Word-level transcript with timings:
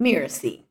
Mirasee. 0.00 0.62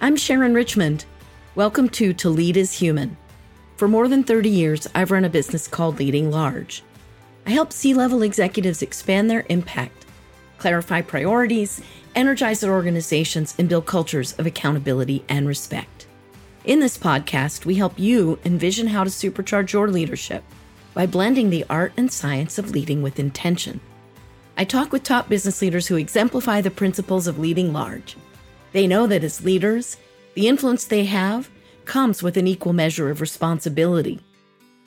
I'm 0.00 0.16
Sharon 0.16 0.54
Richmond. 0.54 1.04
Welcome 1.54 1.90
to 1.90 2.14
To 2.14 2.30
Lead 2.30 2.56
is 2.56 2.72
Human. 2.72 3.18
For 3.76 3.86
more 3.86 4.08
than 4.08 4.24
30 4.24 4.48
years, 4.48 4.88
I've 4.94 5.10
run 5.10 5.26
a 5.26 5.28
business 5.28 5.68
called 5.68 5.98
Leading 5.98 6.30
Large. 6.30 6.82
I 7.46 7.50
help 7.50 7.70
C 7.70 7.92
level 7.92 8.22
executives 8.22 8.80
expand 8.80 9.28
their 9.28 9.44
impact, 9.50 10.06
clarify 10.56 11.02
priorities, 11.02 11.82
energize 12.14 12.60
their 12.60 12.72
organizations, 12.72 13.54
and 13.58 13.68
build 13.68 13.84
cultures 13.84 14.32
of 14.38 14.46
accountability 14.46 15.22
and 15.28 15.46
respect. 15.46 16.06
In 16.64 16.80
this 16.80 16.96
podcast, 16.96 17.66
we 17.66 17.74
help 17.74 17.98
you 17.98 18.38
envision 18.46 18.86
how 18.86 19.04
to 19.04 19.10
supercharge 19.10 19.72
your 19.72 19.88
leadership 19.88 20.42
by 20.94 21.06
blending 21.06 21.50
the 21.50 21.64
art 21.70 21.92
and 21.96 22.12
science 22.12 22.58
of 22.58 22.70
leading 22.70 23.02
with 23.02 23.18
intention. 23.18 23.80
I 24.56 24.64
talk 24.64 24.92
with 24.92 25.02
top 25.02 25.28
business 25.28 25.62
leaders 25.62 25.86
who 25.86 25.96
exemplify 25.96 26.60
the 26.60 26.70
principles 26.70 27.26
of 27.26 27.38
leading 27.38 27.72
large. 27.72 28.16
They 28.72 28.86
know 28.86 29.06
that 29.06 29.24
as 29.24 29.44
leaders, 29.44 29.96
the 30.34 30.48
influence 30.48 30.84
they 30.84 31.04
have 31.04 31.50
comes 31.84 32.22
with 32.22 32.36
an 32.36 32.46
equal 32.46 32.72
measure 32.72 33.10
of 33.10 33.20
responsibility. 33.20 34.20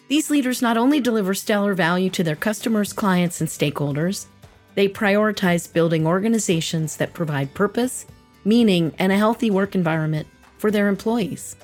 These 0.07 0.29
leaders 0.29 0.61
not 0.61 0.77
only 0.77 0.99
deliver 0.99 1.33
stellar 1.33 1.73
value 1.73 2.09
to 2.11 2.23
their 2.23 2.35
customers, 2.35 2.93
clients, 2.93 3.41
and 3.41 3.49
stakeholders, 3.49 4.27
they 4.75 4.87
prioritize 4.87 5.71
building 5.71 6.05
organizations 6.05 6.97
that 6.97 7.13
provide 7.13 7.53
purpose, 7.53 8.05
meaning, 8.43 8.93
and 8.99 9.11
a 9.11 9.17
healthy 9.17 9.49
work 9.49 9.73
environment 9.73 10.27
for 10.57 10.69
their 10.69 10.89
employees. 10.89 11.55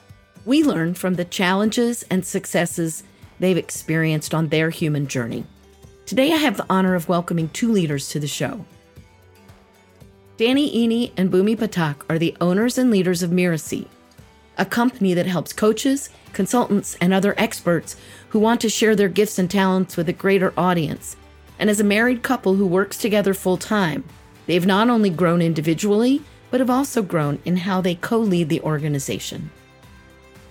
We 0.45 0.64
learn 0.64 0.95
from 0.95 1.16
the 1.16 1.26
challenges 1.26 2.03
and 2.03 2.26
successes 2.26 3.03
they've 3.41 3.58
experienced 3.58 4.34
on 4.34 4.48
their 4.48 4.70
human 4.70 5.08
journey. 5.08 5.44
Today, 6.05 6.31
I 6.31 6.38
have 6.38 6.58
the 6.58 6.66
honor 6.70 6.94
of 6.94 7.09
welcoming 7.09 7.50
two 7.50 7.72
leaders 7.72 8.08
to 8.09 8.20
the 8.20 8.27
show. 8.27 8.66
Danny 10.38 10.88
Iny 10.88 11.11
and 11.17 11.31
Bhoomi 11.31 11.58
Pathak 11.58 12.03
are 12.09 12.19
the 12.19 12.38
owners 12.39 12.78
and 12.78 12.92
leaders 12.92 13.23
of 13.23 13.31
Mirasee, 13.31 13.88
a 14.58 14.66
company 14.66 15.14
that 15.16 15.25
helps 15.25 15.53
coaches, 15.53 16.09
consultants, 16.34 16.95
and 17.02 17.14
other 17.14 17.34
experts 17.38 17.95
who 18.30 18.39
want 18.39 18.62
to 18.62 18.69
share 18.69 18.95
their 18.95 19.09
gifts 19.09 19.39
and 19.39 19.50
talents 19.50 19.97
with 19.97 20.08
a 20.08 20.14
greater 20.14 20.53
audience. 20.56 21.16
And 21.58 21.69
as 21.69 21.80
a 21.80 21.84
married 21.84 22.22
couple 22.22 22.56
who 22.56 22.67
works 22.67 22.97
together 22.97 23.34
full 23.34 23.58
time, 23.58 24.03
they've 24.45 24.66
not 24.66 24.89
only 24.89 25.09
grown 25.09 25.42
individually, 25.42 26.22
but 26.52 26.59
have 26.59 26.69
also 26.69 27.02
grown 27.02 27.39
in 27.44 27.58
how 27.58 27.81
they 27.81 27.95
co 27.95 28.19
lead 28.19 28.50
the 28.50 28.62
organization. 28.62 29.50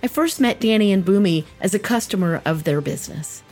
I 0.03 0.09
first 0.09 0.41
met 0.41 0.61
Danny 0.61 0.93
and 0.93 1.05
Bhoomi 1.05 1.45
as 1.61 1.75
a 1.75 1.79
customer 1.79 2.41
of 2.47 2.65
their 2.65 2.81
business. 2.81 3.43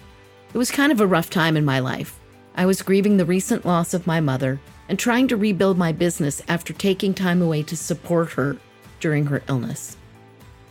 It 0.55 0.59
was 0.59 0.71
kind 0.71 0.91
of 0.91 1.01
a 1.01 1.07
rough 1.07 1.29
time 1.29 1.59
in 1.59 1.65
my 1.65 1.79
life. 1.79 2.19
I 2.55 2.65
was 2.65 2.81
grieving 2.81 3.19
the 3.19 3.27
recent 3.27 3.67
loss 3.67 3.93
of 3.93 4.07
my 4.07 4.21
mother 4.21 4.59
and 4.89 4.99
trying 4.99 5.29
to 5.29 5.37
rebuild 5.37 5.77
my 5.77 5.93
business 5.93 6.41
after 6.49 6.73
taking 6.73 7.13
time 7.13 7.43
away 7.43 7.63
to 7.65 7.77
support 7.77 8.31
her 8.33 8.57
during 9.01 9.27
her 9.27 9.43
illness. 9.49 9.99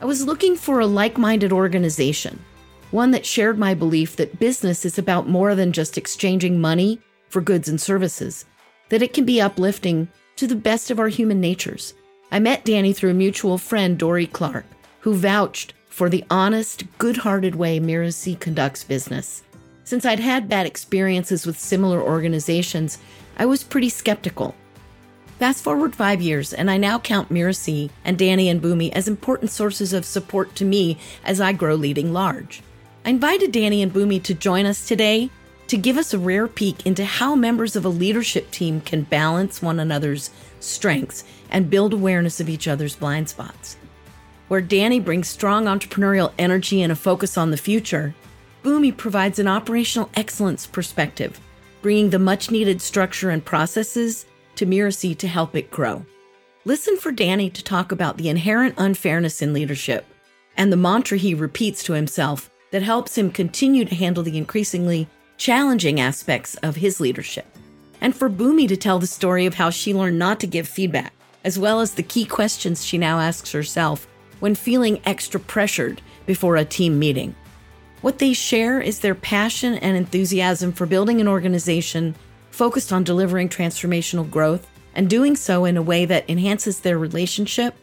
I 0.01 0.05
was 0.05 0.25
looking 0.25 0.55
for 0.55 0.79
a 0.79 0.87
like 0.87 1.17
minded 1.17 1.53
organization, 1.53 2.43
one 2.89 3.11
that 3.11 3.25
shared 3.25 3.59
my 3.59 3.75
belief 3.75 4.15
that 4.15 4.39
business 4.39 4.83
is 4.83 4.97
about 4.97 5.29
more 5.29 5.53
than 5.53 5.71
just 5.71 5.97
exchanging 5.97 6.59
money 6.59 6.99
for 7.29 7.41
goods 7.41 7.69
and 7.69 7.79
services, 7.79 8.45
that 8.89 9.03
it 9.03 9.13
can 9.13 9.25
be 9.25 9.39
uplifting 9.39 10.07
to 10.37 10.47
the 10.47 10.55
best 10.55 10.89
of 10.89 10.99
our 10.99 11.07
human 11.07 11.39
natures. 11.39 11.93
I 12.31 12.39
met 12.39 12.65
Danny 12.65 12.93
through 12.93 13.11
a 13.11 13.15
mutual 13.15 13.57
friend, 13.57 13.97
Dorie 13.97 14.27
Clark, 14.27 14.65
who 15.01 15.15
vouched 15.15 15.73
for 15.89 16.09
the 16.09 16.23
honest, 16.29 16.83
good 16.97 17.17
hearted 17.17 17.55
way 17.55 17.79
Mirasee 17.79 18.39
conducts 18.39 18.83
business. 18.83 19.43
Since 19.83 20.05
I'd 20.05 20.19
had 20.19 20.49
bad 20.49 20.65
experiences 20.65 21.45
with 21.45 21.57
similar 21.57 22.01
organizations, 22.01 22.97
I 23.37 23.45
was 23.45 23.63
pretty 23.63 23.89
skeptical. 23.89 24.53
Fast 25.39 25.63
forward 25.63 25.95
five 25.95 26.21
years, 26.21 26.53
and 26.53 26.69
I 26.69 26.77
now 26.77 26.99
count 26.99 27.29
Mirasee 27.29 27.89
and 28.03 28.17
Danny 28.17 28.49
and 28.49 28.61
Bhoomi 28.61 28.91
as 28.93 29.07
important 29.07 29.51
sources 29.51 29.93
of 29.93 30.03
support 30.03 30.55
to 30.55 30.65
me 30.65 30.97
as 31.23 31.39
I 31.39 31.53
grow 31.53 31.75
leading 31.75 32.11
large. 32.11 32.61
I 33.05 33.11
invited 33.11 33.51
Danny 33.51 33.81
and 33.81 33.93
Bhoomi 33.93 34.21
to 34.23 34.33
join 34.33 34.65
us 34.65 34.87
today 34.87 35.29
to 35.67 35.77
give 35.77 35.97
us 35.97 36.13
a 36.13 36.19
rare 36.19 36.47
peek 36.47 36.85
into 36.85 37.05
how 37.05 37.35
members 37.35 37.75
of 37.75 37.85
a 37.85 37.89
leadership 37.89 38.51
team 38.51 38.81
can 38.81 39.03
balance 39.03 39.61
one 39.61 39.79
another's 39.79 40.31
strengths 40.59 41.23
and 41.49 41.69
build 41.69 41.93
awareness 41.93 42.39
of 42.39 42.49
each 42.49 42.67
other's 42.67 42.95
blind 42.95 43.29
spots. 43.29 43.77
Where 44.47 44.61
Danny 44.61 44.99
brings 44.99 45.27
strong 45.27 45.65
entrepreneurial 45.65 46.31
energy 46.39 46.81
and 46.81 46.91
a 46.91 46.95
focus 46.95 47.37
on 47.37 47.51
the 47.51 47.57
future, 47.57 48.15
Bhoomi 48.63 48.95
provides 48.95 49.39
an 49.39 49.47
operational 49.47 50.09
excellence 50.15 50.65
perspective, 50.65 51.39
bringing 51.81 52.09
the 52.09 52.19
much 52.19 52.49
needed 52.49 52.81
structure 52.81 53.29
and 53.29 53.43
processes 53.43 54.25
to 54.55 54.65
Mirasee 54.65 55.17
to 55.17 55.27
help 55.27 55.55
it 55.55 55.69
grow. 55.69 56.05
Listen 56.63 56.97
for 56.97 57.11
Danny 57.11 57.49
to 57.49 57.63
talk 57.63 57.91
about 57.91 58.17
the 58.17 58.29
inherent 58.29 58.75
unfairness 58.77 59.41
in 59.41 59.53
leadership 59.53 60.05
and 60.55 60.71
the 60.71 60.77
mantra 60.77 61.17
he 61.17 61.33
repeats 61.33 61.83
to 61.83 61.93
himself 61.93 62.49
that 62.71 62.81
helps 62.81 63.17
him 63.17 63.31
continue 63.31 63.85
to 63.85 63.95
handle 63.95 64.23
the 64.23 64.37
increasingly 64.37 65.07
challenging 65.37 65.99
aspects 65.99 66.55
of 66.55 66.77
his 66.77 66.99
leadership. 66.99 67.45
And 68.01 68.15
for 68.15 68.29
Bhoomi 68.29 68.67
to 68.67 68.77
tell 68.77 68.99
the 68.99 69.07
story 69.07 69.45
of 69.45 69.55
how 69.55 69.69
she 69.69 69.93
learned 69.93 70.19
not 70.19 70.39
to 70.39 70.47
give 70.47 70.67
feedback, 70.67 71.13
as 71.43 71.59
well 71.59 71.79
as 71.79 71.93
the 71.93 72.03
key 72.03 72.25
questions 72.25 72.85
she 72.85 72.97
now 72.97 73.19
asks 73.19 73.51
herself 73.51 74.07
when 74.39 74.55
feeling 74.55 75.01
extra 75.05 75.39
pressured 75.39 76.01
before 76.25 76.55
a 76.55 76.65
team 76.65 76.99
meeting. 76.99 77.35
What 78.01 78.19
they 78.19 78.33
share 78.33 78.79
is 78.79 78.99
their 78.99 79.15
passion 79.15 79.75
and 79.75 79.97
enthusiasm 79.97 80.71
for 80.71 80.85
building 80.85 81.19
an 81.19 81.27
organization 81.27 82.15
focused 82.51 82.93
on 82.93 83.03
delivering 83.03 83.49
transformational 83.49 84.29
growth 84.29 84.69
and 84.93 85.09
doing 85.09 85.35
so 85.35 85.65
in 85.65 85.77
a 85.77 85.81
way 85.81 86.05
that 86.05 86.29
enhances 86.29 86.79
their 86.79 86.97
relationship, 86.97 87.75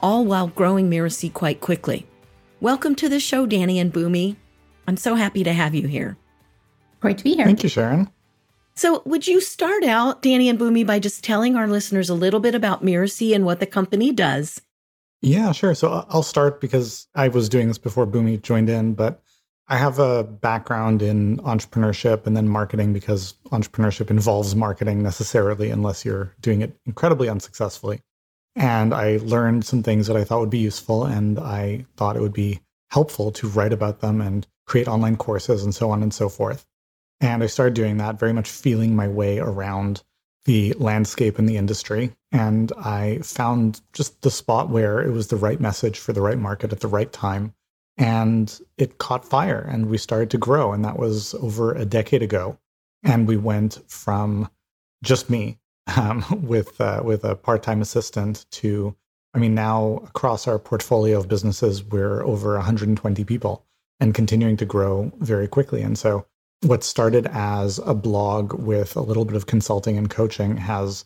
all 0.00 0.24
while 0.24 0.48
growing 0.48 0.90
Mirasee 0.90 1.32
quite 1.32 1.60
quickly. 1.60 2.06
Welcome 2.60 2.94
to 2.96 3.08
the 3.08 3.20
show, 3.20 3.46
Danny 3.46 3.78
and 3.78 3.92
Bhoomi. 3.92 4.36
I'm 4.86 4.96
so 4.96 5.14
happy 5.14 5.44
to 5.44 5.52
have 5.52 5.74
you 5.74 5.86
here. 5.88 6.16
Great 7.00 7.18
to 7.18 7.24
be 7.24 7.34
here. 7.34 7.46
Thank 7.46 7.62
you, 7.62 7.68
Sharon. 7.68 8.10
So, 8.74 9.02
would 9.04 9.26
you 9.26 9.40
start 9.40 9.84
out, 9.84 10.22
Danny 10.22 10.48
and 10.48 10.58
Bhoomi, 10.58 10.86
by 10.86 10.98
just 10.98 11.24
telling 11.24 11.56
our 11.56 11.66
listeners 11.66 12.08
a 12.08 12.14
little 12.14 12.40
bit 12.40 12.54
about 12.54 12.84
Mirasee 12.84 13.34
and 13.34 13.44
what 13.44 13.60
the 13.60 13.66
company 13.66 14.12
does? 14.12 14.60
Yeah, 15.22 15.52
sure. 15.52 15.74
So 15.74 16.06
I'll 16.08 16.22
start 16.22 16.60
because 16.60 17.06
I 17.14 17.28
was 17.28 17.48
doing 17.48 17.68
this 17.68 17.78
before 17.78 18.06
Bhoomi 18.06 18.40
joined 18.40 18.70
in, 18.70 18.94
but 18.94 19.22
I 19.68 19.76
have 19.76 19.98
a 19.98 20.24
background 20.24 21.02
in 21.02 21.36
entrepreneurship 21.38 22.26
and 22.26 22.36
then 22.36 22.48
marketing 22.48 22.92
because 22.92 23.34
entrepreneurship 23.52 24.10
involves 24.10 24.56
marketing 24.56 25.02
necessarily 25.02 25.70
unless 25.70 26.04
you're 26.04 26.34
doing 26.40 26.62
it 26.62 26.76
incredibly 26.86 27.28
unsuccessfully. 27.28 28.00
And 28.56 28.92
I 28.92 29.18
learned 29.18 29.64
some 29.64 29.82
things 29.82 30.06
that 30.06 30.16
I 30.16 30.24
thought 30.24 30.40
would 30.40 30.50
be 30.50 30.58
useful 30.58 31.04
and 31.04 31.38
I 31.38 31.86
thought 31.96 32.16
it 32.16 32.22
would 32.22 32.32
be 32.32 32.60
helpful 32.90 33.30
to 33.30 33.48
write 33.48 33.72
about 33.72 34.00
them 34.00 34.20
and 34.20 34.46
create 34.66 34.88
online 34.88 35.16
courses 35.16 35.62
and 35.62 35.74
so 35.74 35.90
on 35.90 36.02
and 36.02 36.12
so 36.12 36.28
forth. 36.28 36.66
And 37.20 37.42
I 37.42 37.46
started 37.46 37.74
doing 37.74 37.98
that, 37.98 38.18
very 38.18 38.32
much 38.32 38.50
feeling 38.50 38.96
my 38.96 39.06
way 39.06 39.38
around 39.38 40.02
the 40.44 40.72
landscape 40.74 41.38
in 41.38 41.46
the 41.46 41.56
industry. 41.56 42.12
And 42.32 42.72
I 42.78 43.18
found 43.18 43.80
just 43.92 44.22
the 44.22 44.30
spot 44.30 44.70
where 44.70 45.00
it 45.00 45.10
was 45.10 45.28
the 45.28 45.36
right 45.36 45.60
message 45.60 45.98
for 45.98 46.12
the 46.12 46.22
right 46.22 46.38
market 46.38 46.72
at 46.72 46.80
the 46.80 46.88
right 46.88 47.12
time. 47.12 47.54
And 47.96 48.58
it 48.78 48.98
caught 48.98 49.24
fire 49.24 49.60
and 49.70 49.90
we 49.90 49.98
started 49.98 50.30
to 50.30 50.38
grow. 50.38 50.72
And 50.72 50.84
that 50.84 50.98
was 50.98 51.34
over 51.34 51.74
a 51.74 51.84
decade 51.84 52.22
ago. 52.22 52.58
And 53.02 53.28
we 53.28 53.36
went 53.36 53.80
from 53.88 54.50
just 55.02 55.28
me 55.30 55.58
um, 55.96 56.24
with 56.46 56.80
uh, 56.80 57.00
with 57.04 57.24
a 57.24 57.34
part-time 57.34 57.80
assistant 57.80 58.44
to 58.50 58.94
i 59.32 59.38
mean 59.38 59.54
now 59.54 60.02
across 60.04 60.46
our 60.46 60.58
portfolio 60.58 61.18
of 61.18 61.26
businesses 61.26 61.82
we're 61.82 62.22
over 62.22 62.54
120 62.54 63.24
people 63.24 63.64
and 64.00 64.14
continuing 64.14 64.56
to 64.56 64.64
grow 64.64 65.12
very 65.18 65.46
quickly. 65.46 65.82
And 65.82 65.96
so 65.96 66.26
what 66.62 66.84
started 66.84 67.26
as 67.32 67.78
a 67.84 67.94
blog 67.94 68.54
with 68.54 68.96
a 68.96 69.00
little 69.00 69.24
bit 69.24 69.36
of 69.36 69.46
consulting 69.46 69.96
and 69.96 70.10
coaching 70.10 70.56
has 70.58 71.04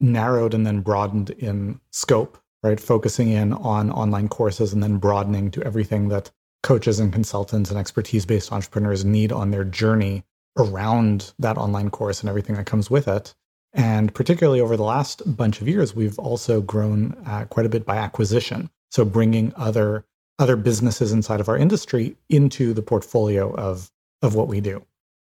narrowed 0.00 0.52
and 0.52 0.66
then 0.66 0.80
broadened 0.80 1.30
in 1.30 1.80
scope 1.90 2.38
right? 2.66 2.80
Focusing 2.80 3.28
in 3.28 3.52
on 3.52 3.92
online 3.92 4.28
courses 4.28 4.72
and 4.72 4.82
then 4.82 4.96
broadening 4.96 5.52
to 5.52 5.62
everything 5.62 6.08
that 6.08 6.32
coaches 6.64 6.98
and 6.98 7.12
consultants 7.12 7.70
and 7.70 7.78
expertise 7.78 8.26
based 8.26 8.52
entrepreneurs 8.52 9.04
need 9.04 9.30
on 9.30 9.52
their 9.52 9.62
journey 9.62 10.24
around 10.58 11.32
that 11.38 11.58
online 11.58 11.90
course 11.90 12.20
and 12.20 12.28
everything 12.28 12.56
that 12.56 12.66
comes 12.66 12.90
with 12.90 13.06
it. 13.06 13.34
And 13.72 14.12
particularly 14.12 14.60
over 14.60 14.76
the 14.76 14.82
last 14.82 15.36
bunch 15.36 15.60
of 15.60 15.68
years, 15.68 15.94
we've 15.94 16.18
also 16.18 16.60
grown 16.60 17.16
uh, 17.24 17.44
quite 17.44 17.66
a 17.66 17.68
bit 17.68 17.84
by 17.84 17.98
acquisition. 17.98 18.68
So 18.90 19.04
bringing 19.04 19.52
other 19.56 20.04
other 20.38 20.56
businesses 20.56 21.12
inside 21.12 21.40
of 21.40 21.48
our 21.48 21.56
industry 21.56 22.16
into 22.28 22.74
the 22.74 22.82
portfolio 22.82 23.54
of 23.54 23.92
of 24.22 24.34
what 24.34 24.48
we 24.48 24.60
do. 24.60 24.84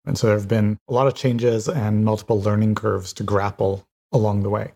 And 0.06 0.18
so 0.18 0.28
there 0.28 0.38
have 0.38 0.48
been 0.48 0.78
a 0.88 0.94
lot 0.94 1.08
of 1.08 1.16
changes 1.16 1.68
and 1.68 2.04
multiple 2.04 2.42
learning 2.42 2.76
curves 2.76 3.14
to 3.14 3.24
grapple 3.24 3.88
along 4.12 4.44
the 4.44 4.50
way. 4.50 4.74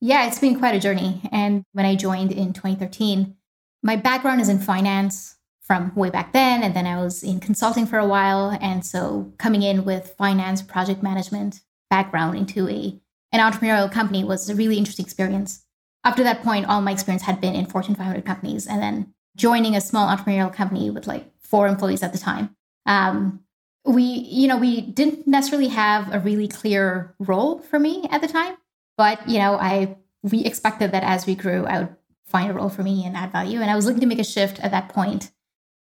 Yeah, 0.00 0.26
it's 0.26 0.38
been 0.38 0.58
quite 0.58 0.74
a 0.74 0.80
journey. 0.80 1.22
And 1.30 1.64
when 1.72 1.86
I 1.86 1.94
joined 1.94 2.32
in 2.32 2.52
2013, 2.52 3.34
my 3.82 3.96
background 3.96 4.40
is 4.40 4.48
in 4.48 4.58
finance, 4.58 5.36
from 5.66 5.92
way 5.96 6.10
back 6.10 6.32
then. 6.32 6.62
And 6.62 6.74
then 6.74 6.86
I 6.86 7.02
was 7.02 7.24
in 7.24 7.40
consulting 7.40 7.86
for 7.86 7.98
a 7.98 8.06
while. 8.06 8.56
And 8.60 8.86
so 8.86 9.32
coming 9.36 9.62
in 9.62 9.84
with 9.84 10.14
finance, 10.16 10.62
project 10.62 11.02
management 11.02 11.60
background 11.90 12.38
into 12.38 12.68
a 12.68 13.00
an 13.32 13.40
entrepreneurial 13.40 13.90
company 13.90 14.22
was 14.22 14.48
a 14.48 14.54
really 14.54 14.78
interesting 14.78 15.04
experience. 15.04 15.64
Up 16.04 16.14
to 16.16 16.22
that 16.22 16.42
point, 16.42 16.66
all 16.66 16.80
my 16.80 16.92
experience 16.92 17.24
had 17.24 17.40
been 17.40 17.56
in 17.56 17.66
Fortune 17.66 17.96
500 17.96 18.24
companies. 18.24 18.66
And 18.66 18.80
then 18.80 19.12
joining 19.36 19.74
a 19.74 19.80
small 19.80 20.08
entrepreneurial 20.08 20.54
company 20.54 20.88
with 20.90 21.08
like 21.08 21.28
four 21.40 21.66
employees 21.66 22.04
at 22.04 22.12
the 22.12 22.18
time. 22.18 22.56
Um, 22.86 23.40
we, 23.86 24.02
you 24.02 24.48
know, 24.48 24.56
we 24.56 24.80
didn't 24.80 25.26
necessarily 25.26 25.68
have 25.68 26.12
a 26.12 26.18
really 26.18 26.48
clear 26.48 27.14
role 27.18 27.60
for 27.60 27.78
me 27.78 28.06
at 28.10 28.20
the 28.20 28.28
time, 28.28 28.56
but 28.96 29.28
you 29.28 29.38
know, 29.38 29.54
I 29.54 29.96
we 30.22 30.44
expected 30.44 30.92
that 30.92 31.04
as 31.04 31.26
we 31.26 31.34
grew, 31.34 31.64
I 31.66 31.80
would 31.80 31.96
find 32.26 32.50
a 32.50 32.54
role 32.54 32.68
for 32.68 32.82
me 32.82 33.04
and 33.04 33.16
add 33.16 33.32
value. 33.32 33.60
And 33.60 33.70
I 33.70 33.76
was 33.76 33.86
looking 33.86 34.00
to 34.00 34.06
make 34.06 34.18
a 34.18 34.24
shift 34.24 34.58
at 34.60 34.72
that 34.72 34.88
point 34.88 35.30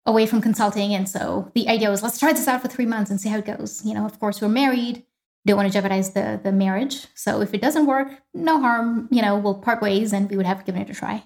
away 0.07 0.27
from 0.27 0.41
consulting. 0.41 0.95
And 0.95 1.09
so 1.09 1.51
the 1.55 1.69
idea 1.69 1.91
was 1.91 2.03
let's 2.03 2.19
try 2.19 2.33
this 2.33 2.49
out 2.49 2.63
for 2.63 2.69
three 2.69 2.87
months 2.87 3.11
and 3.11 3.21
see 3.21 3.29
how 3.29 3.39
it 3.39 3.45
goes. 3.45 3.85
You 3.85 3.95
know, 3.95 4.07
of 4.07 4.19
course, 4.19 4.41
we're 4.41 4.49
married, 4.49 5.05
don't 5.47 5.57
want 5.57 5.69
to 5.69 5.73
jeopardize 5.73 6.13
the 6.13 6.41
the 6.43 6.53
marriage. 6.53 7.07
So 7.15 7.41
if 7.41 7.53
it 7.53 7.61
doesn't 7.61 7.87
work, 7.87 8.09
no 8.33 8.61
harm. 8.61 9.09
You 9.11 9.23
know, 9.23 9.37
we'll 9.37 9.55
part 9.55 9.83
ways, 9.83 10.13
and 10.13 10.31
we 10.31 10.37
would 10.37 10.47
have 10.47 10.65
given 10.65 10.83
it 10.83 10.91
a 10.91 10.95
try. 10.95 11.25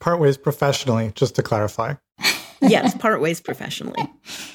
Part 0.00 0.18
ways 0.18 0.36
professionally, 0.36 1.12
just 1.14 1.36
to 1.36 1.42
clarify. 1.42 1.94
Yes, 2.68 2.94
part 2.94 3.20
ways 3.20 3.40
professionally. 3.40 4.02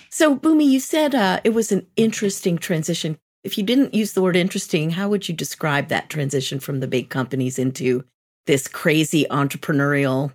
So, 0.09 0.35
Bhoomi, 0.35 0.65
you 0.65 0.79
said 0.79 1.15
uh, 1.15 1.39
it 1.43 1.51
was 1.51 1.71
an 1.71 1.85
interesting 1.95 2.57
transition. 2.57 3.17
If 3.43 3.57
you 3.57 3.63
didn't 3.63 3.93
use 3.93 4.13
the 4.13 4.21
word 4.21 4.35
interesting, 4.35 4.91
how 4.91 5.09
would 5.09 5.29
you 5.29 5.35
describe 5.35 5.87
that 5.87 6.09
transition 6.09 6.59
from 6.59 6.79
the 6.79 6.87
big 6.87 7.09
companies 7.09 7.57
into 7.57 8.03
this 8.47 8.67
crazy 8.67 9.25
entrepreneurial 9.29 10.33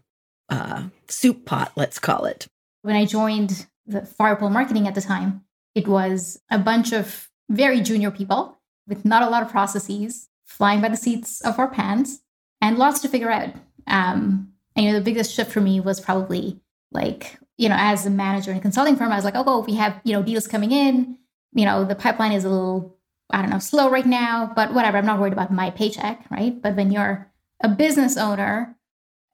uh, 0.49 0.85
soup 1.09 1.45
pot, 1.45 1.73
let's 1.77 1.99
call 1.99 2.25
it? 2.25 2.47
When 2.83 2.97
I 2.97 3.05
joined 3.05 3.67
the 3.87 4.01
Firepole 4.01 4.51
Marketing 4.51 4.89
at 4.89 4.95
the 4.95 5.01
time, 5.01 5.45
it 5.75 5.89
was 5.89 6.41
a 6.51 6.59
bunch 6.59 6.93
of 6.93 7.29
very 7.51 7.81
junior 7.81 8.11
people 8.11 8.59
with 8.87 9.05
not 9.05 9.23
a 9.23 9.29
lot 9.29 9.43
of 9.43 9.51
processes, 9.51 10.29
flying 10.47 10.81
by 10.81 10.89
the 10.89 10.97
seats 10.97 11.41
of 11.41 11.59
our 11.59 11.69
pants, 11.69 12.21
and 12.61 12.79
lots 12.79 13.01
to 13.01 13.09
figure 13.09 13.31
out. 13.31 13.55
Um, 13.87 14.53
and 14.77 14.87
you 14.87 14.93
know, 14.93 14.99
the 14.99 15.05
biggest 15.05 15.35
shift 15.35 15.53
for 15.53 15.61
me 15.61 15.81
was 15.81 16.01
probably 16.01 16.61
like, 16.93 17.39
you 17.57 17.69
know, 17.69 17.77
as 17.79 18.05
a 18.07 18.11
manager 18.11 18.51
in 18.51 18.57
a 18.57 18.61
consulting 18.61 18.97
firm, 18.97 19.13
I 19.13 19.17
was 19.17 19.25
like, 19.25 19.37
oh, 19.37 19.43
well, 19.43 19.63
we 19.63 19.75
have, 19.75 20.01
you 20.05 20.13
know, 20.13 20.23
deals 20.23 20.47
coming 20.47 20.73
in. 20.73 21.19
You 21.53 21.65
know, 21.65 21.85
the 21.85 21.95
pipeline 21.95 22.33
is 22.33 22.45
a 22.45 22.49
little, 22.49 22.97
I 23.31 23.41
don't 23.41 23.51
know, 23.51 23.61
slow 23.61 23.89
right 23.89 24.07
now, 24.07 24.53
but 24.57 24.75
whatever. 24.75 24.99
I'm 24.99 25.07
not 25.07 25.21
worried 25.21 25.33
about 25.33 25.53
my 25.53 25.71
paycheck, 25.71 26.27
right? 26.31 26.61
But 26.61 26.75
when 26.75 26.91
you're 26.91 27.31
a 27.63 27.69
business 27.69 28.17
owner, 28.17 28.77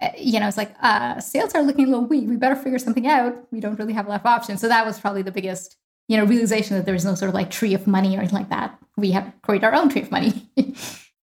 eh, 0.01 0.13
you 0.19 0.39
know, 0.39 0.49
it's 0.49 0.59
like 0.59 0.75
uh, 0.83 1.21
sales 1.21 1.55
are 1.55 1.63
looking 1.63 1.87
a 1.87 1.89
little 1.89 2.05
weak. 2.05 2.29
We 2.29 2.37
better 2.37 2.57
figure 2.57 2.79
something 2.79 3.07
out. 3.07 3.37
We 3.51 3.61
don't 3.61 3.79
really 3.79 3.95
have 3.95 4.07
a 4.07 4.11
lot 4.11 4.21
of 4.21 4.27
options. 4.27 4.61
So 4.61 4.69
that 4.69 4.85
was 4.85 5.01
probably 5.01 5.23
the 5.23 5.33
biggest, 5.33 5.77
you 6.09 6.19
know, 6.19 6.25
realization 6.25 6.77
that 6.77 6.85
there's 6.85 7.07
no 7.07 7.15
sort 7.15 7.31
of 7.31 7.35
like 7.35 7.51
tree 7.51 7.73
of 7.73 7.87
money 7.87 8.17
or 8.17 8.21
anything 8.21 8.39
like 8.39 8.51
that. 8.51 8.79
We 8.99 9.13
have 9.13 9.27
to 9.27 9.33
create 9.43 9.65
our 9.65 9.75
own 9.75 9.89
tree 9.89 10.03
of 10.03 10.11
money. 10.11 10.47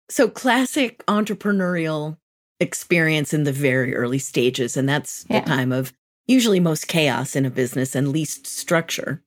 so 0.10 0.30
classic 0.30 1.06
entrepreneurial 1.08 2.18
experience 2.62 3.34
in 3.34 3.44
the 3.44 3.52
very 3.52 3.94
early 3.94 4.20
stages. 4.20 4.78
And 4.78 4.88
that's 4.88 5.26
yeah. 5.30 5.42
the 5.42 5.46
time 5.46 5.74
of 5.74 5.94
usually 6.28 6.60
most 6.60 6.88
chaos 6.88 7.36
in 7.36 7.46
a 7.46 7.50
business 7.50 7.96
and 7.96 8.10
least 8.10 8.46
structure. 8.46 9.22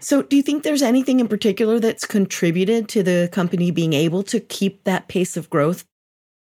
So, 0.00 0.22
do 0.22 0.36
you 0.36 0.42
think 0.42 0.62
there's 0.62 0.82
anything 0.82 1.20
in 1.20 1.28
particular 1.28 1.78
that's 1.78 2.04
contributed 2.04 2.88
to 2.90 3.02
the 3.02 3.28
company 3.32 3.70
being 3.70 3.92
able 3.92 4.22
to 4.24 4.40
keep 4.40 4.84
that 4.84 5.08
pace 5.08 5.36
of 5.36 5.48
growth? 5.48 5.84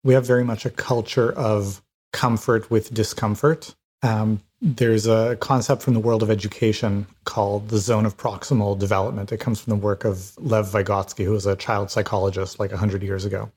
We 0.03 0.15
have 0.15 0.27
very 0.27 0.43
much 0.43 0.67
a 0.67 0.71
culture 0.71 1.33
of 1.33 1.83
comfort 2.13 2.71
with 2.71 2.93
discomfort. 2.93 3.75
Um, 4.03 4.41
there's 4.61 5.07
a 5.07 5.37
concept 5.41 5.83
from 5.83 5.95
the 5.95 6.01
world 6.01 6.23
of 6.23 6.31
education 6.31 7.07
called 7.25 7.69
the 7.69 7.79
zone 7.79 8.07
of 8.07 8.17
proximal 8.17 8.79
development. 8.79 9.33
It 9.33 9.39
comes 9.39 9.61
from 9.61 9.73
the 9.73 9.85
work 9.85 10.05
of 10.05 10.33
Lev 10.39 10.67
Vygotsky, 10.67 11.25
who 11.25 11.33
was 11.33 11.47
a 11.47 11.57
child 11.57 11.91
psychologist 11.91 12.59
like 12.59 12.71
100 12.71 13.03
years 13.03 13.25
ago. 13.25 13.51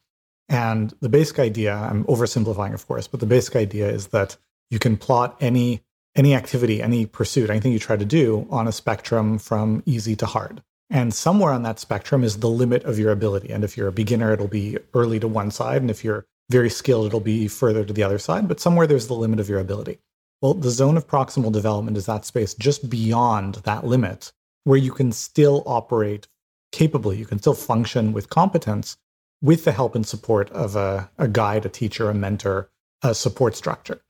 And 0.49 0.93
the 1.01 1.09
basic 1.09 1.39
idea, 1.39 1.75
I'm 1.75 2.03
oversimplifying, 2.05 2.73
of 2.73 2.87
course, 2.87 3.07
but 3.07 3.19
the 3.19 3.25
basic 3.25 3.55
idea 3.55 3.89
is 3.89 4.07
that 4.07 4.37
you 4.69 4.79
can 4.79 4.97
plot 4.97 5.37
any 5.41 5.81
any 6.15 6.33
activity, 6.33 6.81
any 6.81 7.05
pursuit, 7.05 7.49
anything 7.49 7.71
you 7.71 7.79
try 7.79 7.97
to 7.97 8.05
do 8.05 8.47
on 8.49 8.67
a 8.67 8.71
spectrum 8.71 9.37
from 9.37 9.83
easy 9.85 10.15
to 10.15 10.25
hard. 10.25 10.61
And 10.89 11.13
somewhere 11.13 11.51
on 11.51 11.63
that 11.63 11.79
spectrum 11.79 12.23
is 12.23 12.39
the 12.39 12.49
limit 12.49 12.83
of 12.83 12.99
your 12.99 13.11
ability. 13.11 13.49
And 13.49 13.63
if 13.63 13.75
you're 13.75 13.87
a 13.87 13.93
beginner, 13.93 14.31
it'll 14.31 14.47
be 14.47 14.77
early 14.93 15.19
to 15.19 15.27
one 15.27 15.51
side. 15.51 15.81
And 15.81 15.89
if 15.89 16.03
you're 16.03 16.25
very 16.49 16.69
skilled, 16.69 17.07
it'll 17.07 17.19
be 17.19 17.47
further 17.47 17.83
to 17.83 17.93
the 17.93 18.03
other 18.03 18.19
side. 18.19 18.47
But 18.47 18.59
somewhere 18.59 18.87
there's 18.87 19.07
the 19.07 19.15
limit 19.15 19.39
of 19.39 19.49
your 19.49 19.59
ability. 19.59 19.99
Well, 20.41 20.53
the 20.53 20.69
zone 20.69 20.95
of 20.95 21.07
proximal 21.07 21.51
development 21.51 21.97
is 21.97 22.05
that 22.05 22.25
space 22.25 22.53
just 22.53 22.89
beyond 22.89 23.55
that 23.63 23.85
limit 23.85 24.31
where 24.63 24.77
you 24.77 24.91
can 24.91 25.11
still 25.11 25.63
operate 25.65 26.27
capably, 26.71 27.17
you 27.17 27.25
can 27.25 27.39
still 27.39 27.53
function 27.53 28.13
with 28.13 28.29
competence 28.29 28.97
with 29.41 29.63
the 29.63 29.71
help 29.71 29.95
and 29.95 30.05
support 30.05 30.49
of 30.51 30.75
a, 30.75 31.09
a 31.17 31.27
guide, 31.27 31.65
a 31.65 31.69
teacher, 31.69 32.09
a 32.09 32.13
mentor, 32.13 32.69
a 33.01 33.15
support 33.15 33.55
structure. 33.55 34.01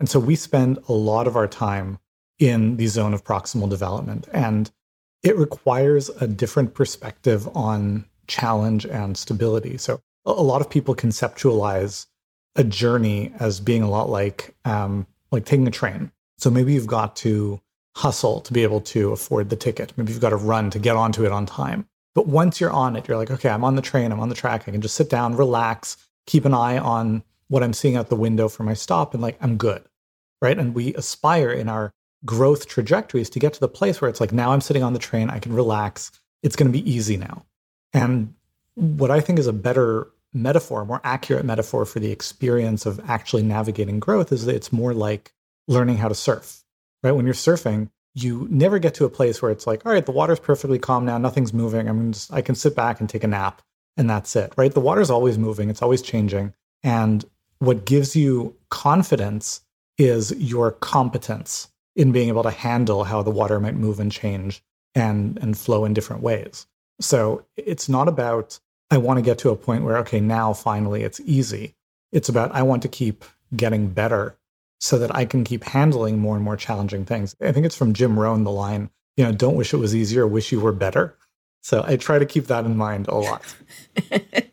And 0.00 0.08
so 0.08 0.18
we 0.18 0.36
spend 0.36 0.78
a 0.88 0.92
lot 0.92 1.26
of 1.26 1.36
our 1.36 1.48
time 1.48 1.98
in 2.38 2.76
the 2.76 2.86
zone 2.86 3.14
of 3.14 3.24
proximal 3.24 3.68
development. 3.68 4.28
And 4.32 4.70
it 5.22 5.36
requires 5.36 6.08
a 6.20 6.28
different 6.28 6.74
perspective 6.74 7.48
on 7.56 8.04
challenge 8.28 8.86
and 8.86 9.16
stability. 9.16 9.76
So 9.78 10.00
a 10.24 10.32
lot 10.32 10.60
of 10.60 10.70
people 10.70 10.94
conceptualize 10.94 12.06
a 12.54 12.64
journey 12.64 13.32
as 13.40 13.60
being 13.60 13.82
a 13.82 13.90
lot 13.90 14.08
like 14.08 14.54
um, 14.64 15.06
like 15.30 15.44
taking 15.44 15.66
a 15.66 15.70
train. 15.70 16.12
So 16.38 16.50
maybe 16.50 16.72
you've 16.72 16.86
got 16.86 17.16
to 17.16 17.60
hustle 17.96 18.40
to 18.42 18.52
be 18.52 18.62
able 18.62 18.80
to 18.80 19.12
afford 19.12 19.50
the 19.50 19.56
ticket. 19.56 19.92
Maybe 19.96 20.12
you've 20.12 20.20
got 20.20 20.30
to 20.30 20.36
run 20.36 20.70
to 20.70 20.78
get 20.78 20.96
onto 20.96 21.24
it 21.24 21.32
on 21.32 21.46
time. 21.46 21.86
But 22.14 22.26
once 22.26 22.60
you're 22.60 22.70
on 22.70 22.96
it, 22.96 23.08
you're 23.08 23.16
like, 23.16 23.30
okay, 23.30 23.48
I'm 23.48 23.64
on 23.64 23.76
the 23.76 23.82
train, 23.82 24.12
I'm 24.12 24.20
on 24.20 24.28
the 24.28 24.34
track. 24.34 24.64
I 24.66 24.70
can 24.70 24.80
just 24.80 24.94
sit 24.94 25.10
down, 25.10 25.36
relax, 25.36 25.96
keep 26.26 26.44
an 26.44 26.54
eye 26.54 26.78
on 26.78 27.22
what 27.48 27.62
I'm 27.62 27.72
seeing 27.72 27.96
out 27.96 28.08
the 28.08 28.16
window 28.16 28.48
for 28.48 28.62
my 28.62 28.74
stop, 28.74 29.14
and 29.14 29.22
like, 29.22 29.38
I'm 29.40 29.56
good 29.56 29.84
right? 30.40 30.58
And 30.58 30.74
we 30.74 30.94
aspire 30.94 31.50
in 31.50 31.68
our 31.68 31.92
growth 32.24 32.66
trajectories 32.66 33.30
to 33.30 33.38
get 33.38 33.52
to 33.54 33.60
the 33.60 33.68
place 33.68 34.00
where 34.00 34.08
it's 34.08 34.20
like, 34.20 34.32
now 34.32 34.52
I'm 34.52 34.60
sitting 34.60 34.82
on 34.82 34.92
the 34.92 34.98
train, 34.98 35.30
I 35.30 35.38
can 35.38 35.52
relax, 35.52 36.10
it's 36.42 36.56
going 36.56 36.70
to 36.70 36.78
be 36.78 36.90
easy 36.90 37.16
now. 37.16 37.44
And 37.92 38.34
what 38.74 39.10
I 39.10 39.20
think 39.20 39.38
is 39.38 39.46
a 39.46 39.52
better 39.52 40.08
metaphor, 40.32 40.84
more 40.84 41.00
accurate 41.04 41.44
metaphor 41.44 41.84
for 41.84 42.00
the 42.00 42.10
experience 42.10 42.86
of 42.86 43.00
actually 43.08 43.42
navigating 43.42 43.98
growth 43.98 44.32
is 44.32 44.44
that 44.44 44.54
it's 44.54 44.72
more 44.72 44.92
like 44.92 45.32
learning 45.66 45.96
how 45.96 46.08
to 46.08 46.14
surf, 46.14 46.62
right? 47.02 47.12
When 47.12 47.24
you're 47.24 47.34
surfing, 47.34 47.90
you 48.14 48.46
never 48.50 48.78
get 48.78 48.94
to 48.94 49.04
a 49.04 49.10
place 49.10 49.40
where 49.40 49.50
it's 49.50 49.66
like, 49.66 49.86
all 49.86 49.92
right, 49.92 50.04
the 50.04 50.12
water's 50.12 50.40
perfectly 50.40 50.78
calm 50.78 51.04
now, 51.04 51.18
nothing's 51.18 51.52
moving. 51.52 51.88
I'm 51.88 52.12
just, 52.12 52.32
I 52.32 52.42
can 52.42 52.54
sit 52.54 52.74
back 52.74 53.00
and 53.00 53.08
take 53.08 53.24
a 53.24 53.28
nap 53.28 53.62
and 53.96 54.08
that's 54.08 54.34
it, 54.36 54.52
right? 54.56 54.72
The 54.72 54.80
water's 54.80 55.10
always 55.10 55.38
moving, 55.38 55.70
it's 55.70 55.82
always 55.82 56.02
changing. 56.02 56.52
And 56.82 57.24
what 57.58 57.84
gives 57.84 58.14
you 58.14 58.54
confidence 58.70 59.62
is 59.96 60.32
your 60.32 60.72
competence 60.72 61.68
in 61.96 62.12
being 62.12 62.28
able 62.28 62.44
to 62.44 62.50
handle 62.50 63.04
how 63.04 63.22
the 63.22 63.30
water 63.30 63.58
might 63.58 63.74
move 63.74 63.98
and 63.98 64.12
change 64.12 64.62
and 64.94 65.38
and 65.38 65.58
flow 65.58 65.84
in 65.84 65.94
different 65.94 66.22
ways. 66.22 66.66
So 67.00 67.44
it's 67.56 67.88
not 67.88 68.08
about 68.08 68.58
I 68.90 68.98
want 68.98 69.18
to 69.18 69.22
get 69.22 69.38
to 69.38 69.50
a 69.50 69.56
point 69.56 69.84
where 69.84 69.98
okay, 69.98 70.20
now 70.20 70.52
finally 70.52 71.02
it's 71.02 71.20
easy. 71.20 71.74
It's 72.12 72.28
about 72.28 72.52
I 72.52 72.62
want 72.62 72.82
to 72.82 72.88
keep 72.88 73.24
getting 73.54 73.88
better 73.88 74.36
so 74.80 74.98
that 74.98 75.14
I 75.14 75.24
can 75.24 75.42
keep 75.44 75.64
handling 75.64 76.18
more 76.18 76.36
and 76.36 76.44
more 76.44 76.56
challenging 76.56 77.04
things. 77.04 77.34
I 77.40 77.52
think 77.52 77.66
it's 77.66 77.76
from 77.76 77.92
Jim 77.92 78.18
Rohn 78.18 78.44
the 78.44 78.52
line, 78.52 78.90
you 79.16 79.24
know, 79.24 79.32
don't 79.32 79.56
wish 79.56 79.74
it 79.74 79.78
was 79.78 79.94
easier, 79.94 80.26
wish 80.26 80.52
you 80.52 80.60
were 80.60 80.72
better. 80.72 81.16
So 81.62 81.84
I 81.86 81.96
try 81.96 82.18
to 82.18 82.26
keep 82.26 82.46
that 82.46 82.64
in 82.64 82.76
mind 82.76 83.08
a 83.08 83.16
lot. 83.16 83.42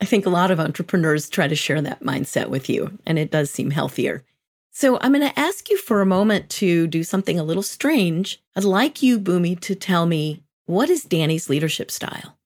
I 0.00 0.04
think 0.04 0.26
a 0.26 0.30
lot 0.30 0.50
of 0.50 0.60
entrepreneurs 0.60 1.28
try 1.28 1.48
to 1.48 1.54
share 1.54 1.80
that 1.82 2.02
mindset 2.02 2.48
with 2.48 2.68
you, 2.68 2.98
and 3.06 3.18
it 3.18 3.30
does 3.30 3.50
seem 3.50 3.70
healthier. 3.70 4.24
So 4.70 4.98
I'm 5.00 5.12
going 5.12 5.26
to 5.26 5.38
ask 5.38 5.70
you 5.70 5.78
for 5.78 6.02
a 6.02 6.06
moment 6.06 6.50
to 6.50 6.86
do 6.86 7.02
something 7.02 7.38
a 7.38 7.44
little 7.44 7.62
strange. 7.62 8.42
I'd 8.54 8.64
like 8.64 9.02
you, 9.02 9.18
Bhoomi, 9.18 9.58
to 9.60 9.74
tell 9.74 10.04
me 10.04 10.42
what 10.66 10.90
is 10.90 11.04
Danny's 11.04 11.48
leadership 11.48 11.90
style? 11.90 12.36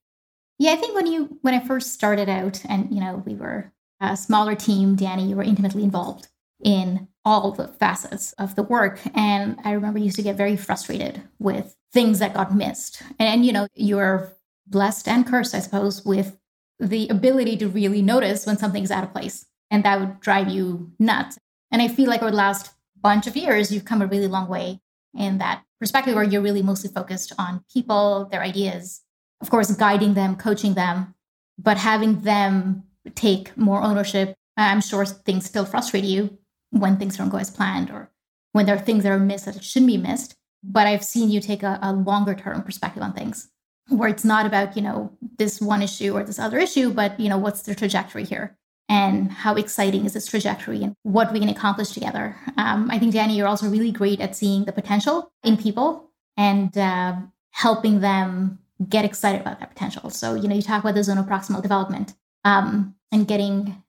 Yeah, 0.59 0.73
I 0.73 0.77
think 0.77 0.95
when 0.95 1.07
you 1.07 1.39
when 1.43 1.55
I 1.55 1.67
first 1.67 1.93
started 1.95 2.29
out, 2.29 2.63
and 2.69 2.95
you 2.95 3.01
know, 3.01 3.23
we 3.27 3.35
were 3.35 3.73
a 4.01 4.17
smaller 4.17 4.55
team, 4.55 4.95
Danny, 4.95 5.29
you 5.29 5.37
were 5.37 5.43
intimately 5.43 5.83
involved 5.83 6.29
in 6.63 7.09
all 7.25 7.53
the 7.53 7.69
facets 7.69 8.33
of 8.35 8.55
the 8.55 8.63
work. 8.63 9.01
And 9.15 9.59
I 9.65 9.73
remember 9.73 9.99
used 9.99 10.17
to 10.17 10.23
get 10.23 10.37
very 10.37 10.57
frustrated 10.57 11.23
with 11.39 11.77
things 11.93 12.19
that 12.19 12.35
got 12.35 12.55
missed. 12.55 13.03
And, 13.19 13.29
and 13.29 13.47
you 13.47 13.53
know, 13.53 13.67
you're 13.75 14.33
blessed 14.67 15.09
and 15.09 15.27
cursed, 15.27 15.55
I 15.55 15.61
suppose, 15.61 16.05
with 16.05 16.37
the 16.81 17.09
ability 17.09 17.57
to 17.59 17.69
really 17.69 18.03
notice 18.03 18.47
when 18.47 18.59
something's 18.59 18.91
out 18.91 19.05
of 19.05 19.13
place. 19.13 19.47
And 19.71 19.85
that 19.85 20.01
would 20.01 20.21
drive 20.21 20.49
you 20.49 20.91
nuts. 20.99 21.39
And 21.71 21.81
I 21.81 21.89
feel 21.89 22.09
like 22.09 22.23
over 22.23 22.31
the 22.31 22.37
last 22.37 22.73
bunch 23.01 23.27
of 23.27 23.37
years, 23.37 23.71
you've 23.71 23.85
come 23.85 24.03
a 24.03 24.07
really 24.07 24.27
long 24.27 24.49
way 24.49 24.81
in 25.17 25.39
that 25.39 25.63
perspective 25.79 26.15
where 26.15 26.25
you're 26.25 26.43
really 26.43 26.63
mostly 26.63 26.91
focused 26.91 27.33
on 27.39 27.65
people, 27.73 28.29
their 28.31 28.43
ideas, 28.43 29.03
of 29.41 29.51
course, 29.51 29.75
guiding 29.77 30.15
them, 30.15 30.37
coaching 30.37 30.75
them, 30.75 31.15
but 31.59 31.77
having 31.77 32.23
them 32.23 32.85
take 33.15 33.57
more 33.57 33.83
ownership. 33.83 34.35
I'm 34.57 34.81
sure 34.81 35.07
things 35.07 35.47
still 35.47 35.65
frustrate 35.65 36.05
you 36.05 36.39
when 36.71 36.97
things 36.97 37.17
don't 37.17 37.31
go 37.31 37.39
as 37.39 37.51
planned 37.51 37.91
or 37.91 38.11
when 38.53 38.67
there 38.67 38.75
are 38.75 38.81
things 38.81 39.05
that 39.05 39.13
are 39.13 39.19
missed 39.19 39.47
that 39.47 39.63
shouldn't 39.63 39.91
be 39.91 39.97
missed. 39.97 40.35
But 40.63 40.87
I've 40.87 41.05
seen 41.05 41.31
you 41.31 41.41
take 41.41 41.63
a, 41.63 41.79
a 41.83 41.93
longer 41.93 42.35
term 42.35 42.63
perspective 42.63 43.03
on 43.03 43.13
things 43.13 43.51
where 43.91 44.09
it's 44.09 44.25
not 44.25 44.47
about, 44.47 44.77
you 44.77 44.83
know, 44.83 45.13
this 45.39 45.61
one 45.61 45.83
issue 45.83 46.17
or 46.17 46.25
this 46.25 46.39
other 46.39 46.59
issue, 46.59 46.93
but, 46.93 47.19
you 47.19 47.29
know, 47.29 47.39
what's 47.39 47.63
the 47.63 47.75
trajectory 47.75 48.25
here? 48.25 48.57
And 48.89 49.31
how 49.31 49.55
exciting 49.55 50.05
is 50.05 50.15
this 50.15 50.27
trajectory 50.27 50.83
and 50.83 50.95
what 51.03 51.33
we 51.33 51.41
can 51.41 51.49
accomplish 51.49 51.91
together? 51.91 52.37
Um, 52.57 52.91
I 52.91 52.99
think, 52.99 53.13
Danny, 53.13 53.37
you're 53.37 53.47
also 53.47 53.69
really 53.69 53.93
great 53.93 54.21
at 54.21 54.35
seeing 54.35 54.65
the 54.65 54.73
potential 54.73 55.33
in 55.45 55.57
people 55.57 56.11
and 56.37 56.77
uh, 56.77 57.17
helping 57.53 58.01
them 58.01 58.59
get 58.89 59.05
excited 59.05 59.41
about 59.41 59.61
that 59.61 59.71
potential. 59.71 60.11
So, 60.11 60.35
you 60.35 60.49
know, 60.49 60.55
you 60.55 60.63
talk 60.63 60.83
about 60.83 60.95
the 60.95 61.05
zone 61.05 61.19
of 61.19 61.27
proximal 61.27 61.63
development 61.63 62.15
um, 62.45 62.95
and 63.13 63.29
getting 63.29 63.83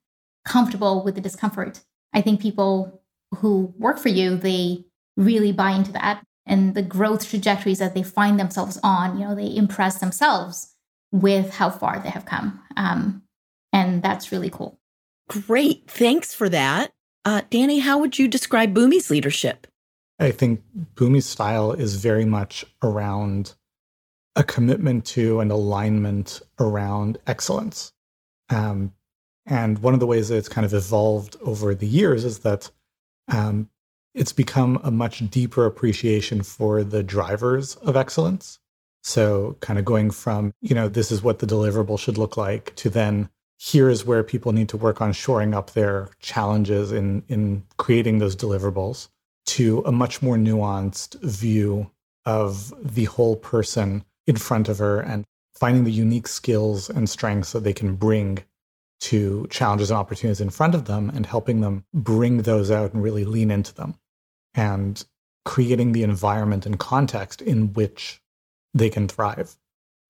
comfortable 0.44 1.02
with 1.02 1.14
the 1.14 1.20
discomfort. 1.20 1.80
I 2.12 2.20
think 2.20 2.40
people 2.40 3.02
who 3.36 3.72
work 3.78 3.98
for 3.98 4.08
you, 4.08 4.36
they 4.36 4.84
really 5.16 5.52
buy 5.52 5.70
into 5.72 5.92
that 5.92 6.24
and 6.46 6.74
the 6.74 6.82
growth 6.82 7.28
trajectories 7.28 7.78
that 7.78 7.94
they 7.94 8.02
find 8.02 8.38
themselves 8.38 8.78
on, 8.82 9.18
you 9.18 9.26
know, 9.26 9.34
they 9.34 9.54
impress 9.54 9.98
themselves 9.98 10.74
with 11.12 11.50
how 11.54 11.70
far 11.70 12.00
they 12.00 12.10
have 12.10 12.24
come. 12.24 12.60
Um, 12.76 13.22
and 13.72 14.02
that's 14.02 14.32
really 14.32 14.50
cool. 14.50 14.78
Great. 15.28 15.88
Thanks 15.88 16.34
for 16.34 16.48
that. 16.48 16.92
Uh, 17.24 17.42
Danny, 17.50 17.78
how 17.78 17.98
would 17.98 18.18
you 18.18 18.26
describe 18.28 18.74
Bhoomi's 18.74 19.10
leadership? 19.10 19.66
I 20.18 20.30
think 20.30 20.62
Bhoomi's 20.94 21.26
style 21.26 21.72
is 21.72 21.96
very 21.96 22.24
much 22.24 22.64
around 22.82 23.54
a 24.34 24.42
commitment 24.42 25.04
to 25.04 25.40
and 25.40 25.50
alignment 25.50 26.40
around 26.58 27.18
excellence. 27.26 27.92
Um, 28.48 28.92
and 29.46 29.78
one 29.80 29.94
of 29.94 30.00
the 30.00 30.06
ways 30.06 30.28
that 30.28 30.36
it's 30.36 30.48
kind 30.48 30.64
of 30.64 30.74
evolved 30.74 31.36
over 31.42 31.74
the 31.74 31.86
years 31.86 32.24
is 32.24 32.40
that 32.40 32.70
um, 33.28 33.68
it's 34.14 34.32
become 34.32 34.80
a 34.82 34.90
much 34.90 35.30
deeper 35.30 35.66
appreciation 35.66 36.42
for 36.42 36.84
the 36.84 37.02
drivers 37.02 37.76
of 37.76 37.96
excellence. 37.96 38.58
So, 39.04 39.56
kind 39.60 39.78
of 39.78 39.84
going 39.84 40.10
from, 40.10 40.52
you 40.60 40.74
know, 40.74 40.88
this 40.88 41.10
is 41.10 41.22
what 41.22 41.40
the 41.40 41.46
deliverable 41.46 41.98
should 41.98 42.18
look 42.18 42.36
like 42.36 42.74
to 42.76 42.90
then 42.90 43.28
here 43.58 43.88
is 43.88 44.04
where 44.04 44.24
people 44.24 44.52
need 44.52 44.68
to 44.68 44.76
work 44.76 45.00
on 45.00 45.12
shoring 45.12 45.54
up 45.54 45.70
their 45.70 46.08
challenges 46.20 46.90
in, 46.90 47.22
in 47.28 47.64
creating 47.76 48.18
those 48.18 48.34
deliverables 48.34 49.08
to 49.46 49.82
a 49.86 49.92
much 49.92 50.20
more 50.20 50.36
nuanced 50.36 51.20
view 51.20 51.90
of 52.24 52.72
the 52.82 53.04
whole 53.04 53.36
person 53.36 54.04
in 54.26 54.36
front 54.36 54.68
of 54.68 54.78
her 54.78 55.00
and 55.00 55.24
finding 55.54 55.84
the 55.84 55.92
unique 55.92 56.26
skills 56.26 56.90
and 56.90 57.08
strengths 57.08 57.52
that 57.52 57.62
they 57.62 57.72
can 57.72 57.94
bring 57.94 58.38
to 59.02 59.48
challenges 59.50 59.90
and 59.90 59.98
opportunities 59.98 60.40
in 60.40 60.50
front 60.50 60.76
of 60.76 60.84
them 60.84 61.10
and 61.10 61.26
helping 61.26 61.60
them 61.60 61.84
bring 61.92 62.42
those 62.42 62.70
out 62.70 62.92
and 62.92 63.02
really 63.02 63.24
lean 63.24 63.50
into 63.50 63.74
them 63.74 63.96
and 64.54 65.04
creating 65.44 65.90
the 65.90 66.04
environment 66.04 66.66
and 66.66 66.78
context 66.78 67.42
in 67.42 67.72
which 67.72 68.22
they 68.74 68.88
can 68.88 69.08
thrive. 69.08 69.56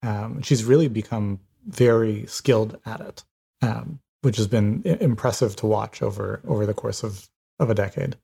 Um, 0.03 0.43
she's 0.43 0.63
really 0.63 0.87
become 0.87 1.39
very 1.65 2.27
skilled 2.27 2.77
at 2.85 3.01
it, 3.01 3.23
um, 3.63 3.99
which 4.21 4.37
has 4.37 4.47
been 4.47 4.83
impressive 4.83 5.55
to 5.57 5.65
watch 5.65 6.03
over 6.03 6.41
over 6.47 6.65
the 6.65 6.73
course 6.73 7.03
of 7.03 7.29
of 7.59 7.71
a 7.71 7.75
decade. 7.75 8.15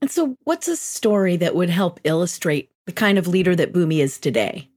And 0.00 0.10
so, 0.10 0.36
what's 0.44 0.68
a 0.68 0.76
story 0.76 1.36
that 1.38 1.56
would 1.56 1.70
help 1.70 1.98
illustrate 2.04 2.70
the 2.86 2.92
kind 2.92 3.18
of 3.18 3.26
leader 3.26 3.56
that 3.56 3.72
Bhoomi 3.72 3.98
is 3.98 4.18
today? 4.18 4.70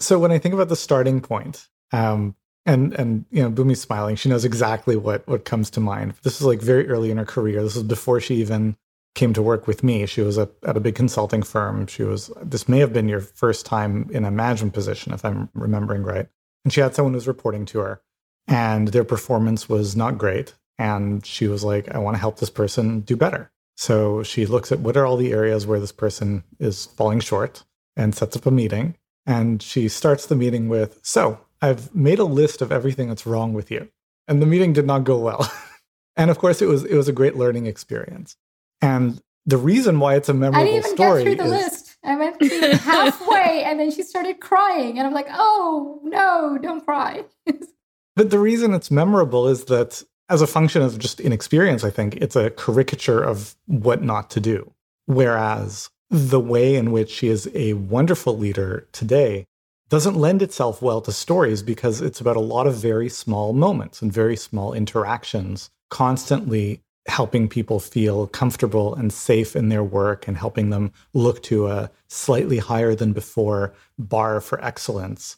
So, 0.00 0.18
when 0.18 0.32
I 0.32 0.38
think 0.38 0.54
about 0.54 0.68
the 0.68 0.76
starting 0.76 1.20
point, 1.20 1.68
um, 1.92 2.34
and 2.64 2.92
and 2.94 3.24
you 3.30 3.42
know, 3.42 3.50
Bhoomi's 3.50 3.80
smiling. 3.80 4.16
She 4.16 4.28
knows 4.28 4.44
exactly 4.44 4.96
what 4.96 5.26
what 5.26 5.44
comes 5.44 5.70
to 5.70 5.80
mind. 5.80 6.14
This 6.22 6.40
is 6.40 6.46
like 6.46 6.60
very 6.60 6.88
early 6.88 7.10
in 7.10 7.18
her 7.18 7.24
career. 7.24 7.62
This 7.62 7.74
was 7.74 7.84
before 7.84 8.20
she 8.20 8.36
even 8.36 8.76
came 9.14 9.32
to 9.34 9.42
work 9.42 9.66
with 9.66 9.82
me. 9.82 10.06
She 10.06 10.22
was 10.22 10.38
at, 10.38 10.50
at 10.64 10.76
a 10.76 10.80
big 10.80 10.94
consulting 10.94 11.42
firm. 11.42 11.86
She 11.86 12.02
was, 12.02 12.30
this 12.42 12.68
may 12.68 12.78
have 12.78 12.92
been 12.92 13.08
your 13.08 13.20
first 13.20 13.66
time 13.66 14.08
in 14.10 14.24
a 14.24 14.30
management 14.30 14.72
position, 14.72 15.12
if 15.12 15.24
I'm 15.24 15.50
remembering 15.54 16.02
right. 16.02 16.28
And 16.64 16.72
she 16.72 16.80
had 16.80 16.94
someone 16.94 17.12
who 17.12 17.18
was 17.18 17.28
reporting 17.28 17.66
to 17.66 17.80
her, 17.80 18.00
and 18.46 18.88
their 18.88 19.04
performance 19.04 19.68
was 19.68 19.96
not 19.96 20.18
great. 20.18 20.54
And 20.78 21.24
she 21.26 21.46
was 21.46 21.62
like, 21.62 21.94
I 21.94 21.98
want 21.98 22.14
to 22.14 22.20
help 22.20 22.38
this 22.38 22.50
person 22.50 23.00
do 23.00 23.16
better. 23.16 23.50
So 23.76 24.22
she 24.22 24.46
looks 24.46 24.72
at 24.72 24.80
what 24.80 24.96
are 24.96 25.06
all 25.06 25.16
the 25.16 25.32
areas 25.32 25.66
where 25.66 25.80
this 25.80 25.92
person 25.92 26.44
is 26.58 26.86
falling 26.86 27.20
short 27.20 27.64
and 27.96 28.14
sets 28.14 28.36
up 28.36 28.46
a 28.46 28.50
meeting. 28.50 28.96
And 29.26 29.62
she 29.62 29.88
starts 29.88 30.26
the 30.26 30.36
meeting 30.36 30.68
with, 30.68 31.00
So 31.02 31.38
I've 31.62 31.94
made 31.94 32.18
a 32.18 32.24
list 32.24 32.60
of 32.60 32.72
everything 32.72 33.08
that's 33.08 33.24
wrong 33.24 33.54
with 33.54 33.70
you. 33.70 33.88
And 34.26 34.42
the 34.42 34.46
meeting 34.46 34.72
did 34.72 34.86
not 34.86 35.04
go 35.04 35.16
well. 35.18 35.50
and 36.16 36.30
of 36.30 36.38
course, 36.38 36.60
it 36.60 36.66
was, 36.66 36.84
it 36.84 36.96
was 36.96 37.08
a 37.08 37.12
great 37.12 37.36
learning 37.36 37.66
experience. 37.66 38.36
And 38.80 39.20
the 39.46 39.56
reason 39.56 40.00
why 40.00 40.16
it's 40.16 40.28
a 40.28 40.34
memorable 40.34 40.82
story. 40.82 41.22
I 41.22 41.24
didn't 41.24 41.32
even 41.32 41.46
get 41.46 41.46
through 41.46 41.50
the 41.50 41.56
is, 41.56 41.72
list. 41.72 41.96
I 42.04 42.16
went 42.16 42.80
halfway 42.80 43.62
and 43.64 43.78
then 43.78 43.92
she 43.92 44.02
started 44.02 44.40
crying. 44.40 44.98
And 44.98 45.06
I'm 45.06 45.14
like, 45.14 45.28
oh, 45.30 46.00
no, 46.02 46.58
don't 46.60 46.84
cry. 46.84 47.24
but 48.16 48.30
the 48.30 48.38
reason 48.38 48.74
it's 48.74 48.90
memorable 48.90 49.48
is 49.48 49.64
that, 49.66 50.02
as 50.28 50.40
a 50.40 50.46
function 50.46 50.80
of 50.82 50.98
just 50.98 51.20
inexperience, 51.20 51.84
I 51.84 51.90
think 51.90 52.16
it's 52.16 52.36
a 52.36 52.50
caricature 52.50 53.22
of 53.22 53.54
what 53.66 54.02
not 54.02 54.30
to 54.30 54.40
do. 54.40 54.72
Whereas 55.06 55.90
the 56.10 56.40
way 56.40 56.74
in 56.76 56.90
which 56.90 57.10
she 57.10 57.28
is 57.28 57.50
a 57.54 57.74
wonderful 57.74 58.38
leader 58.38 58.88
today 58.92 59.46
doesn't 59.92 60.16
lend 60.16 60.40
itself 60.40 60.80
well 60.80 61.02
to 61.02 61.12
stories 61.12 61.62
because 61.62 62.00
it's 62.00 62.18
about 62.18 62.34
a 62.34 62.40
lot 62.40 62.66
of 62.66 62.74
very 62.74 63.10
small 63.10 63.52
moments 63.52 64.00
and 64.00 64.10
very 64.10 64.38
small 64.38 64.72
interactions 64.72 65.68
constantly 65.90 66.80
helping 67.06 67.46
people 67.46 67.78
feel 67.78 68.26
comfortable 68.26 68.94
and 68.94 69.12
safe 69.12 69.54
in 69.54 69.68
their 69.68 69.84
work 69.84 70.26
and 70.26 70.38
helping 70.38 70.70
them 70.70 70.90
look 71.12 71.42
to 71.42 71.66
a 71.66 71.90
slightly 72.08 72.56
higher 72.56 72.94
than 72.94 73.12
before 73.12 73.74
bar 73.98 74.40
for 74.40 74.64
excellence 74.64 75.36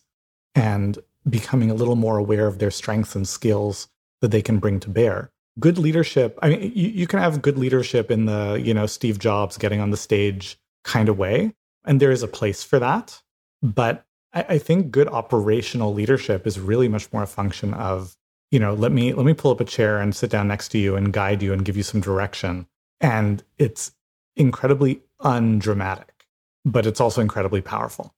and 0.55 1.01
becoming 1.29 1.69
a 1.69 1.75
little 1.75 1.97
more 1.97 2.17
aware 2.17 2.47
of 2.47 2.61
their 2.61 2.71
strengths 2.71 3.17
and 3.17 3.27
skills 3.27 3.89
that 4.21 4.31
they 4.31 4.41
can 4.41 4.61
bring 4.61 4.79
to 4.79 4.89
bear. 4.89 5.33
Good 5.59 5.79
leadership 5.79 6.39
i 6.43 6.51
mean 6.51 6.61
you, 6.77 6.91
you 6.91 7.09
can 7.09 7.19
have 7.19 7.43
good 7.43 7.59
leadership 7.59 8.09
in 8.09 8.27
the 8.27 8.61
you 8.63 8.73
know 8.73 8.87
steve 8.87 9.19
jobs 9.19 9.59
getting 9.59 9.81
on 9.81 9.91
the 9.91 9.97
stage 9.97 10.57
kind 10.85 11.09
of 11.09 11.19
way 11.19 11.55
and 11.85 11.99
there 11.99 12.13
is 12.13 12.23
a 12.23 12.29
place 12.29 12.63
for 12.63 12.79
that 12.79 13.21
but 13.63 14.05
I, 14.35 14.45
I 14.51 14.59
think 14.59 14.91
good 14.91 15.09
operational 15.09 15.95
leadership 15.95 16.47
is 16.47 16.61
really 16.61 16.89
much 16.89 17.13
more 17.13 17.23
a 17.23 17.27
function 17.27 17.73
of 17.73 18.17
you 18.51 18.61
know, 18.61 18.73
let 18.73 18.93
me 18.93 19.13
let 19.13 19.27
me 19.27 19.35
pull 19.35 19.51
up 19.51 19.61
a 19.61 19.65
chair 19.65 19.99
and 19.99 20.15
sit 20.15 20.31
down 20.31 20.47
next 20.47 20.69
to 20.69 20.79
you 20.79 20.95
and 20.95 21.13
guide 21.13 21.43
you 21.43 21.53
and 21.53 21.65
give 21.65 21.77
you 21.77 21.83
some 21.83 22.01
direction. 22.01 22.69
And 23.01 23.43
it's 23.59 23.91
incredibly 24.37 25.03
undramatic, 25.21 26.27
but 26.65 26.87
it's 26.87 27.01
also 27.01 27.21
incredibly 27.21 27.63
powerful. 27.63 28.15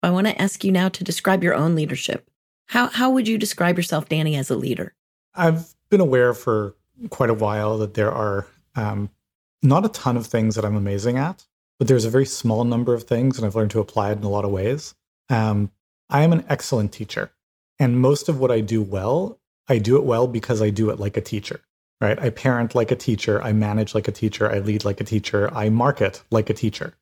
I 0.00 0.10
want 0.10 0.28
to 0.28 0.40
ask 0.40 0.62
you 0.62 0.70
now 0.70 0.88
to 0.90 1.02
describe 1.02 1.42
your 1.42 1.54
own 1.54 1.74
leadership. 1.74 2.30
How 2.66 2.86
how 2.86 3.10
would 3.10 3.26
you 3.26 3.38
describe 3.38 3.76
yourself, 3.76 4.08
Danny, 4.08 4.36
as 4.36 4.50
a 4.50 4.56
leader? 4.56 4.94
I've 5.34 5.74
been 5.90 6.00
aware 6.00 6.32
for 6.32 6.76
quite 7.10 7.30
a 7.30 7.34
while 7.34 7.78
that 7.78 7.94
there 7.94 8.12
are 8.12 8.46
um, 8.76 9.10
not 9.62 9.84
a 9.84 9.88
ton 9.88 10.16
of 10.16 10.28
things 10.28 10.54
that 10.54 10.64
I'm 10.64 10.76
amazing 10.76 11.18
at, 11.18 11.44
but 11.80 11.88
there's 11.88 12.04
a 12.04 12.10
very 12.10 12.26
small 12.26 12.62
number 12.62 12.94
of 12.94 13.02
things, 13.02 13.36
and 13.36 13.44
I've 13.44 13.56
learned 13.56 13.72
to 13.72 13.80
apply 13.80 14.12
it 14.12 14.18
in 14.18 14.24
a 14.24 14.30
lot 14.30 14.44
of 14.44 14.52
ways. 14.52 14.94
Um, 15.28 15.70
I 16.10 16.22
am 16.22 16.32
an 16.32 16.44
excellent 16.48 16.92
teacher, 16.92 17.32
and 17.78 18.00
most 18.00 18.28
of 18.28 18.38
what 18.38 18.50
I 18.50 18.60
do 18.60 18.82
well 18.82 19.38
I 19.68 19.78
do 19.78 19.96
it 19.96 20.04
well 20.04 20.26
because 20.26 20.60
I 20.60 20.70
do 20.70 20.90
it 20.90 20.98
like 20.98 21.16
a 21.16 21.20
teacher, 21.20 21.60
right? 22.00 22.18
I 22.18 22.30
parent 22.30 22.74
like 22.74 22.90
a 22.90 22.96
teacher. 22.96 23.42
I 23.42 23.52
manage 23.52 23.94
like 23.94 24.08
a 24.08 24.12
teacher. 24.12 24.50
I 24.50 24.58
lead 24.58 24.84
like 24.84 25.00
a 25.00 25.04
teacher. 25.04 25.52
I 25.54 25.70
market 25.70 26.22
like 26.30 26.50
a 26.50 26.54
teacher. 26.54 26.94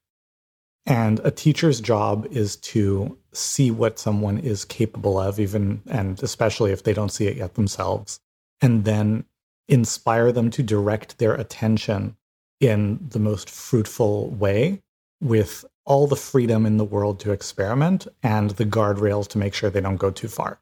And 0.86 1.20
a 1.24 1.30
teacher's 1.30 1.80
job 1.80 2.26
is 2.30 2.56
to 2.56 3.18
see 3.32 3.70
what 3.70 3.98
someone 3.98 4.38
is 4.38 4.64
capable 4.64 5.18
of, 5.18 5.38
even 5.38 5.82
and 5.88 6.22
especially 6.22 6.72
if 6.72 6.84
they 6.84 6.92
don't 6.92 7.10
see 7.12 7.26
it 7.26 7.36
yet 7.36 7.54
themselves, 7.54 8.20
and 8.60 8.84
then 8.84 9.24
inspire 9.68 10.32
them 10.32 10.50
to 10.50 10.62
direct 10.62 11.18
their 11.18 11.34
attention 11.34 12.16
in 12.60 12.98
the 13.10 13.18
most 13.18 13.48
fruitful 13.50 14.30
way 14.30 14.82
with 15.20 15.64
all 15.90 16.06
the 16.06 16.14
freedom 16.14 16.66
in 16.66 16.76
the 16.76 16.84
world 16.84 17.18
to 17.18 17.32
experiment 17.32 18.06
and 18.22 18.50
the 18.50 18.64
guardrails 18.64 19.26
to 19.26 19.38
make 19.38 19.52
sure 19.52 19.68
they 19.68 19.80
don't 19.80 19.96
go 19.96 20.12
too 20.12 20.28
far. 20.28 20.60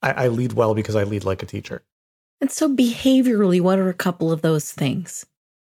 I, 0.00 0.12
I 0.12 0.28
lead 0.28 0.54
well 0.54 0.74
because 0.74 0.96
I 0.96 1.04
lead 1.04 1.22
like 1.22 1.42
a 1.42 1.46
teacher. 1.46 1.82
And 2.40 2.50
so, 2.50 2.74
behaviorally, 2.74 3.60
what 3.60 3.78
are 3.78 3.90
a 3.90 3.94
couple 3.94 4.32
of 4.32 4.40
those 4.40 4.72
things? 4.72 5.26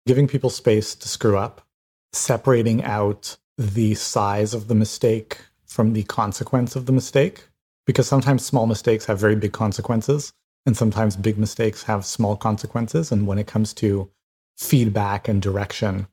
Giving 0.06 0.28
people 0.28 0.52
space 0.52 0.94
to 0.94 1.10
screw 1.10 1.40
up, 1.40 1.66
separating 2.14 2.84
out 2.84 3.38
the 3.58 3.96
size 3.96 4.54
of 4.54 4.68
the 4.68 4.76
mistake 4.76 5.40
from 5.66 5.94
the 5.94 6.04
consequence 6.04 6.76
of 6.76 6.86
the 6.86 6.92
mistake, 6.92 7.48
because 7.88 8.08
sometimes 8.08 8.46
small 8.46 8.68
mistakes 8.68 9.06
have 9.06 9.20
very 9.20 9.36
big 9.36 9.54
consequences, 9.54 10.34
and 10.68 10.78
sometimes 10.78 11.16
big 11.16 11.40
mistakes 11.40 11.82
have 11.82 12.06
small 12.06 12.38
consequences. 12.38 13.12
And 13.12 13.26
when 13.26 13.40
it 13.40 13.48
comes 13.48 13.74
to 13.76 14.12
feedback 14.56 15.28
and 15.28 15.42
direction, 15.42 16.06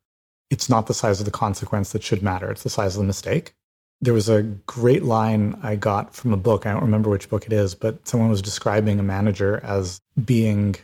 it's 0.50 0.68
not 0.68 0.86
the 0.86 0.94
size 0.94 1.20
of 1.20 1.26
the 1.26 1.32
consequence 1.32 1.92
that 1.92 2.02
should 2.02 2.22
matter, 2.22 2.50
it's 2.50 2.62
the 2.62 2.70
size 2.70 2.96
of 2.96 3.00
the 3.00 3.06
mistake 3.06 3.54
there 4.00 4.14
was 4.14 4.28
a 4.28 4.42
great 4.42 5.04
line 5.04 5.58
I 5.62 5.76
got 5.76 6.14
from 6.14 6.32
a 6.32 6.36
book. 6.36 6.66
I 6.66 6.72
don't 6.72 6.82
remember 6.82 7.10
which 7.10 7.30
book 7.30 7.46
it 7.46 7.52
is, 7.52 7.74
but 7.74 8.06
someone 8.06 8.28
was 8.28 8.42
describing 8.42 8.98
a 8.98 9.02
manager 9.02 9.60
as 9.62 10.00
being, 10.24 10.76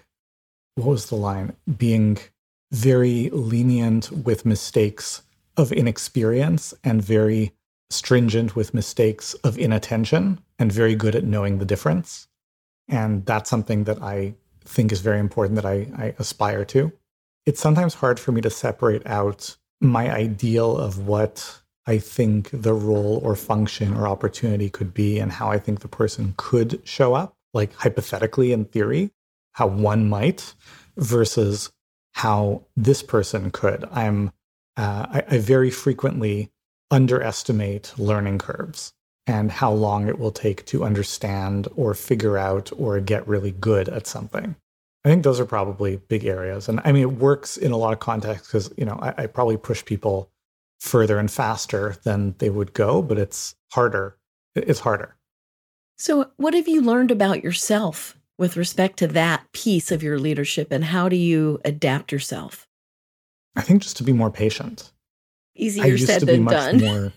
what 0.77 0.89
was 0.89 1.07
the 1.07 1.17
line? 1.17 1.55
Being 1.77 2.19
very 2.71 3.29
lenient 3.31 4.11
with 4.11 4.47
mistakes 4.47 5.23
of 5.59 5.73
inexperience 5.73 6.73
and 6.83 7.03
very 7.03 7.53
stringent 7.91 8.57
with 8.57 8.73
mistakes 8.73 9.35
of 9.45 9.59
inattention 9.59 10.41
and 10.59 10.73
very 10.73 10.95
good 10.95 11.15
at 11.15 11.25
knowing 11.25 11.59
the 11.59 11.67
difference. 11.67 12.29
And 12.89 13.27
that's 13.27 13.51
something 13.51 13.85
that 13.85 14.03
I 14.03 14.35
think 14.65 14.91
is 14.91 15.01
very 15.01 15.19
important 15.19 15.57
that 15.57 15.67
I, 15.67 15.89
I 15.97 16.15
aspire 16.19 16.65
to. 16.67 16.93
It's 17.45 17.61
sometimes 17.61 17.95
hard 17.95 18.21
for 18.21 18.33
me 18.33 18.41
to 18.43 18.51
separate 18.51 19.07
out 19.07 19.57
my 19.81 20.13
ideal 20.13 20.77
of 20.77 21.07
what 21.07 21.61
I 21.87 21.99
think 21.99 22.51
the 22.53 22.75
role 22.75 23.21
or 23.25 23.35
function 23.35 23.95
or 23.95 24.07
opportunity 24.07 24.71
could 24.71 24.95
be 24.95 25.19
and 25.19 25.33
how 25.33 25.51
I 25.51 25.59
think 25.59 25.81
the 25.81 25.89
person 25.89 26.35
could 26.37 26.81
show 26.85 27.15
up, 27.15 27.35
like 27.53 27.75
hypothetically 27.75 28.53
in 28.53 28.67
theory, 28.67 29.11
how 29.53 29.67
one 29.67 30.09
might 30.09 30.55
versus 30.97 31.73
how 32.13 32.63
this 32.77 33.03
person 33.03 33.51
could. 33.51 33.85
I'm 33.91 34.33
uh, 34.77 35.07
I, 35.11 35.25
I 35.29 35.39
very 35.39 35.71
frequently 35.71 36.51
underestimate 36.91 37.93
learning 37.99 38.39
curves 38.39 38.93
and 39.27 39.51
how 39.51 39.73
long 39.73 40.09
it 40.09 40.19
will 40.19 40.31
take 40.31 40.65
to 40.67 40.85
understand 40.85 41.69
or 41.77 41.95
figure 41.95 42.39
out 42.39 42.71
or 42.79 43.01
get 43.01 43.27
really 43.27 43.51
good 43.51 43.89
at 43.89 44.07
something. 44.07 44.57
I 45.05 45.09
think 45.09 45.25
those 45.25 45.41
are 45.41 45.47
probably 45.47 45.97
big 45.97 46.25
areas. 46.25 46.69
And 46.69 46.81
I 46.85 46.93
mean, 46.93 47.03
it 47.03 47.13
works 47.13 47.57
in 47.57 47.73
a 47.73 47.77
lot 47.77 47.93
of 47.93 47.99
contexts 47.99 48.47
because, 48.47 48.73
you 48.77 48.85
know, 48.85 48.99
I, 49.03 49.25
I, 49.25 49.27
probably 49.27 49.57
push 49.57 49.85
people 49.85 50.31
further 50.79 51.19
and 51.19 51.31
faster 51.31 51.97
than 52.05 52.37
they 52.39 52.51
would 52.51 52.73
go, 52.73 53.03
but 53.03 53.19
it's 53.19 53.57
harder. 53.73 54.17
It's 54.55 54.81
harder. 54.81 55.17
So, 55.97 56.31
what 56.37 56.55
have 56.55 56.69
you 56.69 56.83
learned 56.83 57.11
about 57.11 57.43
yourself 57.43 58.17
with 58.39 58.57
respect 58.57 58.99
to 58.99 59.09
that 59.09 59.51
piece 59.53 59.91
of 59.91 60.03
your 60.03 60.19
leadership 60.19 60.71
and 60.71 60.85
how 60.85 61.09
do 61.09 61.17
you 61.17 61.61
adapt 61.65 62.13
yourself? 62.13 62.69
I 63.57 63.63
think 63.63 63.83
just 63.83 63.97
to 63.99 64.05
be 64.05 64.13
more 64.13 64.31
patient. 64.31 64.93
Easier 65.55 65.99
said 65.99 66.23
than 66.23 66.45
done. 66.45 66.81
More, 66.81 67.13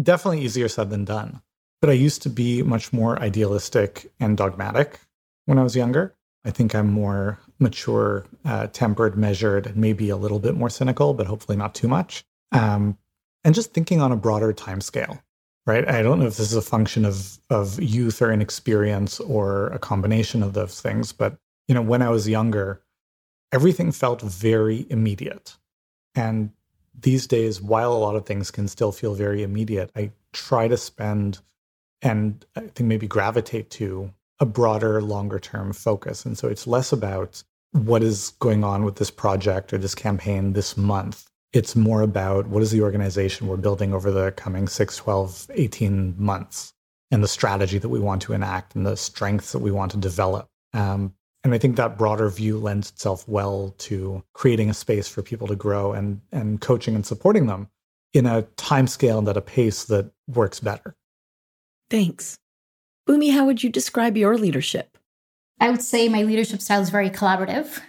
definitely 0.00 0.42
easier 0.42 0.68
said 0.68 0.90
than 0.90 1.04
done. 1.04 1.42
But 1.80 1.90
I 1.90 1.94
used 1.94 2.22
to 2.22 2.30
be 2.30 2.62
much 2.62 2.92
more 2.92 3.18
idealistic 3.20 4.12
and 4.20 4.36
dogmatic 4.36 5.00
when 5.46 5.58
I 5.58 5.62
was 5.62 5.74
younger. 5.74 6.14
I 6.44 6.50
think 6.50 6.74
I'm 6.74 6.90
more 6.90 7.38
mature, 7.58 8.26
uh, 8.44 8.66
tempered, 8.68 9.16
measured, 9.16 9.66
and 9.66 9.76
maybe 9.76 10.10
a 10.10 10.16
little 10.16 10.40
bit 10.40 10.56
more 10.56 10.70
cynical, 10.70 11.14
but 11.14 11.26
hopefully 11.26 11.56
not 11.56 11.74
too 11.74 11.88
much. 11.88 12.24
Um, 12.50 12.98
and 13.44 13.54
just 13.54 13.72
thinking 13.72 14.00
on 14.00 14.12
a 14.12 14.16
broader 14.16 14.52
time 14.52 14.80
scale, 14.80 15.22
right? 15.66 15.88
I 15.88 16.02
don't 16.02 16.18
know 16.18 16.26
if 16.26 16.36
this 16.36 16.50
is 16.50 16.56
a 16.56 16.62
function 16.62 17.04
of 17.04 17.38
of 17.50 17.80
youth 17.80 18.20
or 18.20 18.32
inexperience 18.32 19.20
or 19.20 19.68
a 19.68 19.78
combination 19.78 20.42
of 20.42 20.52
those 20.52 20.80
things, 20.80 21.12
but 21.12 21.36
you 21.68 21.74
know, 21.74 21.82
when 21.82 22.02
I 22.02 22.10
was 22.10 22.28
younger, 22.28 22.82
everything 23.52 23.92
felt 23.92 24.22
very 24.22 24.86
immediate. 24.90 25.56
And 26.14 26.50
these 26.98 27.26
days, 27.26 27.60
while 27.60 27.92
a 27.92 27.94
lot 27.94 28.16
of 28.16 28.26
things 28.26 28.50
can 28.50 28.68
still 28.68 28.92
feel 28.92 29.14
very 29.14 29.42
immediate, 29.42 29.90
I 29.96 30.10
try 30.32 30.68
to 30.68 30.76
spend 30.76 31.38
and 32.02 32.44
I 32.56 32.60
think 32.60 32.88
maybe 32.88 33.06
gravitate 33.06 33.70
to 33.70 34.12
a 34.42 34.44
broader, 34.44 35.00
longer 35.00 35.38
term 35.38 35.72
focus. 35.72 36.26
And 36.26 36.36
so 36.36 36.48
it's 36.48 36.66
less 36.66 36.90
about 36.90 37.44
what 37.70 38.02
is 38.02 38.30
going 38.40 38.64
on 38.64 38.84
with 38.84 38.96
this 38.96 39.10
project 39.10 39.72
or 39.72 39.78
this 39.78 39.94
campaign 39.94 40.52
this 40.52 40.76
month. 40.76 41.28
It's 41.52 41.76
more 41.76 42.02
about 42.02 42.48
what 42.48 42.60
is 42.60 42.72
the 42.72 42.82
organization 42.82 43.46
we're 43.46 43.56
building 43.56 43.94
over 43.94 44.10
the 44.10 44.32
coming 44.32 44.66
6, 44.66 44.96
12, 44.96 45.46
18 45.54 46.16
months 46.18 46.74
and 47.12 47.22
the 47.22 47.28
strategy 47.28 47.78
that 47.78 47.88
we 47.88 48.00
want 48.00 48.20
to 48.22 48.32
enact 48.32 48.74
and 48.74 48.84
the 48.84 48.96
strengths 48.96 49.52
that 49.52 49.60
we 49.60 49.70
want 49.70 49.92
to 49.92 49.96
develop. 49.96 50.48
Um, 50.74 51.14
and 51.44 51.54
I 51.54 51.58
think 51.58 51.76
that 51.76 51.96
broader 51.96 52.28
view 52.28 52.58
lends 52.58 52.90
itself 52.90 53.28
well 53.28 53.76
to 53.78 54.24
creating 54.32 54.70
a 54.70 54.74
space 54.74 55.06
for 55.06 55.22
people 55.22 55.46
to 55.46 55.56
grow 55.56 55.92
and, 55.92 56.20
and 56.32 56.60
coaching 56.60 56.96
and 56.96 57.06
supporting 57.06 57.46
them 57.46 57.68
in 58.12 58.26
a 58.26 58.42
time 58.56 58.88
scale 58.88 59.20
and 59.20 59.28
at 59.28 59.36
a 59.36 59.40
pace 59.40 59.84
that 59.84 60.10
works 60.26 60.58
better. 60.58 60.96
Thanks. 61.90 62.38
Bhoomi, 63.08 63.32
how 63.32 63.46
would 63.46 63.62
you 63.62 63.70
describe 63.70 64.16
your 64.16 64.36
leadership? 64.36 64.98
I 65.60 65.70
would 65.70 65.82
say 65.82 66.08
my 66.08 66.22
leadership 66.22 66.60
style 66.60 66.82
is 66.82 66.90
very 66.90 67.10
collaborative. 67.10 67.80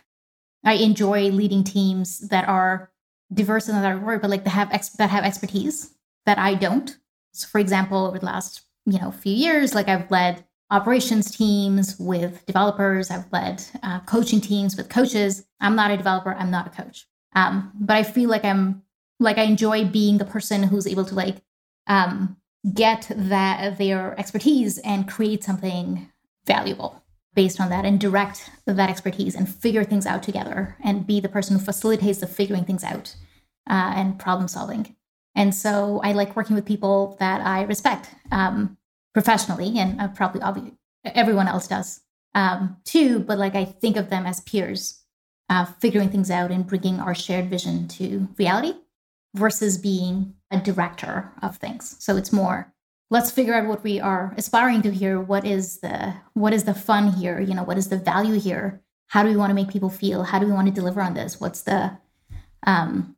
I 0.63 0.73
enjoy 0.73 1.29
leading 1.29 1.63
teams 1.63 2.27
that 2.29 2.47
are 2.47 2.91
diverse 3.33 3.67
in 3.67 3.75
that 3.75 4.01
word, 4.01 4.21
but 4.21 4.29
like 4.29 4.43
that 4.43 4.51
have 4.51 4.71
ex- 4.71 4.89
that 4.89 5.09
have 5.09 5.23
expertise 5.23 5.93
that 6.25 6.37
I 6.37 6.55
don't. 6.55 6.97
So, 7.33 7.47
for 7.47 7.59
example, 7.59 8.05
over 8.05 8.19
the 8.19 8.25
last 8.25 8.61
you 8.85 8.99
know 8.99 9.11
few 9.11 9.33
years, 9.33 9.75
like 9.75 9.87
I've 9.87 10.09
led 10.09 10.45
operations 10.71 11.35
teams 11.35 11.97
with 11.99 12.45
developers. 12.45 13.11
I've 13.11 13.31
led 13.31 13.63
uh, 13.83 13.99
coaching 14.01 14.41
teams 14.41 14.75
with 14.75 14.89
coaches. 14.89 15.45
I'm 15.59 15.75
not 15.75 15.91
a 15.91 15.97
developer. 15.97 16.33
I'm 16.33 16.51
not 16.51 16.67
a 16.67 16.81
coach. 16.81 17.07
Um, 17.35 17.71
but 17.79 17.97
I 17.97 18.03
feel 18.03 18.29
like 18.29 18.45
I'm 18.45 18.83
like 19.19 19.37
I 19.37 19.43
enjoy 19.43 19.85
being 19.85 20.17
the 20.17 20.25
person 20.25 20.63
who's 20.63 20.87
able 20.87 21.05
to 21.05 21.15
like 21.15 21.37
um, 21.87 22.37
get 22.71 23.11
that 23.15 23.77
their 23.77 24.17
expertise 24.19 24.77
and 24.79 25.07
create 25.07 25.43
something 25.43 26.09
valuable 26.45 27.03
based 27.35 27.59
on 27.59 27.69
that 27.69 27.85
and 27.85 27.99
direct 27.99 28.49
that 28.65 28.89
expertise 28.89 29.35
and 29.35 29.49
figure 29.49 29.83
things 29.83 30.05
out 30.05 30.23
together 30.23 30.77
and 30.83 31.07
be 31.07 31.19
the 31.19 31.29
person 31.29 31.57
who 31.57 31.63
facilitates 31.63 32.19
the 32.19 32.27
figuring 32.27 32.63
things 32.63 32.83
out 32.83 33.15
uh, 33.69 33.93
and 33.95 34.19
problem 34.19 34.47
solving. 34.47 34.95
And 35.35 35.53
so 35.53 35.99
I 36.03 36.13
like 36.13 36.35
working 36.35 36.55
with 36.55 36.65
people 36.65 37.17
that 37.19 37.41
I 37.41 37.63
respect 37.63 38.09
um, 38.31 38.77
professionally, 39.13 39.79
and 39.79 39.99
uh, 39.99 40.09
probably 40.09 40.41
obviously 40.41 40.77
everyone 41.05 41.47
else 41.47 41.67
does 41.67 42.01
um, 42.35 42.77
too. 42.85 43.19
But 43.19 43.39
like 43.39 43.55
I 43.55 43.65
think 43.65 43.97
of 43.97 44.09
them 44.09 44.27
as 44.27 44.41
peers, 44.41 45.01
uh, 45.49 45.65
figuring 45.65 46.09
things 46.09 46.29
out 46.29 46.51
and 46.51 46.67
bringing 46.67 46.99
our 46.99 47.15
shared 47.15 47.49
vision 47.49 47.87
to 47.89 48.27
reality 48.37 48.75
versus 49.33 49.77
being 49.77 50.33
a 50.51 50.59
director 50.59 51.31
of 51.41 51.57
things. 51.57 51.95
So 51.99 52.15
it's 52.15 52.31
more 52.31 52.73
let's 53.13 53.29
figure 53.29 53.53
out 53.53 53.67
what 53.67 53.83
we 53.83 53.99
are 53.99 54.33
aspiring 54.37 54.81
to 54.81 54.91
here. 54.91 55.21
What 55.21 55.45
is 55.45 55.79
the 55.81 56.15
what 56.33 56.51
is 56.51 56.63
the 56.63 56.73
fun 56.73 57.13
here? 57.13 57.39
You 57.39 57.53
know, 57.53 57.63
what 57.63 57.77
is 57.77 57.89
the 57.89 57.97
value 57.97 58.39
here? 58.39 58.81
How 59.07 59.21
do 59.21 59.29
we 59.29 59.37
want 59.37 59.51
to 59.51 59.53
make 59.53 59.69
people 59.69 59.91
feel? 59.91 60.23
How 60.23 60.39
do 60.39 60.47
we 60.47 60.51
want 60.51 60.67
to 60.67 60.73
deliver 60.73 60.99
on 60.99 61.13
this? 61.13 61.39
What's 61.39 61.61
the 61.61 61.97
um 62.65 63.15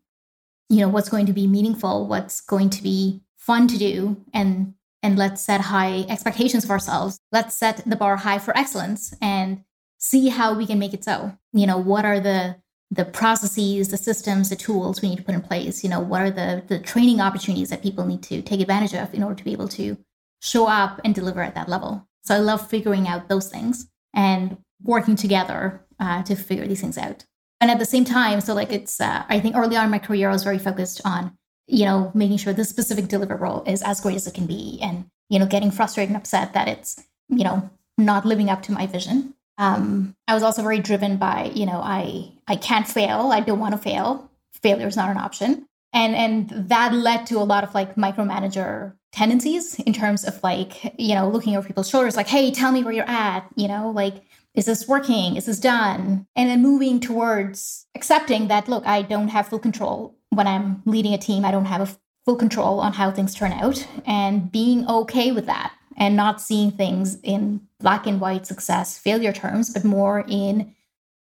you 0.67 0.81
know, 0.81 0.89
what's 0.89 1.09
going 1.09 1.27
to 1.27 1.33
be 1.33 1.47
meaningful? 1.47 2.07
What's 2.07 2.41
going 2.41 2.71
to 2.71 2.83
be 2.83 3.21
fun 3.37 3.67
to 3.69 3.77
do? 3.77 4.17
And 4.33 4.73
and 5.01 5.17
let's 5.17 5.41
set 5.41 5.61
high 5.61 6.05
expectations 6.09 6.65
of 6.65 6.71
ourselves. 6.71 7.17
Let's 7.31 7.55
set 7.55 7.81
the 7.85 7.95
bar 7.95 8.17
high 8.17 8.39
for 8.39 8.57
excellence 8.57 9.13
and 9.21 9.63
see 9.97 10.27
how 10.27 10.55
we 10.55 10.65
can 10.65 10.77
make 10.77 10.93
it 10.93 11.05
so. 11.05 11.37
You 11.53 11.67
know, 11.67 11.77
what 11.77 12.03
are 12.03 12.19
the 12.19 12.57
the 12.91 13.05
processes, 13.05 13.89
the 13.89 13.97
systems, 13.97 14.49
the 14.49 14.55
tools 14.55 15.01
we 15.01 15.09
need 15.09 15.17
to 15.17 15.23
put 15.23 15.35
in 15.35 15.41
place. 15.41 15.83
You 15.83 15.89
know, 15.89 15.99
what 15.99 16.21
are 16.21 16.31
the 16.31 16.63
the 16.67 16.79
training 16.79 17.21
opportunities 17.21 17.69
that 17.69 17.83
people 17.83 18.05
need 18.05 18.23
to 18.23 18.41
take 18.41 18.61
advantage 18.61 18.93
of 18.93 19.13
in 19.13 19.23
order 19.23 19.35
to 19.35 19.43
be 19.43 19.51
able 19.51 19.67
to 19.69 19.97
show 20.41 20.67
up 20.67 21.01
and 21.03 21.15
deliver 21.15 21.41
at 21.41 21.55
that 21.55 21.69
level. 21.69 22.07
So 22.23 22.35
I 22.35 22.39
love 22.39 22.69
figuring 22.69 23.07
out 23.07 23.29
those 23.29 23.49
things 23.49 23.87
and 24.13 24.57
working 24.83 25.15
together 25.15 25.85
uh, 25.99 26.23
to 26.23 26.35
figure 26.35 26.67
these 26.67 26.81
things 26.81 26.97
out. 26.97 27.25
And 27.61 27.71
at 27.71 27.79
the 27.79 27.85
same 27.85 28.05
time, 28.05 28.41
so 28.41 28.53
like 28.53 28.71
it's, 28.71 28.99
uh, 28.99 29.23
I 29.27 29.39
think 29.39 29.55
early 29.55 29.75
on 29.75 29.85
in 29.85 29.91
my 29.91 29.99
career, 29.99 30.29
I 30.29 30.33
was 30.33 30.43
very 30.43 30.59
focused 30.59 31.01
on, 31.05 31.35
you 31.67 31.85
know, 31.85 32.11
making 32.13 32.37
sure 32.37 32.53
this 32.53 32.69
specific 32.69 33.05
deliverable 33.05 33.67
is 33.67 33.81
as 33.81 34.01
great 34.01 34.15
as 34.15 34.27
it 34.27 34.33
can 34.33 34.45
be, 34.45 34.79
and 34.81 35.05
you 35.29 35.39
know, 35.39 35.47
getting 35.47 35.71
frustrated 35.71 36.09
and 36.09 36.17
upset 36.17 36.53
that 36.53 36.67
it's, 36.67 37.01
you 37.29 37.43
know, 37.43 37.69
not 37.97 38.25
living 38.25 38.49
up 38.49 38.61
to 38.63 38.71
my 38.71 38.85
vision. 38.85 39.33
Um, 39.57 40.15
I 40.27 40.33
was 40.33 40.43
also 40.43 40.61
very 40.61 40.79
driven 40.79 41.17
by, 41.17 41.51
you 41.53 41.65
know, 41.65 41.81
I 41.81 42.31
I 42.47 42.55
can't 42.55 42.87
fail. 42.87 43.31
I 43.31 43.39
don't 43.39 43.59
want 43.59 43.73
to 43.73 43.77
fail. 43.77 44.29
Failure 44.61 44.87
is 44.87 44.97
not 44.97 45.09
an 45.09 45.17
option. 45.17 45.65
And 45.93 46.15
and 46.15 46.69
that 46.69 46.93
led 46.93 47.25
to 47.27 47.37
a 47.37 47.43
lot 47.43 47.63
of 47.63 47.73
like 47.73 47.95
micromanager 47.95 48.93
tendencies 49.11 49.79
in 49.79 49.93
terms 49.93 50.25
of 50.25 50.43
like, 50.43 50.93
you 50.99 51.15
know, 51.15 51.29
looking 51.29 51.55
over 51.55 51.65
people's 51.65 51.89
shoulders, 51.89 52.17
like, 52.17 52.27
hey, 52.27 52.51
tell 52.51 52.71
me 52.71 52.83
where 52.83 52.93
you're 52.93 53.09
at, 53.09 53.47
you 53.55 53.67
know, 53.67 53.91
like, 53.91 54.23
is 54.53 54.65
this 54.65 54.87
working? 54.87 55.37
Is 55.37 55.45
this 55.45 55.59
done? 55.59 56.27
And 56.35 56.49
then 56.49 56.61
moving 56.61 56.99
towards 56.99 57.87
accepting 57.95 58.49
that, 58.49 58.67
look, 58.67 58.85
I 58.85 59.03
don't 59.03 59.29
have 59.29 59.47
full 59.47 59.59
control 59.59 60.17
when 60.31 60.47
I'm 60.47 60.81
leading 60.85 61.13
a 61.13 61.17
team. 61.17 61.45
I 61.45 61.51
don't 61.51 61.65
have 61.65 61.97
full 62.25 62.35
control 62.35 62.79
on 62.79 62.91
how 62.91 63.11
things 63.11 63.33
turn 63.33 63.53
out 63.53 63.87
and 64.05 64.51
being 64.51 64.85
okay 64.87 65.31
with 65.31 65.45
that 65.45 65.73
and 65.97 66.15
not 66.15 66.41
seeing 66.41 66.71
things 66.71 67.19
in 67.21 67.61
black 67.79 68.05
and 68.05 68.19
white 68.19 68.45
success 68.45 68.97
failure 68.97 69.33
terms, 69.33 69.69
but 69.69 69.83
more 69.83 70.25
in, 70.27 70.73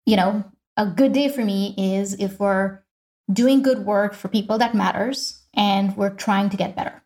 you 0.07 0.17
know, 0.17 0.45
a 0.77 0.87
good 0.87 1.13
day 1.13 1.29
for 1.29 1.45
me 1.45 1.75
is 1.77 2.15
if 2.15 2.41
we're 2.41 2.81
doing 3.33 3.63
good 3.63 3.81
work 3.81 4.15
for 4.15 4.29
people 4.29 4.59
that 4.59 4.75
matters 4.75 5.43
and 5.55 5.97
we're 5.97 6.11
trying 6.11 6.49
to 6.51 6.57
get 6.57 6.77
better. 6.77 7.03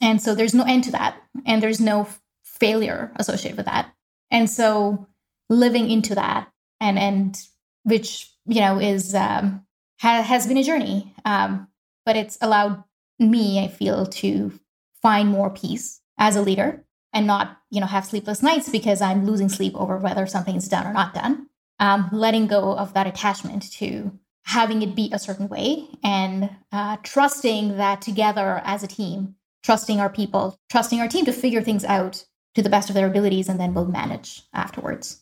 And 0.00 0.20
so 0.20 0.34
there's 0.34 0.54
no 0.54 0.64
end 0.64 0.84
to 0.84 0.92
that 0.92 1.20
and 1.46 1.62
there's 1.62 1.80
no 1.80 2.08
failure 2.42 3.12
associated 3.16 3.56
with 3.56 3.66
that. 3.66 3.92
And 4.30 4.48
so 4.48 5.06
living 5.48 5.90
into 5.90 6.14
that 6.14 6.50
and 6.80 6.98
and 6.98 7.36
which 7.82 8.30
you 8.46 8.60
know 8.60 8.78
is 8.78 9.14
um, 9.14 9.64
ha- 10.00 10.22
has 10.22 10.46
been 10.46 10.56
a 10.56 10.62
journey, 10.62 11.14
um, 11.24 11.68
but 12.06 12.16
it's 12.16 12.38
allowed 12.40 12.82
me, 13.18 13.62
I 13.62 13.68
feel, 13.68 14.06
to 14.06 14.58
find 15.02 15.28
more 15.28 15.50
peace 15.50 16.00
as 16.18 16.36
a 16.36 16.42
leader 16.42 16.84
and 17.12 17.26
not 17.26 17.58
you 17.70 17.80
know 17.80 17.86
have 17.86 18.04
sleepless 18.04 18.42
nights 18.42 18.68
because 18.68 19.00
i'm 19.00 19.26
losing 19.26 19.48
sleep 19.48 19.74
over 19.76 19.96
whether 19.98 20.26
something 20.26 20.56
is 20.56 20.68
done 20.68 20.86
or 20.86 20.92
not 20.92 21.14
done 21.14 21.46
um, 21.80 22.08
letting 22.12 22.46
go 22.46 22.76
of 22.76 22.92
that 22.94 23.06
attachment 23.06 23.72
to 23.72 24.12
having 24.44 24.82
it 24.82 24.94
be 24.94 25.10
a 25.12 25.18
certain 25.18 25.48
way 25.48 25.88
and 26.04 26.50
uh, 26.72 26.96
trusting 27.02 27.76
that 27.76 28.02
together 28.02 28.60
as 28.64 28.82
a 28.82 28.86
team, 28.86 29.34
trusting 29.62 30.00
our 30.00 30.10
people, 30.10 30.58
trusting 30.70 31.00
our 31.00 31.08
team 31.08 31.24
to 31.24 31.32
figure 31.32 31.62
things 31.62 31.84
out 31.84 32.24
to 32.54 32.62
the 32.62 32.70
best 32.70 32.90
of 32.90 32.94
their 32.94 33.06
abilities, 33.06 33.48
and 33.48 33.60
then 33.60 33.74
we'll 33.74 33.86
manage 33.86 34.42
afterwards. 34.52 35.20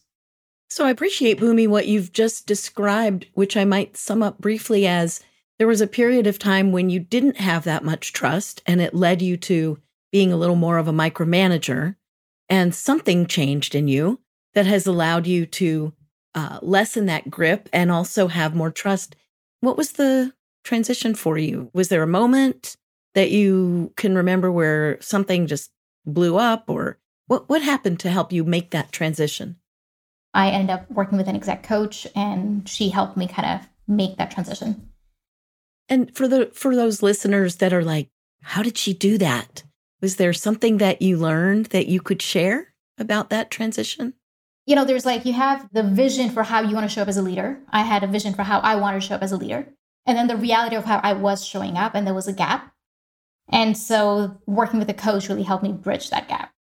So 0.70 0.86
I 0.86 0.90
appreciate, 0.90 1.38
Bhoomi, 1.38 1.68
what 1.68 1.86
you've 1.86 2.12
just 2.12 2.46
described, 2.46 3.26
which 3.34 3.56
I 3.56 3.64
might 3.64 3.96
sum 3.96 4.22
up 4.22 4.38
briefly 4.38 4.86
as 4.86 5.20
there 5.58 5.66
was 5.66 5.80
a 5.80 5.86
period 5.86 6.26
of 6.26 6.38
time 6.38 6.72
when 6.72 6.88
you 6.88 7.00
didn't 7.00 7.36
have 7.36 7.64
that 7.64 7.84
much 7.84 8.12
trust, 8.12 8.62
and 8.66 8.80
it 8.80 8.94
led 8.94 9.20
you 9.20 9.36
to 9.38 9.78
being 10.12 10.32
a 10.32 10.36
little 10.36 10.56
more 10.56 10.78
of 10.78 10.88
a 10.88 10.92
micromanager. 10.92 11.96
And 12.48 12.74
something 12.74 13.26
changed 13.26 13.74
in 13.74 13.88
you 13.88 14.20
that 14.54 14.66
has 14.66 14.86
allowed 14.86 15.26
you 15.26 15.44
to 15.46 15.92
uh, 16.34 16.58
lessen 16.62 17.06
that 17.06 17.30
grip 17.30 17.68
and 17.72 17.90
also 17.90 18.28
have 18.28 18.54
more 18.54 18.70
trust. 18.70 19.16
What 19.60 19.76
was 19.76 19.92
the 19.92 20.32
transition 20.64 21.14
for 21.14 21.36
you? 21.36 21.70
Was 21.74 21.88
there 21.88 22.02
a 22.02 22.06
moment 22.06 22.76
that 23.14 23.30
you 23.30 23.92
can 23.96 24.14
remember 24.14 24.50
where 24.50 24.98
something 25.00 25.46
just 25.46 25.70
blew 26.06 26.36
up, 26.36 26.70
or 26.70 26.98
what, 27.26 27.48
what 27.48 27.62
happened 27.62 28.00
to 28.00 28.10
help 28.10 28.32
you 28.32 28.44
make 28.44 28.70
that 28.70 28.92
transition? 28.92 29.56
I 30.32 30.50
ended 30.50 30.70
up 30.70 30.90
working 30.90 31.18
with 31.18 31.28
an 31.28 31.36
exec 31.36 31.62
coach, 31.62 32.06
and 32.14 32.68
she 32.68 32.90
helped 32.90 33.16
me 33.16 33.26
kind 33.26 33.60
of 33.60 33.68
make 33.86 34.16
that 34.16 34.30
transition. 34.30 34.90
And 35.88 36.14
for 36.14 36.28
the 36.28 36.50
for 36.54 36.76
those 36.76 37.02
listeners 37.02 37.56
that 37.56 37.72
are 37.72 37.84
like, 37.84 38.08
how 38.42 38.62
did 38.62 38.78
she 38.78 38.92
do 38.92 39.18
that? 39.18 39.64
Was 40.00 40.16
there 40.16 40.32
something 40.32 40.78
that 40.78 41.02
you 41.02 41.16
learned 41.16 41.66
that 41.66 41.88
you 41.88 42.00
could 42.00 42.22
share 42.22 42.72
about 42.98 43.30
that 43.30 43.50
transition? 43.50 44.14
You 44.66 44.76
know, 44.76 44.84
there's 44.84 45.06
like 45.06 45.24
you 45.24 45.32
have 45.32 45.68
the 45.72 45.82
vision 45.82 46.30
for 46.30 46.42
how 46.42 46.60
you 46.60 46.74
want 46.74 46.88
to 46.88 46.94
show 46.94 47.02
up 47.02 47.08
as 47.08 47.16
a 47.16 47.22
leader. 47.22 47.60
I 47.70 47.82
had 47.82 48.04
a 48.04 48.06
vision 48.06 48.34
for 48.34 48.42
how 48.42 48.60
I 48.60 48.76
wanted 48.76 49.00
to 49.00 49.06
show 49.06 49.14
up 49.14 49.22
as 49.22 49.32
a 49.32 49.36
leader. 49.36 49.66
And 50.06 50.16
then 50.16 50.26
the 50.26 50.36
reality 50.36 50.76
of 50.76 50.84
how 50.84 51.00
I 51.02 51.12
was 51.14 51.44
showing 51.44 51.76
up, 51.76 51.94
and 51.94 52.06
there 52.06 52.14
was 52.14 52.28
a 52.28 52.32
gap. 52.32 52.72
And 53.50 53.76
so 53.76 54.40
working 54.46 54.78
with 54.78 54.88
a 54.88 54.94
coach 54.94 55.28
really 55.28 55.42
helped 55.42 55.64
me 55.64 55.72
bridge 55.72 56.10
that 56.10 56.28
gap. 56.28 56.52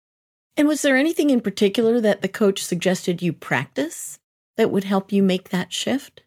And 0.57 0.69
was 0.69 0.83
there 0.83 0.97
anything 0.97 1.31
in 1.31 1.41
particular 1.41 2.01
that 2.01 2.23
the 2.23 2.29
coach 2.29 2.65
suggested 2.65 3.23
you 3.23 3.33
practice 3.33 4.19
that 4.57 4.71
would 4.71 4.85
help 4.85 5.13
you 5.13 5.23
make 5.23 5.51
that 5.51 5.73
shift? 5.73 6.23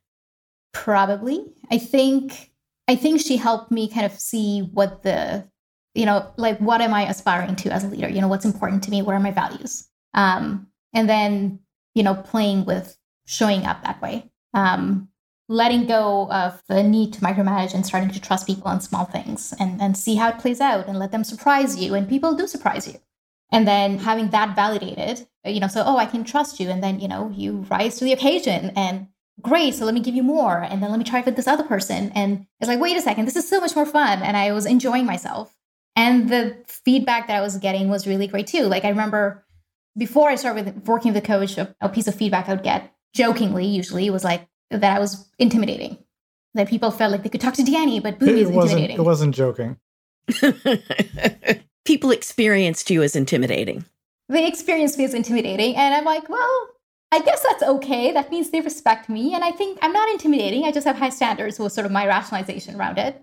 Probably. 0.74 1.46
I 1.72 1.78
think 1.78 2.52
I 2.88 2.96
think 2.96 3.22
she 3.22 3.38
helped 3.38 3.72
me 3.72 3.88
kind 3.88 4.06
of 4.06 4.20
see 4.20 4.62
what 4.74 5.04
the 5.04 5.48
you 5.94 6.06
know, 6.06 6.32
like 6.38 6.58
what 6.60 6.82
am 6.82 6.94
I 6.94 7.08
aspiring 7.08 7.56
to 7.58 7.72
as 7.72 7.84
a 7.84 7.88
leader? 7.88 8.10
You 8.10 8.22
know, 8.22 8.28
what's 8.28 8.46
important 8.46 8.84
to 8.84 8.92
me? 8.92 9.02
What 9.02 9.16
are 9.16 9.20
my 9.20 9.32
values? 9.32 9.88
Um, 10.14 10.68
and 10.94 11.10
then, 11.10 11.60
you 11.96 12.04
know, 12.04 12.16
playing 12.16 12.66
with 12.66 12.98
showing 13.26 13.66
up 13.66 13.84
that 13.84 14.02
way. 14.02 14.30
Um, 14.54 15.10
letting 15.48 15.88
go 15.88 16.32
of 16.32 16.62
the 16.68 16.84
need 16.84 17.14
to 17.14 17.22
micromanage 17.22 17.74
and 17.74 17.86
starting 17.86 18.12
to 18.12 18.22
trust 18.22 18.46
people 18.46 18.68
on 18.68 18.82
small 18.82 19.06
things 19.06 19.52
and, 19.60 19.82
and 19.82 19.98
see 19.98 20.16
how 20.16 20.30
it 20.30 20.38
plays 20.38 20.62
out 20.62 20.88
and 20.88 21.00
let 21.00 21.12
them 21.12 21.24
surprise 21.24 21.76
you. 21.76 21.96
And 21.96 22.08
people 22.08 22.36
do 22.36 22.46
surprise 22.46 22.88
you 22.88 23.00
and 23.52 23.68
then 23.68 24.00
having 24.00 24.30
that 24.30 24.56
validated 24.56 25.28
you 25.46 25.60
know 25.60 25.68
so 25.68 25.84
oh 25.86 25.98
i 25.98 26.06
can 26.06 26.24
trust 26.24 26.60
you 26.60 26.70
and 26.70 26.84
then 26.84 27.00
you 27.00 27.08
know 27.08 27.32
you 27.36 27.66
rise 27.70 27.98
to 27.98 28.06
the 28.06 28.14
occasion 28.14 28.72
and 28.76 29.08
great 29.42 29.74
so 29.74 29.86
let 29.86 29.94
me 29.94 30.02
give 30.02 30.16
you 30.16 30.24
more 30.24 30.62
and 30.62 30.84
then 30.84 30.90
let 30.90 31.00
me 31.00 31.06
try 31.06 31.22
with 31.22 31.36
this 31.36 31.48
other 31.48 31.64
person 31.64 32.12
and 32.14 32.46
it's 32.60 32.68
like 32.68 32.80
wait 32.80 32.98
a 32.98 33.02
second 33.02 33.26
this 33.26 33.36
is 33.36 33.48
so 33.48 33.60
much 33.60 33.76
more 33.76 33.86
fun 33.86 34.22
and 34.22 34.36
i 34.36 34.52
was 34.52 34.66
enjoying 34.66 35.06
myself 35.06 35.56
and 36.00 36.30
the 36.30 36.42
feedback 36.68 37.28
that 37.28 37.38
i 37.38 37.42
was 37.42 37.58
getting 37.58 37.90
was 37.90 38.08
really 38.08 38.28
great 38.28 38.48
too 38.48 38.64
like 38.64 38.86
i 38.86 38.90
remember 38.90 39.46
before 39.98 40.30
i 40.30 40.36
started 40.36 40.88
working 40.88 41.14
with 41.14 41.24
a 41.24 41.26
coach 41.26 41.58
a, 41.58 41.76
a 41.82 41.90
piece 41.90 42.08
of 42.08 42.16
feedback 42.16 42.48
i 42.50 42.54
would 42.54 42.64
get 42.64 42.92
jokingly 43.14 43.66
usually 43.66 44.10
was 44.10 44.24
like 44.24 44.48
that 44.72 44.96
i 44.96 45.00
was 45.00 45.30
intimidating 45.38 45.98
that 46.54 46.68
people 46.68 46.92
felt 46.92 47.12
like 47.12 47.24
they 47.24 47.30
could 47.30 47.42
talk 47.42 47.54
to 47.54 47.64
danny 47.64 48.00
but 48.00 48.20
Bhoomi 48.20 48.42
is 48.46 48.50
intimidating 48.50 48.98
it 48.98 49.10
wasn't 49.14 49.36
joking 49.36 49.78
people 51.90 52.12
experienced 52.12 52.92
you 52.92 53.02
as 53.02 53.16
intimidating. 53.16 53.84
They 54.28 54.48
experienced 54.48 55.00
me 55.00 55.06
as 55.06 55.16
intimidating. 55.16 55.76
And 55.76 55.96
I'm 55.96 56.06
like, 56.06 56.30
well, 56.30 56.68
I 57.12 57.20
guess 57.20 57.42
that's 57.42 57.64
okay. 57.64 58.12
That 58.12 58.30
means 58.30 58.52
they 58.52 58.62
respect 58.62 59.10
me. 59.10 59.34
And 59.34 59.44
I 59.44 59.52
think 59.52 59.80
I'm 59.82 59.92
not 59.92 60.08
intimidating. 60.10 60.66
I 60.66 60.72
just 60.72 60.86
have 60.86 60.98
high 60.98 61.10
standards 61.10 61.58
was 61.58 61.74
sort 61.74 61.86
of 61.86 61.92
my 61.92 62.06
rationalization 62.06 62.76
around 62.76 63.00
it. 63.00 63.20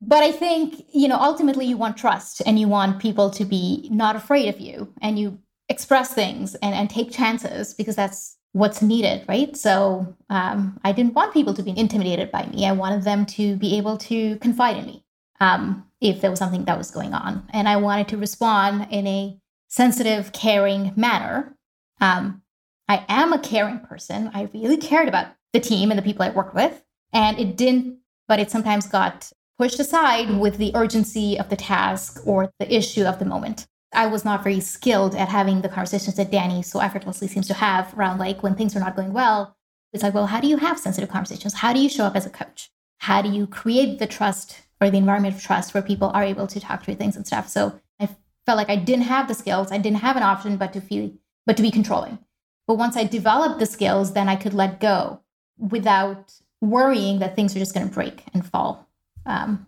But 0.00 0.22
I 0.22 0.32
think, 0.32 0.84
you 0.92 1.08
know, 1.08 1.18
ultimately 1.18 1.66
you 1.66 1.76
want 1.76 1.96
trust 1.96 2.42
and 2.44 2.58
you 2.58 2.68
want 2.68 3.00
people 3.00 3.30
to 3.30 3.44
be 3.44 3.88
not 3.90 4.14
afraid 4.14 4.48
of 4.48 4.60
you 4.60 4.92
and 5.00 5.18
you 5.18 5.38
express 5.68 6.12
things 6.12 6.54
and, 6.56 6.74
and 6.74 6.88
take 6.90 7.10
chances 7.10 7.74
because 7.74 7.96
that's 7.96 8.36
what's 8.52 8.82
needed, 8.82 9.24
right? 9.28 9.56
So 9.56 10.16
um, 10.30 10.78
I 10.84 10.92
didn't 10.92 11.14
want 11.14 11.34
people 11.34 11.54
to 11.54 11.62
be 11.62 11.76
intimidated 11.76 12.30
by 12.30 12.46
me. 12.46 12.66
I 12.66 12.72
wanted 12.72 13.02
them 13.04 13.26
to 13.26 13.56
be 13.56 13.76
able 13.76 13.96
to 13.98 14.36
confide 14.36 14.76
in 14.76 14.86
me. 14.86 15.04
Um, 15.40 15.86
if 16.00 16.20
there 16.20 16.30
was 16.30 16.38
something 16.38 16.64
that 16.64 16.78
was 16.78 16.90
going 16.90 17.14
on. 17.14 17.46
And 17.52 17.68
I 17.68 17.76
wanted 17.76 18.08
to 18.08 18.16
respond 18.16 18.88
in 18.90 19.06
a 19.06 19.38
sensitive, 19.68 20.32
caring 20.32 20.92
manner. 20.96 21.56
Um, 22.00 22.42
I 22.88 23.04
am 23.08 23.32
a 23.32 23.38
caring 23.38 23.80
person. 23.80 24.30
I 24.34 24.48
really 24.54 24.76
cared 24.76 25.08
about 25.08 25.28
the 25.52 25.60
team 25.60 25.90
and 25.90 25.98
the 25.98 26.02
people 26.02 26.24
I 26.24 26.30
worked 26.30 26.54
with. 26.54 26.82
And 27.12 27.38
it 27.38 27.56
didn't, 27.56 27.98
but 28.28 28.40
it 28.40 28.50
sometimes 28.50 28.86
got 28.86 29.32
pushed 29.58 29.80
aside 29.80 30.38
with 30.38 30.58
the 30.58 30.72
urgency 30.74 31.38
of 31.38 31.48
the 31.48 31.56
task 31.56 32.20
or 32.26 32.50
the 32.58 32.74
issue 32.74 33.04
of 33.04 33.18
the 33.18 33.24
moment. 33.24 33.66
I 33.92 34.06
was 34.06 34.24
not 34.24 34.42
very 34.42 34.60
skilled 34.60 35.14
at 35.14 35.28
having 35.28 35.62
the 35.62 35.68
conversations 35.68 36.16
that 36.16 36.30
Danny 36.30 36.62
so 36.62 36.80
effortlessly 36.80 37.28
seems 37.28 37.46
to 37.48 37.54
have 37.54 37.96
around 37.96 38.18
like 38.18 38.42
when 38.42 38.54
things 38.54 38.76
are 38.76 38.80
not 38.80 38.96
going 38.96 39.12
well. 39.12 39.56
It's 39.92 40.02
like, 40.02 40.12
well, 40.12 40.26
how 40.26 40.40
do 40.40 40.48
you 40.48 40.58
have 40.58 40.78
sensitive 40.78 41.08
conversations? 41.08 41.54
How 41.54 41.72
do 41.72 41.80
you 41.80 41.88
show 41.88 42.04
up 42.04 42.16
as 42.16 42.26
a 42.26 42.30
coach? 42.30 42.70
How 42.98 43.22
do 43.22 43.30
you 43.30 43.46
create 43.46 43.98
the 43.98 44.06
trust 44.06 44.66
or 44.80 44.90
the 44.90 44.98
environment 44.98 45.34
of 45.34 45.42
trust 45.42 45.74
where 45.74 45.82
people 45.82 46.10
are 46.12 46.24
able 46.24 46.46
to 46.46 46.60
talk 46.60 46.84
through 46.84 46.96
things 46.96 47.16
and 47.16 47.26
stuff. 47.26 47.48
So 47.48 47.80
I 48.00 48.08
felt 48.44 48.58
like 48.58 48.70
I 48.70 48.76
didn't 48.76 49.04
have 49.04 49.28
the 49.28 49.34
skills. 49.34 49.72
I 49.72 49.78
didn't 49.78 49.98
have 49.98 50.16
an 50.16 50.22
option 50.22 50.56
but 50.56 50.72
to 50.74 50.80
feel 50.80 51.12
but 51.46 51.56
to 51.56 51.62
be 51.62 51.70
controlling. 51.70 52.18
But 52.66 52.74
once 52.74 52.96
I 52.96 53.04
developed 53.04 53.60
the 53.60 53.66
skills, 53.66 54.12
then 54.12 54.28
I 54.28 54.34
could 54.34 54.52
let 54.52 54.80
go 54.80 55.20
without 55.58 56.34
worrying 56.60 57.20
that 57.20 57.36
things 57.36 57.54
are 57.54 57.60
just 57.60 57.72
going 57.72 57.88
to 57.88 57.94
break 57.94 58.24
and 58.34 58.44
fall 58.44 58.85
um, 59.26 59.66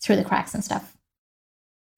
through 0.00 0.16
the 0.16 0.24
cracks 0.24 0.54
and 0.54 0.64
stuff. 0.64 0.96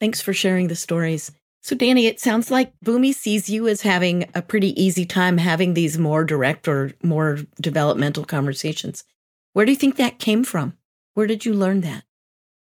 Thanks 0.00 0.20
for 0.20 0.32
sharing 0.32 0.68
the 0.68 0.76
stories. 0.76 1.30
So, 1.62 1.76
Danny, 1.76 2.06
it 2.06 2.18
sounds 2.18 2.50
like 2.50 2.72
Bhoomi 2.84 3.14
sees 3.14 3.50
you 3.50 3.68
as 3.68 3.82
having 3.82 4.24
a 4.34 4.40
pretty 4.40 4.80
easy 4.82 5.04
time 5.04 5.36
having 5.36 5.74
these 5.74 5.98
more 5.98 6.24
direct 6.24 6.66
or 6.66 6.92
more 7.02 7.38
developmental 7.60 8.24
conversations. 8.24 9.04
Where 9.52 9.66
do 9.66 9.72
you 9.72 9.76
think 9.76 9.96
that 9.96 10.18
came 10.18 10.42
from? 10.42 10.76
Where 11.14 11.26
did 11.26 11.44
you 11.44 11.52
learn 11.52 11.82
that? 11.82 12.04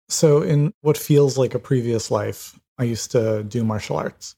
So, 0.09 0.43
in 0.43 0.73
what 0.81 0.99
feels 0.99 1.39
like 1.39 1.55
a 1.55 1.61
previous 1.61 2.11
life, 2.11 2.59
I 2.77 2.85
used 2.85 3.13
to 3.13 3.45
do 3.45 3.63
martial 3.63 3.97
arts. 3.97 4.35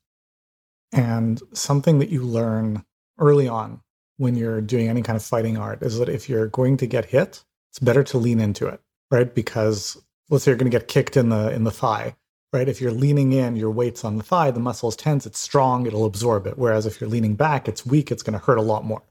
And 0.92 1.40
something 1.52 2.00
that 2.00 2.10
you 2.10 2.22
learn 2.22 2.84
early 3.18 3.48
on 3.48 3.80
when 4.16 4.34
you're 4.34 4.60
doing 4.60 4.88
any 4.88 5.02
kind 5.02 5.16
of 5.16 5.22
fighting 5.22 5.56
art 5.56 5.82
is 5.82 5.98
that 5.98 6.08
if 6.08 6.28
you're 6.28 6.48
going 6.48 6.76
to 6.78 6.86
get 6.86 7.06
hit, 7.06 7.44
it's 7.70 7.78
better 7.78 8.02
to 8.04 8.18
lean 8.18 8.40
into 8.40 8.66
it, 8.66 8.80
right? 9.10 9.34
Because 9.34 10.00
let's 10.28 10.44
say 10.44 10.50
you're 10.50 10.58
going 10.58 10.70
to 10.70 10.78
get 10.78 10.88
kicked 10.88 11.16
in 11.16 11.28
the 11.28 11.50
in 11.50 11.64
the 11.64 11.70
thigh, 11.70 12.16
right? 12.52 12.68
If 12.68 12.80
you're 12.80 12.92
leaning 12.92 13.32
in, 13.32 13.56
your 13.56 13.70
weight's 13.70 14.04
on 14.04 14.16
the 14.16 14.24
thigh, 14.24 14.50
the 14.50 14.60
muscle 14.60 14.88
is 14.88 14.96
tense, 14.96 15.26
it's 15.26 15.38
strong, 15.38 15.86
it'll 15.86 16.04
absorb 16.04 16.46
it. 16.46 16.58
Whereas 16.58 16.86
if 16.86 17.00
you're 17.00 17.10
leaning 17.10 17.34
back, 17.34 17.68
it's 17.68 17.86
weak, 17.86 18.10
it's 18.10 18.22
going 18.22 18.38
to 18.38 18.44
hurt 18.44 18.58
a 18.58 18.62
lot 18.62 18.84
more. 18.84 19.02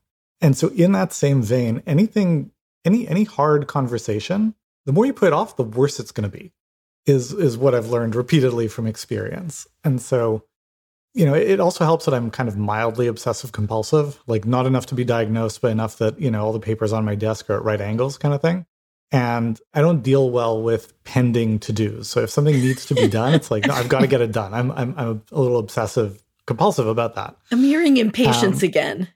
And 0.42 0.58
so 0.58 0.70
in 0.70 0.94
that 0.94 1.14
same 1.14 1.42
vein, 1.42 1.84
anything 1.86 2.52
any 2.86 3.08
any 3.08 3.26
hard 3.26 3.68
conversation 3.68 4.56
the 4.86 4.94
more 4.94 5.06
you 5.06 5.14
put 5.14 5.28
it 5.28 5.34
off, 5.34 5.56
the 5.56 5.64
worse 5.64 6.00
it's 6.00 6.12
going 6.12 6.30
to 6.30 6.36
be. 6.36 6.52
Is 7.06 7.32
is 7.32 7.58
what 7.58 7.76
I've 7.76 7.90
learned 7.90 8.16
repeatedly 8.16 8.68
from 8.68 8.88
experience. 8.88 9.68
And 9.84 10.02
so, 10.02 10.46
you 11.14 11.26
know, 11.26 11.34
it 11.34 11.60
also 11.60 11.84
helps 11.84 12.06
that 12.06 12.14
I'm 12.14 12.32
kind 12.32 12.50
of 12.50 12.58
mildly 12.58 13.06
obsessive 13.06 13.52
compulsive, 13.52 14.20
like 14.28 14.46
not 14.46 14.66
enough 14.66 14.88
to 14.88 14.96
be 14.96 15.04
diagnosed, 15.04 15.62
but 15.62 15.72
enough 15.72 15.98
that, 16.00 16.20
you 16.20 16.30
know, 16.32 16.44
all 16.44 16.54
the 16.54 16.60
papers 16.60 16.92
on 16.92 17.06
my 17.06 17.16
desk 17.16 17.50
are 17.50 17.58
at 17.58 17.64
right 17.64 17.80
angles 17.80 18.18
kind 18.18 18.34
of 18.34 18.42
thing. 18.42 18.66
And 19.12 19.60
I 19.74 19.82
don't 19.82 20.04
deal 20.04 20.30
well 20.30 20.62
with 20.62 21.04
pending 21.04 21.60
to 21.60 21.74
dos. 21.74 22.08
So 22.10 22.22
if 22.22 22.30
something 22.30 22.54
needs 22.54 22.86
to 22.88 22.96
be 22.96 23.08
done, 23.20 23.34
it's 23.34 23.50
like, 23.50 23.66
no, 23.66 23.74
I've 23.74 23.90
got 23.90 24.02
to 24.02 24.08
get 24.08 24.22
it 24.22 24.32
done. 24.32 24.54
I'm, 24.54 24.72
I'm, 24.72 24.94
I'm 24.98 25.24
a 25.32 25.42
little 25.42 25.58
obsessive 25.58 26.24
compulsive 26.50 26.88
about 26.88 27.14
that. 27.14 27.36
I'm 27.52 27.60
hearing 27.60 27.98
impatience 27.98 28.64
um, 28.64 28.68
again. 28.68 29.08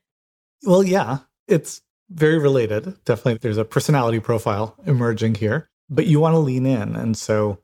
Well, 0.63 0.83
yeah, 0.83 1.19
it's 1.47 1.81
very 2.11 2.37
related. 2.37 3.03
Definitely, 3.05 3.39
there's 3.41 3.57
a 3.57 3.65
personality 3.65 4.19
profile 4.19 4.75
emerging 4.85 5.35
here, 5.35 5.67
but 5.89 6.05
you 6.05 6.19
want 6.19 6.33
to 6.33 6.39
lean 6.39 6.67
in. 6.67 6.95
And 6.95 7.17
so, 7.17 7.57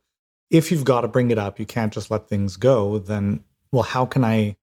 if 0.49 0.71
you've 0.71 0.83
got 0.83 1.01
to 1.01 1.07
bring 1.07 1.29
it 1.29 1.37
up, 1.37 1.59
you 1.59 1.67
can't 1.67 1.93
just 1.93 2.09
let 2.09 2.27
things 2.27 2.57
go. 2.57 2.97
Then, 2.97 3.43
well, 3.71 3.83
how 3.83 4.07
can 4.07 4.23
I, 4.23 4.57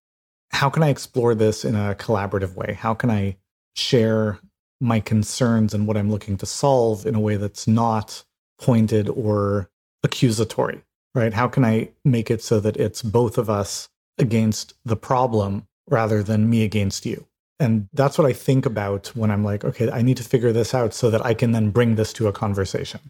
how 0.51 0.69
can 0.69 0.83
I 0.83 0.89
explore 0.89 1.37
this 1.37 1.65
in 1.65 1.77
a 1.77 1.95
collaborative 1.95 2.57
way? 2.57 2.73
How 2.75 2.93
can 2.93 3.09
I 3.09 3.37
share 3.75 4.41
my 4.81 5.01
concerns 5.01 5.75
and 5.75 5.87
what 5.87 5.97
I'm 5.97 6.11
looking 6.11 6.37
to 6.39 6.47
solve 6.47 7.07
in 7.07 7.15
a 7.15 7.21
way 7.21 7.37
that's 7.37 7.67
not 7.67 8.25
pointed 8.59 9.09
or 9.09 9.71
accusatory, 10.03 10.83
right? 11.15 11.33
How 11.33 11.49
can 11.49 11.65
I 11.65 11.91
make 12.05 12.31
it 12.31 12.43
so 12.43 12.61
that 12.61 12.77
it's 12.77 13.03
both 13.03 13.39
of 13.39 13.49
us 13.49 13.89
against 14.19 14.75
the 14.85 14.97
problem 14.97 15.67
rather 15.89 16.23
than 16.23 16.51
me 16.51 16.63
against 16.65 17.07
you? 17.07 17.27
And 17.59 17.89
that's 17.93 18.19
what 18.19 18.27
I 18.27 18.33
think 18.33 18.67
about 18.67 19.09
when 19.15 19.31
I'm 19.31 19.45
like, 19.45 19.65
okay, 19.65 19.91
I 19.91 20.03
need 20.03 20.19
to 20.19 20.25
figure 20.25 20.53
this 20.53 20.75
out 20.75 20.93
so 20.93 21.11
that 21.11 21.25
I 21.25 21.33
can 21.33 21.53
then 21.53 21.71
bring 21.71 21.95
this 21.95 22.13
to 22.15 22.29
a 22.29 22.33
conversation. 22.33 23.01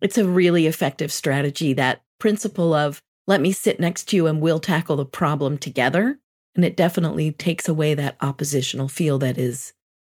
It's 0.00 0.18
a 0.18 0.26
really 0.28 0.66
effective 0.66 1.12
strategy. 1.12 1.72
That 1.72 2.02
principle 2.18 2.74
of 2.74 3.00
let 3.26 3.40
me 3.40 3.52
sit 3.52 3.78
next 3.80 4.08
to 4.08 4.16
you 4.16 4.26
and 4.26 4.40
we'll 4.40 4.60
tackle 4.60 4.96
the 4.96 5.04
problem 5.04 5.58
together. 5.58 6.18
And 6.54 6.64
it 6.64 6.76
definitely 6.76 7.32
takes 7.32 7.68
away 7.68 7.94
that 7.94 8.16
oppositional 8.20 8.88
feel 8.88 9.18
that 9.18 9.38
is 9.38 9.72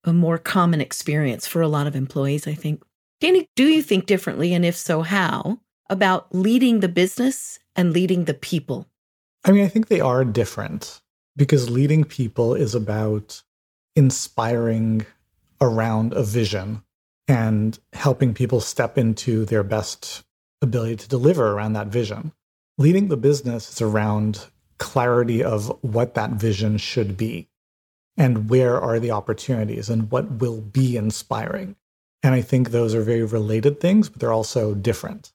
a 0.06 0.12
more 0.12 0.38
common 0.38 0.80
experience 0.80 1.46
for 1.46 1.60
a 1.60 1.68
lot 1.68 1.86
of 1.86 1.96
employees, 1.96 2.46
I 2.46 2.54
think. 2.54 2.82
Danny, 3.20 3.48
do 3.56 3.64
you 3.64 3.82
think 3.82 4.06
differently? 4.06 4.54
And 4.54 4.64
if 4.64 4.76
so, 4.76 5.02
how 5.02 5.58
about 5.90 6.34
leading 6.34 6.80
the 6.80 6.88
business 6.88 7.58
and 7.74 7.92
leading 7.92 8.24
the 8.24 8.34
people? 8.34 8.88
I 9.44 9.52
mean, 9.52 9.64
I 9.64 9.68
think 9.68 9.88
they 9.88 10.00
are 10.00 10.24
different 10.24 11.00
because 11.36 11.70
leading 11.70 12.04
people 12.04 12.54
is 12.54 12.74
about 12.74 13.42
inspiring 13.94 15.04
around 15.60 16.12
a 16.12 16.22
vision 16.22 16.82
and 17.28 17.78
helping 17.92 18.34
people 18.34 18.60
step 18.60 18.96
into 18.98 19.44
their 19.44 19.62
best 19.62 20.22
ability 20.62 20.96
to 20.96 21.08
deliver 21.08 21.52
around 21.52 21.72
that 21.72 21.88
vision. 21.88 22.32
Leading 22.78 23.08
the 23.08 23.16
business 23.16 23.72
is 23.72 23.80
around 23.80 24.46
clarity 24.78 25.42
of 25.42 25.72
what 25.82 26.14
that 26.14 26.32
vision 26.32 26.76
should 26.76 27.16
be 27.16 27.48
and 28.16 28.48
where 28.48 28.80
are 28.80 28.98
the 28.98 29.10
opportunities 29.10 29.90
and 29.90 30.10
what 30.10 30.40
will 30.40 30.60
be 30.60 30.96
inspiring. 30.96 31.76
And 32.22 32.34
I 32.34 32.40
think 32.40 32.70
those 32.70 32.94
are 32.94 33.02
very 33.02 33.24
related 33.24 33.80
things, 33.80 34.08
but 34.08 34.20
they're 34.20 34.32
also 34.32 34.74
different. 34.74 35.32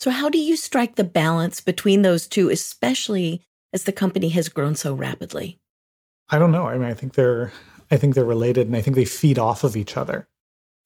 So, 0.00 0.10
how 0.10 0.28
do 0.28 0.38
you 0.38 0.56
strike 0.56 0.96
the 0.96 1.04
balance 1.04 1.60
between 1.60 2.02
those 2.02 2.26
two, 2.26 2.50
especially 2.50 3.42
as 3.72 3.84
the 3.84 3.92
company 3.92 4.30
has 4.30 4.48
grown 4.48 4.74
so 4.74 4.94
rapidly? 4.94 5.60
I 6.30 6.38
don't 6.38 6.52
know. 6.52 6.66
I 6.66 6.78
mean, 6.78 6.88
I 6.88 6.94
think 6.94 7.14
they're 7.14 7.52
I 7.90 7.96
think 7.96 8.14
they're 8.14 8.24
related 8.24 8.66
and 8.66 8.76
I 8.76 8.80
think 8.80 8.96
they 8.96 9.04
feed 9.04 9.38
off 9.38 9.62
of 9.62 9.76
each 9.76 9.96
other. 9.96 10.26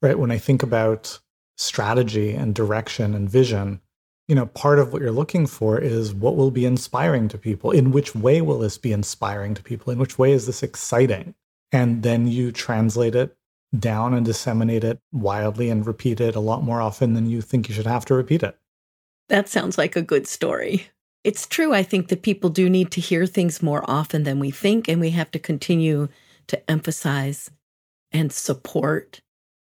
Right? 0.02 0.18
When 0.18 0.30
I 0.30 0.38
think 0.38 0.62
about 0.62 1.18
strategy 1.56 2.32
and 2.32 2.54
direction 2.54 3.14
and 3.14 3.28
vision, 3.28 3.80
you 4.28 4.34
know, 4.34 4.46
part 4.46 4.78
of 4.78 4.92
what 4.92 5.00
you're 5.00 5.10
looking 5.10 5.46
for 5.46 5.78
is 5.78 6.14
what 6.14 6.36
will 6.36 6.50
be 6.50 6.66
inspiring 6.66 7.28
to 7.28 7.38
people. 7.38 7.70
In 7.70 7.90
which 7.90 8.14
way 8.14 8.42
will 8.42 8.58
this 8.58 8.76
be 8.76 8.92
inspiring 8.92 9.54
to 9.54 9.62
people? 9.62 9.90
In 9.90 9.98
which 9.98 10.18
way 10.18 10.32
is 10.32 10.46
this 10.46 10.62
exciting? 10.62 11.34
And 11.72 12.02
then 12.02 12.28
you 12.28 12.52
translate 12.52 13.14
it 13.14 13.34
down 13.78 14.14
and 14.14 14.24
disseminate 14.24 14.84
it 14.84 15.00
wildly 15.12 15.70
and 15.70 15.86
repeat 15.86 16.20
it 16.20 16.34
a 16.34 16.40
lot 16.40 16.62
more 16.62 16.80
often 16.80 17.14
than 17.14 17.28
you 17.28 17.40
think 17.40 17.68
you 17.68 17.74
should 17.74 17.86
have 17.86 18.04
to 18.06 18.14
repeat 18.14 18.42
it. 18.42 18.56
That 19.28 19.48
sounds 19.48 19.76
like 19.76 19.96
a 19.96 20.02
good 20.02 20.26
story. 20.26 20.88
It's 21.24 21.46
true, 21.46 21.74
I 21.74 21.82
think 21.82 22.08
that 22.08 22.22
people 22.22 22.48
do 22.48 22.70
need 22.70 22.90
to 22.92 23.00
hear 23.00 23.26
things 23.26 23.62
more 23.62 23.84
often 23.88 24.22
than 24.22 24.38
we 24.38 24.50
think, 24.50 24.88
and 24.88 25.00
we 25.00 25.10
have 25.10 25.30
to 25.32 25.38
continue 25.38 26.08
to 26.46 26.70
emphasize 26.70 27.50
and 28.12 28.32
support 28.32 29.20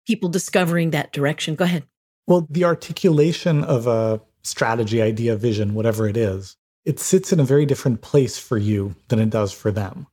people 0.06 0.28
discovering 0.30 0.90
that 0.90 1.12
direction. 1.12 1.54
Go 1.54 1.64
ahead. 1.64 1.84
Well, 2.26 2.46
the 2.48 2.64
articulation 2.64 3.64
of 3.64 3.86
a 3.86 4.22
strategy, 4.42 5.02
idea, 5.02 5.36
vision, 5.36 5.74
whatever 5.74 6.08
it 6.08 6.16
is, 6.16 6.56
it 6.84 6.98
sits 6.98 7.32
in 7.32 7.40
a 7.40 7.44
very 7.44 7.66
different 7.66 8.00
place 8.00 8.38
for 8.38 8.58
you 8.58 8.94
than 9.08 9.18
it 9.18 9.30
does 9.30 9.52
for 9.52 9.70
them. 9.70 10.06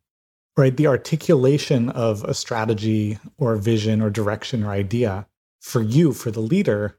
Right? 0.55 0.75
The 0.75 0.87
articulation 0.87 1.89
of 1.89 2.23
a 2.23 2.33
strategy 2.33 3.19
or 3.37 3.53
a 3.53 3.59
vision 3.59 4.01
or 4.01 4.09
direction 4.09 4.63
or 4.63 4.71
idea 4.71 5.27
for 5.59 5.81
you, 5.81 6.13
for 6.13 6.31
the 6.31 6.39
leader, 6.39 6.97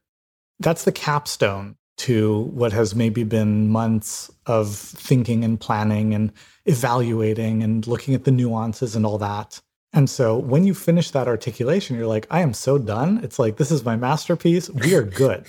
that's 0.60 0.84
the 0.84 0.92
capstone 0.92 1.76
to 1.98 2.42
what 2.52 2.72
has 2.72 2.94
maybe 2.94 3.24
been 3.24 3.68
months 3.68 4.30
of 4.46 4.74
thinking 4.74 5.42
and 5.44 5.60
planning 5.60 6.14
and 6.14 6.32
evaluating 6.66 7.62
and 7.62 7.86
looking 7.86 8.14
at 8.14 8.24
the 8.24 8.30
nuances 8.30 8.94
and 8.94 9.04
all 9.04 9.18
that. 9.18 9.60
And 9.92 10.08
so 10.08 10.36
when 10.36 10.64
you 10.64 10.74
finish 10.74 11.10
that 11.10 11.26
articulation, 11.26 11.96
you're 11.96 12.06
like, 12.06 12.26
I 12.30 12.40
am 12.40 12.54
so 12.54 12.78
done. 12.78 13.20
It's 13.24 13.38
like, 13.38 13.56
this 13.56 13.70
is 13.70 13.84
my 13.84 13.96
masterpiece. 13.96 14.70
We 14.70 14.94
are 14.94 15.02
good. 15.02 15.48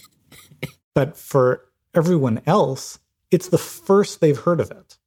but 0.96 1.18
for 1.18 1.66
everyone 1.94 2.42
else, 2.46 3.00
it's 3.32 3.50
the 3.50 3.58
first 3.58 4.22
they've 4.22 4.38
heard 4.38 4.60
of 4.60 4.72
it, 4.72 4.98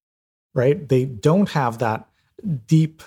right? 0.55 0.89
They 0.89 1.05
don't 1.05 1.51
have 1.51 1.79
that 1.79 2.09
deep 2.67 3.03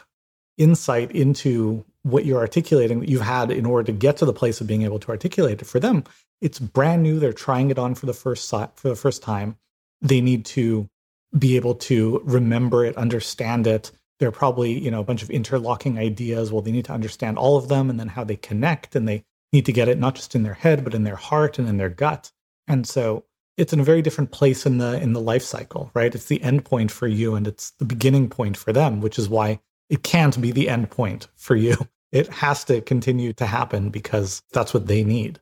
insight 0.58 1.12
into 1.12 1.84
what 2.04 2.26
you're 2.26 2.40
articulating 2.40 3.00
that 3.00 3.10
you've 3.10 3.22
had 3.22 3.52
in 3.52 3.66
order 3.66 3.84
to 3.86 3.92
get 3.92 4.18
to 4.18 4.26
the 4.26 4.34
place 4.34 4.62
of 4.62 4.68
being 4.68 4.84
able 4.84 5.00
to 5.00 5.10
articulate 5.10 5.62
it. 5.62 5.66
For 5.66 5.80
them, 5.80 6.04
it's 6.42 6.60
brand 6.60 7.04
new. 7.04 7.20
They're 7.20 7.34
trying 7.34 7.72
it 7.72 7.80
on 7.80 7.96
for 7.96 8.06
the 8.06 8.14
first 8.14 8.50
for 8.50 8.90
the 8.90 8.96
first 8.96 9.24
time. 9.24 9.58
They 10.02 10.22
need 10.22 10.46
to 10.46 10.88
be 11.38 11.56
able 11.56 11.76
to 11.76 12.22
remember 12.24 12.86
it, 12.86 12.96
understand 12.96 13.68
it. 13.68 13.92
There 14.20 14.30
are 14.30 14.34
probably, 14.34 14.78
you 14.78 14.92
know, 14.92 15.02
a 15.02 15.04
bunch 15.04 15.24
of 15.24 15.30
interlocking 15.30 15.98
ideas. 15.98 16.52
Well, 16.52 16.62
they 16.62 16.72
need 16.72 16.86
to 16.86 16.94
understand 16.94 17.38
all 17.38 17.58
of 17.58 17.68
them 17.68 17.90
and 17.90 18.00
then 18.00 18.08
how 18.08 18.24
they 18.24 18.38
connect. 18.38 18.96
And 18.96 19.08
they 19.08 19.24
need 19.52 19.66
to 19.66 19.74
get 19.74 19.90
it 19.90 19.98
not 19.98 20.16
just 20.16 20.36
in 20.36 20.44
their 20.44 20.54
head, 20.54 20.84
but 20.84 20.94
in 20.94 21.04
their 21.04 21.16
heart 21.16 21.60
and 21.60 21.68
in 21.68 21.78
their 21.78 21.90
gut. 21.90 22.32
And 22.68 22.88
so 22.88 23.26
it's 23.58 23.74
in 23.74 23.80
a 23.80 23.84
very 23.84 24.02
different 24.02 24.32
place 24.32 24.66
in 24.66 24.78
the 24.78 25.02
in 25.02 25.14
the 25.14 25.22
life 25.22 25.44
cycle, 25.44 25.92
right? 25.94 26.14
It's 26.14 26.26
the 26.26 26.42
end 26.42 26.66
point 26.66 26.92
for 26.92 27.08
you 27.08 27.36
and 27.36 27.48
it's 27.48 27.72
the 27.72 27.86
beginning 27.86 28.30
point 28.30 28.58
for 28.58 28.74
them, 28.74 29.02
which 29.02 29.18
is 29.18 29.30
why 29.30 29.60
it 29.90 30.04
can't 30.04 30.40
be 30.42 30.52
the 30.52 30.70
end 30.70 30.90
point 30.90 31.28
for 31.36 31.56
you. 31.56 31.76
It 32.12 32.28
has 32.30 32.64
to 32.66 32.80
continue 32.80 33.34
to 33.34 33.46
happen 33.46 33.90
because 33.90 34.42
that's 34.54 34.74
what 34.74 34.88
they 34.88 35.04
need. 35.04 35.42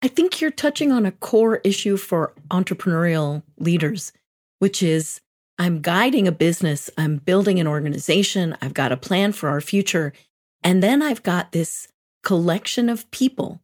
I 0.00 0.08
think 0.08 0.40
you're 0.40 0.50
touching 0.50 0.90
on 0.90 1.04
a 1.04 1.12
core 1.12 1.56
issue 1.64 1.98
for 1.98 2.32
entrepreneurial 2.50 3.42
leaders, 3.58 4.12
which 4.58 4.82
is 4.82 5.20
I'm 5.58 5.82
guiding 5.82 6.26
a 6.26 6.32
business, 6.32 6.88
I'm 6.96 7.16
building 7.16 7.60
an 7.60 7.66
organization, 7.66 8.56
I've 8.62 8.72
got 8.72 8.92
a 8.92 8.96
plan 8.96 9.32
for 9.32 9.50
our 9.50 9.60
future. 9.60 10.14
And 10.62 10.82
then 10.82 11.02
I've 11.02 11.22
got 11.22 11.52
this 11.52 11.88
collection 12.22 12.88
of 12.88 13.10
people 13.10 13.60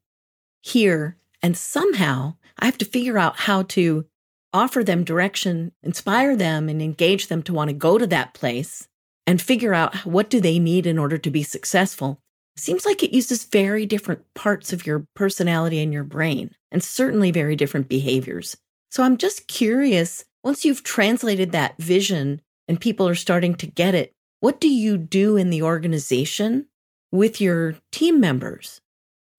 here. 0.61 1.17
And 1.41 1.57
somehow 1.57 2.35
I 2.59 2.67
have 2.67 2.79
to 2.79 2.85
figure 2.85 3.19
out 3.19 3.41
how 3.41 3.63
to 3.63 4.07
offer 4.53 4.85
them 4.85 5.05
direction, 5.05 5.73
inspire 5.83 6.37
them, 6.37 6.69
and 6.69 6.81
engage 6.81 7.27
them 7.27 7.43
to 7.43 7.53
want 7.53 7.69
to 7.69 7.75
go 7.75 7.99
to 7.99 8.07
that 8.07 8.35
place 8.35 8.89
and 9.27 9.41
figure 9.41 9.75
out 9.75 9.97
what 10.05 10.31
do 10.31 10.41
they 10.41 10.59
need 10.59 10.87
in 10.87 10.99
order 10.99 11.19
to 11.19 11.31
be 11.31 11.43
successful 11.43 12.21
seems 12.57 12.87
like 12.87 13.03
it 13.03 13.13
uses 13.13 13.45
very 13.45 13.85
different 13.85 14.23
parts 14.35 14.73
of 14.73 14.87
your 14.87 15.07
personality 15.15 15.83
and 15.83 15.93
your 15.93 16.05
brain, 16.05 16.55
and 16.71 16.85
certainly 16.85 17.33
very 17.33 17.57
different 17.57 17.89
behaviors. 17.89 18.57
So 18.91 19.03
I'm 19.03 19.17
just 19.17 19.49
curious 19.49 20.25
once 20.45 20.65
you've 20.65 20.85
translated 20.85 21.51
that 21.51 21.77
vision 21.79 22.41
and 22.69 22.81
people 22.81 23.09
are 23.09 23.17
starting 23.17 23.55
to 23.57 23.67
get 23.67 23.95
it, 23.95 24.13
what 24.41 24.61
do 24.61 24.69
you 24.69 24.97
do 24.97 25.37
in 25.37 25.51
the 25.51 25.63
organization 25.63 26.67
with 27.11 27.41
your 27.41 27.77
team 27.91 28.21
members 28.21 28.81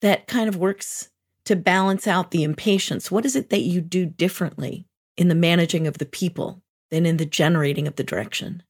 that 0.01 0.27
kind 0.27 0.49
of 0.49 0.57
works 0.57 1.09
to 1.45 1.55
balance 1.55 2.07
out 2.07 2.31
the 2.31 2.43
impatience? 2.43 3.09
What 3.09 3.25
is 3.25 3.35
it 3.35 3.49
that 3.49 3.61
you 3.61 3.81
do 3.81 4.05
differently 4.05 4.87
in 5.17 5.27
the 5.27 5.35
managing 5.35 5.87
of 5.87 5.97
the 5.97 6.05
people 6.05 6.61
than 6.91 7.05
in 7.05 7.17
the 7.17 7.25
generating 7.25 7.87
of 7.87 7.95
the 7.95 8.03
direction? 8.03 8.63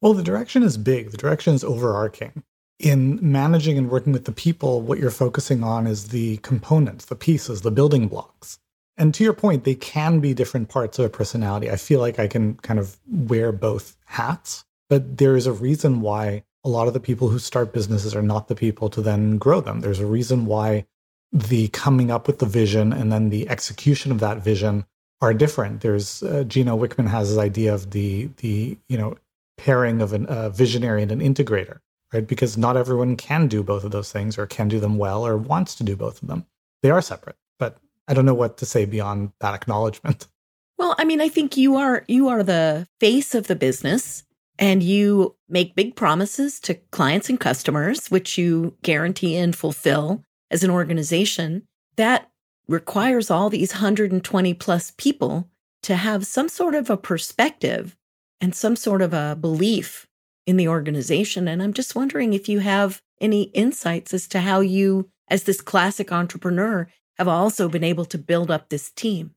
Well, 0.00 0.14
the 0.14 0.22
direction 0.22 0.62
is 0.62 0.76
big, 0.76 1.10
the 1.10 1.16
direction 1.16 1.54
is 1.54 1.64
overarching 1.64 2.42
in 2.78 3.18
managing 3.20 3.78
and 3.78 3.90
working 3.90 4.12
with 4.12 4.24
the 4.24 4.32
people, 4.32 4.82
what 4.82 4.98
you're 4.98 5.10
focusing 5.10 5.62
on 5.62 5.86
is 5.86 6.08
the 6.08 6.38
components, 6.38 7.06
the 7.06 7.16
pieces, 7.16 7.62
the 7.62 7.70
building 7.70 8.08
blocks. 8.08 8.58
And 8.96 9.12
to 9.14 9.24
your 9.24 9.32
point, 9.32 9.64
they 9.64 9.74
can 9.74 10.20
be 10.20 10.34
different 10.34 10.68
parts 10.68 10.98
of 10.98 11.04
a 11.04 11.08
personality. 11.08 11.70
I 11.70 11.76
feel 11.76 12.00
like 12.00 12.18
I 12.18 12.28
can 12.28 12.54
kind 12.56 12.78
of 12.78 12.98
wear 13.08 13.52
both 13.52 13.96
hats, 14.06 14.64
but 14.88 15.18
there 15.18 15.36
is 15.36 15.46
a 15.46 15.52
reason 15.52 16.00
why 16.00 16.44
a 16.64 16.68
lot 16.68 16.86
of 16.86 16.94
the 16.94 17.00
people 17.00 17.28
who 17.28 17.38
start 17.38 17.72
businesses 17.72 18.14
are 18.14 18.22
not 18.22 18.48
the 18.48 18.54
people 18.54 18.88
to 18.90 19.02
then 19.02 19.36
grow 19.38 19.60
them. 19.60 19.80
There's 19.80 20.00
a 20.00 20.06
reason 20.06 20.46
why 20.46 20.86
the 21.34 21.68
coming 21.68 22.10
up 22.10 22.26
with 22.26 22.38
the 22.38 22.46
vision 22.46 22.92
and 22.92 23.12
then 23.12 23.28
the 23.28 23.48
execution 23.50 24.10
of 24.10 24.20
that 24.20 24.38
vision 24.38 24.86
are 25.20 25.34
different. 25.34 25.82
There's 25.82 26.22
uh, 26.22 26.44
Gino 26.44 26.78
Wickman 26.78 27.08
has 27.08 27.28
his 27.28 27.38
idea 27.38 27.74
of 27.74 27.90
the 27.90 28.30
the 28.38 28.78
you 28.88 28.96
know 28.96 29.18
pairing 29.58 30.00
of 30.00 30.14
a 30.14 30.22
uh, 30.24 30.48
visionary 30.48 31.02
and 31.02 31.12
an 31.12 31.20
integrator 31.20 31.80
right? 32.14 32.26
Because 32.26 32.56
not 32.56 32.76
everyone 32.76 33.16
can 33.16 33.48
do 33.48 33.62
both 33.62 33.84
of 33.84 33.90
those 33.90 34.12
things 34.12 34.38
or 34.38 34.46
can 34.46 34.68
do 34.68 34.78
them 34.78 34.96
well 34.96 35.26
or 35.26 35.36
wants 35.36 35.74
to 35.74 35.84
do 35.84 35.96
both 35.96 36.22
of 36.22 36.28
them. 36.28 36.46
They 36.82 36.90
are 36.90 37.02
separate, 37.02 37.36
but 37.58 37.78
I 38.06 38.14
don't 38.14 38.24
know 38.24 38.34
what 38.34 38.56
to 38.58 38.66
say 38.66 38.84
beyond 38.84 39.32
that 39.40 39.54
acknowledgement. 39.54 40.28
Well, 40.76 40.96
I 40.98 41.04
mean, 41.04 41.20
I 41.20 41.28
think 41.28 41.56
you 41.56 41.76
are 41.76 42.04
you 42.08 42.26
are 42.26 42.42
the 42.42 42.88
face 42.98 43.36
of 43.36 43.46
the 43.46 43.54
business 43.54 44.24
and 44.58 44.82
you 44.82 45.36
make 45.48 45.76
big 45.76 45.94
promises 45.94 46.58
to 46.60 46.74
clients 46.74 47.30
and 47.30 47.38
customers 47.38 48.10
which 48.10 48.36
you 48.36 48.76
guarantee 48.82 49.36
and 49.36 49.54
fulfill 49.54 50.24
as 50.50 50.62
an 50.62 50.70
organization. 50.70 51.66
That 51.96 52.30
requires 52.66 53.30
all 53.30 53.50
these 53.50 53.72
120 53.72 54.54
plus 54.54 54.92
people 54.96 55.48
to 55.82 55.96
have 55.96 56.26
some 56.26 56.48
sort 56.48 56.74
of 56.74 56.88
a 56.88 56.96
perspective 56.96 57.96
and 58.40 58.54
some 58.54 58.76
sort 58.76 59.02
of 59.02 59.12
a 59.12 59.36
belief 59.38 60.06
in 60.46 60.56
the 60.56 60.68
organization. 60.68 61.46
And 61.48 61.62
I'm 61.62 61.72
just 61.72 61.94
wondering 61.94 62.32
if 62.32 62.48
you 62.48 62.60
have 62.60 63.02
any 63.20 63.44
insights 63.44 64.12
as 64.12 64.26
to 64.28 64.40
how 64.40 64.60
you, 64.60 65.08
as 65.28 65.44
this 65.44 65.60
classic 65.60 66.12
entrepreneur, 66.12 66.88
have 67.18 67.28
also 67.28 67.68
been 67.68 67.84
able 67.84 68.04
to 68.06 68.18
build 68.18 68.50
up 68.50 68.68
this 68.68 68.90
team. 68.90 69.34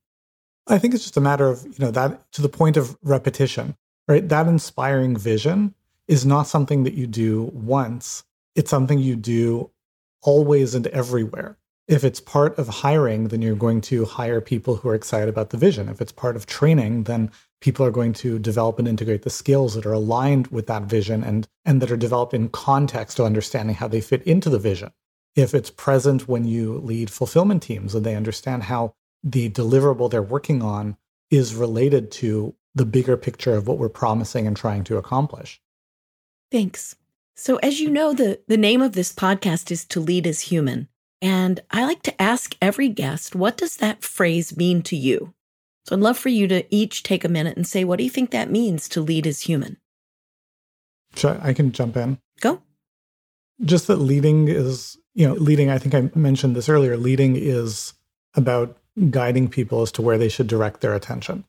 I 0.67 0.77
think 0.77 0.93
it's 0.93 1.03
just 1.03 1.17
a 1.17 1.21
matter 1.21 1.47
of, 1.47 1.63
you 1.63 1.75
know, 1.79 1.91
that 1.91 2.29
to 2.33 2.41
the 2.41 2.49
point 2.49 2.75
of 2.75 2.97
repetition, 3.01 3.75
right? 4.07 4.27
That 4.27 4.47
inspiring 4.47 5.15
vision 5.15 5.73
is 6.07 6.25
not 6.25 6.47
something 6.47 6.83
that 6.83 6.93
you 6.93 7.07
do 7.07 7.43
once. 7.53 8.23
It's 8.55 8.69
something 8.69 8.99
you 8.99 9.15
do 9.15 9.69
always 10.27 10.75
and 10.75 10.85
everywhere. 10.87 11.57
If 11.87 12.03
it's 12.03 12.19
part 12.19 12.59
of 12.59 12.67
hiring, 12.67 13.29
then 13.29 13.41
you're 13.41 13.55
going 13.55 13.79
to 13.81 14.03
hire 14.03 14.41
people 14.41 14.75
who 14.75 14.89
are 14.89 14.95
excited 14.95 15.29
about 15.29 15.51
the 15.51 15.57
vision. 15.57 15.87
If 15.87 16.01
it's 16.01 16.11
part 16.11 16.35
of 16.35 16.45
training, 16.45 17.05
then 17.05 17.31
people 17.61 17.85
are 17.85 17.91
going 17.91 18.11
to 18.13 18.37
develop 18.37 18.77
and 18.77 18.89
integrate 18.89 19.21
the 19.21 19.29
skills 19.29 19.73
that 19.73 19.85
are 19.85 19.93
aligned 19.93 20.47
with 20.47 20.67
that 20.67 20.83
vision 20.83 21.23
and, 21.23 21.47
and 21.63 21.81
that 21.81 21.91
are 21.91 21.97
developed 21.97 22.33
in 22.33 22.49
context 22.49 23.19
of 23.19 23.25
understanding 23.25 23.75
how 23.75 23.87
they 23.87 24.01
fit 24.01 24.21
into 24.23 24.49
the 24.49 24.59
vision. 24.59 24.91
If 25.37 25.53
it's 25.53 25.69
present 25.69 26.27
when 26.27 26.43
you 26.43 26.77
lead 26.79 27.09
fulfillment 27.09 27.63
teams 27.63 27.95
and 27.95 28.05
they 28.05 28.15
understand 28.15 28.63
how 28.63 28.95
the 29.23 29.49
deliverable 29.49 30.11
they're 30.11 30.21
working 30.21 30.61
on 30.61 30.97
is 31.31 31.55
related 31.55 32.11
to 32.11 32.53
the 32.75 32.85
bigger 32.85 33.15
picture 33.15 33.53
of 33.55 33.65
what 33.65 33.77
we're 33.77 33.87
promising 33.87 34.45
and 34.45 34.57
trying 34.57 34.83
to 34.83 34.97
accomplish. 34.97 35.61
Thanks. 36.51 36.95
So, 37.39 37.57
as 37.57 37.79
you 37.79 37.91
know, 37.91 38.13
the, 38.13 38.39
the 38.47 38.57
name 38.57 38.81
of 38.81 38.93
this 38.93 39.13
podcast 39.13 39.69
is 39.69 39.85
To 39.85 39.99
Lead 39.99 40.25
is 40.25 40.41
Human. 40.41 40.87
And 41.21 41.59
I 41.69 41.85
like 41.85 42.01
to 42.03 42.21
ask 42.21 42.55
every 42.59 42.89
guest, 42.89 43.35
what 43.35 43.57
does 43.57 43.77
that 43.77 44.03
phrase 44.03 44.57
mean 44.57 44.81
to 44.83 44.95
you? 44.95 45.35
So 45.85 45.95
I'd 45.95 46.01
love 46.01 46.17
for 46.17 46.29
you 46.29 46.47
to 46.47 46.65
each 46.75 47.03
take 47.03 47.23
a 47.23 47.29
minute 47.29 47.55
and 47.55 47.67
say, 47.67 47.83
what 47.83 47.99
do 47.99 48.03
you 48.03 48.09
think 48.09 48.31
that 48.31 48.49
means 48.49 48.89
to 48.89 49.01
lead 49.01 49.27
as 49.27 49.41
human? 49.41 49.77
Sure, 51.15 51.39
I 51.43 51.53
can 51.53 51.71
jump 51.71 51.95
in. 51.95 52.17
Go. 52.41 52.63
Just 53.63 53.85
that 53.85 53.97
leading 53.97 54.47
is, 54.47 54.97
you 55.13 55.27
know, 55.27 55.35
leading, 55.35 55.69
I 55.69 55.77
think 55.77 55.93
I 55.93 56.09
mentioned 56.17 56.55
this 56.55 56.69
earlier, 56.69 56.97
leading 56.97 57.35
is 57.35 57.93
about 58.33 58.77
guiding 59.11 59.47
people 59.47 59.83
as 59.83 59.91
to 59.91 60.01
where 60.01 60.17
they 60.17 60.29
should 60.29 60.47
direct 60.47 60.81
their 60.81 60.95
attention. 60.95 61.45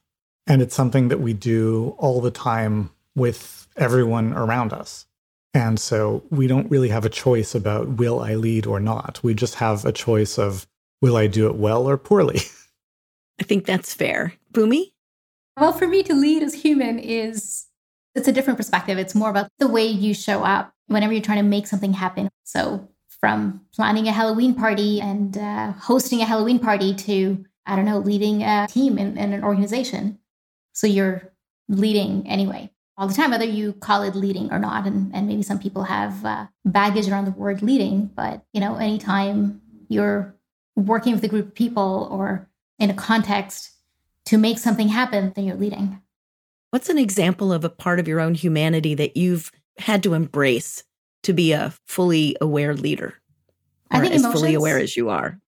And 0.46 0.60
it's 0.60 0.74
something 0.74 1.08
that 1.08 1.20
we 1.20 1.32
do 1.32 1.94
all 1.96 2.20
the 2.20 2.30
time 2.30 2.90
with 3.14 3.66
everyone 3.76 4.34
around 4.34 4.74
us. 4.74 5.06
And 5.54 5.80
so 5.80 6.24
we 6.30 6.46
don't 6.46 6.70
really 6.70 6.90
have 6.90 7.04
a 7.04 7.10
choice 7.10 7.54
about 7.54 7.88
will 7.88 8.20
I 8.20 8.34
lead 8.34 8.66
or 8.66 8.80
not. 8.80 9.20
We 9.22 9.34
just 9.34 9.56
have 9.56 9.84
a 9.84 9.92
choice 9.92 10.38
of 10.38 10.66
will 11.00 11.16
I 11.16 11.26
do 11.26 11.46
it 11.46 11.56
well 11.56 11.88
or 11.88 11.96
poorly. 11.96 12.40
I 13.40 13.44
think 13.44 13.64
that's 13.64 13.94
fair. 13.94 14.34
Bhoomi? 14.52 14.92
Well, 15.56 15.72
for 15.72 15.88
me 15.88 16.02
to 16.04 16.14
lead 16.14 16.42
as 16.42 16.54
human 16.54 16.98
is 16.98 17.66
it's 18.14 18.28
a 18.28 18.32
different 18.32 18.58
perspective. 18.58 18.98
It's 18.98 19.14
more 19.14 19.30
about 19.30 19.48
the 19.58 19.68
way 19.68 19.86
you 19.86 20.12
show 20.12 20.42
up 20.42 20.72
whenever 20.86 21.12
you're 21.12 21.22
trying 21.22 21.42
to 21.42 21.48
make 21.48 21.66
something 21.66 21.92
happen. 21.92 22.28
So 22.44 22.88
from 23.20 23.62
planning 23.74 24.08
a 24.08 24.12
Halloween 24.12 24.54
party 24.54 25.00
and 25.00 25.36
uh, 25.36 25.72
hosting 25.72 26.20
a 26.20 26.24
Halloween 26.24 26.58
party 26.58 26.94
to, 26.94 27.44
I 27.66 27.76
don't 27.76 27.84
know, 27.84 27.98
leading 27.98 28.42
a 28.42 28.66
team 28.68 28.98
in, 28.98 29.16
in 29.16 29.32
an 29.32 29.44
organization. 29.44 30.18
So 30.72 30.86
you're 30.86 31.32
leading 31.68 32.26
anyway 32.28 32.70
all 32.98 33.06
the 33.06 33.14
time, 33.14 33.30
whether 33.30 33.44
you 33.44 33.72
call 33.74 34.02
it 34.02 34.16
leading 34.16 34.52
or 34.52 34.58
not. 34.58 34.84
And, 34.84 35.14
and 35.14 35.28
maybe 35.28 35.42
some 35.42 35.60
people 35.60 35.84
have 35.84 36.24
uh, 36.24 36.46
baggage 36.64 37.08
around 37.08 37.26
the 37.26 37.30
word 37.30 37.62
leading, 37.62 38.06
but 38.06 38.42
you 38.52 38.60
know, 38.60 38.74
anytime 38.74 39.62
you're 39.88 40.34
working 40.74 41.14
with 41.14 41.22
a 41.22 41.28
group 41.28 41.46
of 41.46 41.54
people 41.54 42.08
or 42.10 42.48
in 42.78 42.90
a 42.90 42.94
context 42.94 43.70
to 44.26 44.36
make 44.36 44.58
something 44.58 44.88
happen, 44.88 45.32
then 45.36 45.44
you're 45.44 45.56
leading. 45.56 46.02
What's 46.70 46.88
an 46.88 46.98
example 46.98 47.52
of 47.52 47.64
a 47.64 47.70
part 47.70 48.00
of 48.00 48.08
your 48.08 48.20
own 48.20 48.34
humanity 48.34 48.94
that 48.96 49.16
you've 49.16 49.52
had 49.78 50.02
to 50.02 50.14
embrace 50.14 50.82
to 51.22 51.32
be 51.32 51.52
a 51.52 51.72
fully 51.86 52.36
aware 52.40 52.74
leader? 52.74 53.14
I 53.90 54.00
think 54.00 54.12
as 54.12 54.20
emotions, 54.20 54.40
fully 54.40 54.54
aware 54.54 54.78
as 54.78 54.96
you 54.96 55.08
are. 55.08 55.38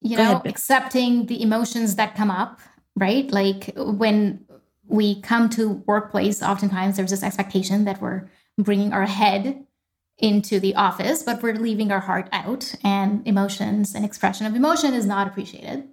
You 0.00 0.16
Go 0.16 0.24
know, 0.24 0.32
ahead. 0.32 0.46
accepting 0.46 1.26
the 1.26 1.40
emotions 1.42 1.96
that 1.96 2.16
come 2.16 2.30
up, 2.30 2.60
right? 2.96 3.30
Like 3.30 3.72
when 3.76 4.44
we 4.86 5.20
come 5.20 5.48
to 5.50 5.82
workplace, 5.86 6.42
oftentimes 6.42 6.96
there's 6.96 7.10
this 7.10 7.22
expectation 7.22 7.84
that 7.84 8.00
we're 8.00 8.30
bringing 8.58 8.92
our 8.92 9.06
head 9.06 9.66
into 10.18 10.60
the 10.60 10.74
office, 10.74 11.22
but 11.22 11.42
we're 11.42 11.54
leaving 11.54 11.90
our 11.90 12.00
heart 12.00 12.28
out, 12.32 12.74
and 12.84 13.26
emotions 13.26 13.94
and 13.94 14.04
expression 14.04 14.46
of 14.46 14.54
emotion 14.54 14.94
is 14.94 15.06
not 15.06 15.26
appreciated. 15.26 15.88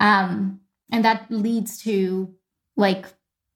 Um, 0.00 0.60
and 0.90 1.04
that 1.04 1.26
leads 1.30 1.82
to 1.82 2.34
like 2.76 3.06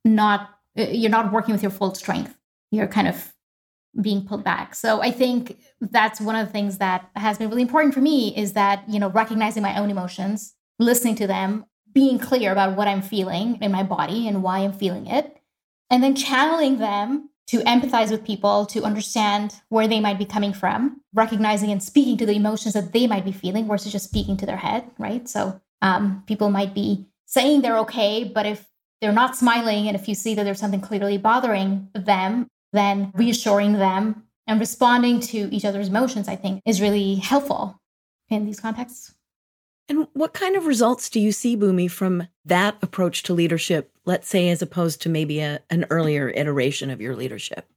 not 0.05 0.51
you're 0.75 1.11
not 1.11 1.33
working 1.33 1.53
with 1.53 1.62
your 1.62 1.71
full 1.71 1.95
strength. 1.95 2.37
You're 2.71 2.87
kind 2.87 3.09
of 3.09 3.33
being 4.01 4.27
pulled 4.27 4.42
back. 4.42 4.75
So 4.75 5.03
I 5.03 5.11
think 5.11 5.59
that's 5.81 6.21
one 6.21 6.35
of 6.35 6.47
the 6.47 6.53
things 6.53 6.79
that 6.79 7.11
has 7.14 7.37
been 7.37 7.51
really 7.51 7.62
important 7.62 7.92
for 7.92 8.01
me 8.01 8.35
is 8.35 8.55
that, 8.55 8.88
you 8.88 8.99
know, 8.99 9.11
recognizing 9.11 9.62
my 9.62 9.79
own 9.79 9.90
emotions, 9.90 10.55
listening 10.79 11.14
to 11.16 11.27
them, 11.27 11.66
being 11.92 12.18
clear 12.18 12.52
about 12.52 12.76
what 12.76 12.88
I'm 12.88 13.02
feeling 13.02 13.59
in 13.61 13.72
my 13.72 13.83
body 13.83 14.28
and 14.28 14.42
why 14.42 14.61
I'm 14.61 14.72
feeling 14.72 15.07
it, 15.07 15.37
and 15.90 16.02
then 16.02 16.14
channeling 16.14 16.78
them 16.78 17.28
to 17.48 17.59
empathize 17.64 18.11
with 18.11 18.24
people, 18.24 18.64
to 18.66 18.83
understand 18.83 19.55
where 19.68 19.87
they 19.87 20.00
might 20.00 20.18
be 20.18 20.24
coming 20.24 20.55
from, 20.55 21.00
recognizing 21.12 21.70
and 21.70 21.83
speaking 21.83 22.16
to 22.16 22.24
the 22.24 22.35
emotions 22.35 22.72
that 22.74 22.92
they 22.92 23.07
might 23.07 23.24
be 23.24 23.33
feeling 23.33 23.66
versus 23.66 23.92
just 23.92 24.09
speaking 24.09 24.37
to 24.38 24.46
their 24.46 24.57
head, 24.57 24.85
right? 24.98 25.28
So 25.28 25.61
um, 25.83 26.22
people 26.26 26.50
might 26.50 26.72
be 26.72 27.07
saying 27.26 27.61
they're 27.61 27.78
okay, 27.78 28.24
but 28.24 28.46
if 28.46 28.66
they're 29.00 29.12
not 29.12 29.37
smiling 29.37 29.87
and 29.88 29.96
if 29.96 30.09
you 30.09 30.14
see 30.14 30.35
that 30.35 30.44
there's 30.44 30.61
something 30.61 30.81
clearly 30.81 31.18
bothering 31.18 31.88
them, 31.94 32.46
then 32.72 33.12
reassuring 33.14 33.74
them 33.74 34.22
and 34.46 34.61
responding 34.61 35.20
to 35.20 35.55
each 35.55 35.64
other's 35.64 35.88
emotions, 35.88 36.28
I 36.28 36.37
think, 36.37 36.62
is 36.64 36.81
really 36.81 37.16
helpful 37.16 37.81
in 38.31 38.46
these 38.46 38.61
contexts. 38.61 39.14
And 39.88 40.07
what 40.12 40.33
kind 40.33 40.57
of 40.57 40.66
results 40.66 41.11
do 41.11 41.21
you 41.21 41.33
see, 41.33 41.57
Bhoomi, 41.57 41.90
from 41.90 42.29
that 42.45 42.77
approach 42.83 43.23
to 43.25 43.35
leadership, 43.35 43.90
let's 44.05 44.29
say, 44.29 44.49
as 44.49 44.62
opposed 44.62 45.03
to 45.03 45.09
maybe 45.09 45.40
a, 45.40 45.61
an 45.71 45.87
earlier 45.90 46.31
iteration 46.31 46.90
of 46.90 47.01
your 47.01 47.16
leadership? 47.16 47.68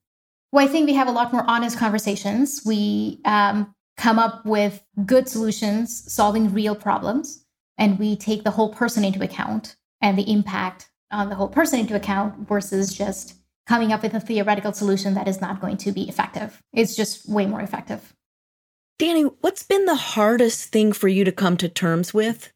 Well, 0.51 0.63
I 0.63 0.69
think 0.69 0.87
we 0.87 0.93
have 0.93 1.07
a 1.07 1.11
lot 1.11 1.33
more 1.33 1.43
honest 1.47 1.77
conversations. 1.77 2.61
We 2.65 3.19
um, 3.25 3.75
come 3.97 4.19
up 4.19 4.45
with 4.45 4.83
good 5.05 5.27
solutions, 5.27 6.11
solving 6.11 6.53
real 6.53 6.75
problems, 6.75 7.45
and 7.77 7.99
we 7.99 8.15
take 8.15 8.43
the 8.43 8.51
whole 8.51 8.73
person 8.73 9.03
into 9.03 9.23
account 9.23 9.75
and 10.01 10.17
the 10.17 10.31
impact 10.31 10.89
on 11.11 11.29
the 11.29 11.35
whole 11.35 11.49
person 11.49 11.79
into 11.79 11.95
account 11.95 12.47
versus 12.47 12.93
just 12.93 13.35
coming 13.67 13.91
up 13.91 14.03
with 14.03 14.13
a 14.13 14.19
theoretical 14.19 14.71
solution 14.71 15.13
that 15.15 15.27
is 15.27 15.41
not 15.41 15.59
going 15.59 15.77
to 15.77 15.91
be 15.91 16.07
effective. 16.07 16.61
It's 16.73 16.95
just 16.95 17.27
way 17.27 17.45
more 17.45 17.61
effective. 17.61 18.14
Danny, 18.97 19.23
what's 19.23 19.63
been 19.63 19.85
the 19.85 19.95
hardest 19.95 20.69
thing 20.69 20.93
for 20.93 21.09
you 21.09 21.25
to 21.25 21.31
come 21.31 21.57
to 21.57 21.67
terms 21.67 22.13
with 22.13 22.53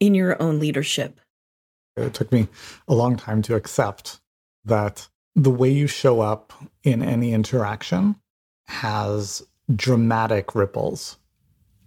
in 0.00 0.14
your 0.14 0.40
own 0.42 0.58
leadership? 0.58 1.20
It 1.96 2.12
took 2.12 2.32
me 2.32 2.48
a 2.88 2.94
long 2.94 3.16
time 3.16 3.40
to 3.42 3.54
accept 3.54 4.20
that 4.64 5.06
the 5.36 5.50
way 5.50 5.70
you 5.70 5.86
show 5.86 6.20
up 6.20 6.52
in 6.82 7.02
any 7.02 7.32
interaction 7.32 8.16
has 8.66 9.46
dramatic 9.74 10.54
ripples 10.56 11.18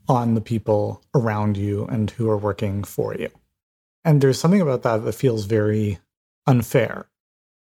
on 0.08 0.34
the 0.34 0.42
people 0.42 1.04
around 1.14 1.58
you 1.58 1.86
and 1.86 2.10
who 2.12 2.30
are 2.30 2.38
working 2.38 2.86
for 2.86 3.16
you. 3.16 3.30
And 4.06 4.22
there's 4.22 4.40
something 4.40 4.62
about 4.62 4.84
that 4.84 5.04
that 5.04 5.14
feels 5.14 5.46
very 5.46 6.00
unfair, 6.48 7.08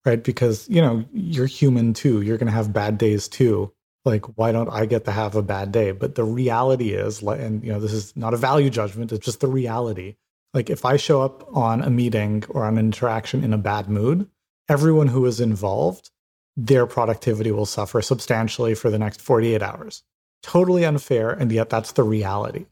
right? 0.05 0.23
Because, 0.23 0.69
you 0.69 0.81
know, 0.81 1.03
you're 1.13 1.45
human 1.45 1.93
too. 1.93 2.21
You're 2.21 2.37
going 2.37 2.47
to 2.47 2.53
have 2.53 2.71
bad 2.71 2.97
days 2.97 3.27
too 3.27 3.73
like 4.05 4.25
why 4.37 4.51
don't 4.51 4.69
i 4.69 4.85
get 4.85 5.05
to 5.05 5.11
have 5.11 5.35
a 5.35 5.41
bad 5.41 5.71
day? 5.71 5.91
But 5.91 6.15
the 6.15 6.23
reality 6.23 6.91
is 6.91 7.21
and 7.21 7.63
you 7.63 7.71
know 7.71 7.79
this 7.79 7.93
is 7.93 8.15
not 8.15 8.33
a 8.33 8.37
value 8.37 8.69
judgment 8.69 9.11
it's 9.11 9.25
just 9.25 9.41
the 9.41 9.47
reality. 9.47 10.15
Like 10.53 10.69
if 10.69 10.85
i 10.85 10.97
show 10.97 11.21
up 11.21 11.45
on 11.55 11.81
a 11.81 11.89
meeting 11.89 12.43
or 12.49 12.63
on 12.65 12.77
an 12.77 12.85
interaction 12.85 13.43
in 13.43 13.53
a 13.53 13.57
bad 13.57 13.89
mood 13.89 14.29
everyone 14.67 15.07
who 15.07 15.25
is 15.25 15.39
involved 15.39 16.11
their 16.55 16.85
productivity 16.85 17.51
will 17.51 17.65
suffer 17.65 18.01
substantially 18.01 18.75
for 18.75 18.89
the 18.89 18.99
next 18.99 19.21
48 19.21 19.61
hours. 19.61 20.03
Totally 20.43 20.83
unfair 20.85 21.29
and 21.29 21.51
yet 21.51 21.69
that's 21.69 21.93
the 21.93 22.03
reality. 22.03 22.65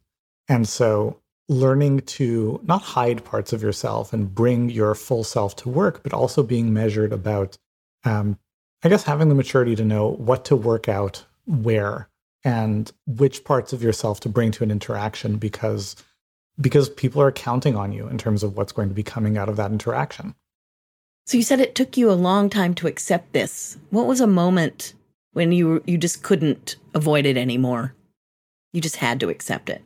And 0.50 0.68
so 0.68 1.22
learning 1.50 2.02
to 2.02 2.60
not 2.64 2.82
hide 2.82 3.24
parts 3.24 3.54
of 3.54 3.64
yourself 3.64 4.12
and 4.12 4.34
bring 4.34 4.70
your 4.70 4.94
full 4.94 5.24
self 5.24 5.56
to 5.56 5.70
work 5.70 6.04
but 6.04 6.14
also 6.14 6.44
being 6.44 6.74
measured 6.74 7.14
about 7.14 7.58
um, 8.04 8.38
I 8.84 8.90
guess 8.90 9.04
having 9.04 9.30
the 9.30 9.36
maturity 9.36 9.76
to 9.76 9.86
know 9.86 10.12
what 10.12 10.46
to 10.46 10.56
work 10.56 10.88
out 10.88 11.26
where 11.46 12.10
and 12.44 12.92
which 13.06 13.44
parts 13.44 13.74
of 13.74 13.82
yourself 13.82 14.20
to 14.22 14.30
bring 14.30 14.52
to 14.52 14.64
an 14.64 14.72
interaction 14.72 15.38
because 15.38 15.96
because 16.60 16.90
people 16.90 17.22
are 17.22 17.32
counting 17.32 17.76
on 17.76 17.92
you 17.92 18.08
in 18.08 18.18
terms 18.18 18.44
of 18.44 18.58
what's 18.58 18.72
going 18.72 18.90
to 18.90 18.96
be 18.96 19.04
coming 19.04 19.38
out 19.38 19.48
of 19.48 19.58
that 19.58 19.72
interaction. 19.72 20.34
So 21.28 21.38
you 21.38 21.44
said 21.44 21.60
it 21.60 21.76
took 21.76 21.98
you 21.98 22.10
a 22.10 22.14
long 22.14 22.50
time 22.50 22.74
to 22.76 22.88
accept 22.88 23.34
this. 23.34 23.78
What 23.90 24.08
was 24.08 24.22
a 24.22 24.28
moment 24.28 24.94
when 25.34 25.52
you 25.52 25.84
you 25.86 25.98
just 25.98 26.24
couldn't 26.24 26.78
avoid 26.94 27.26
it 27.26 27.38
anymore? 27.38 27.94
You 28.74 28.82
just 28.82 28.98
had 28.98 29.20
to 29.20 29.30
accept 29.30 29.70
it. 29.70 29.84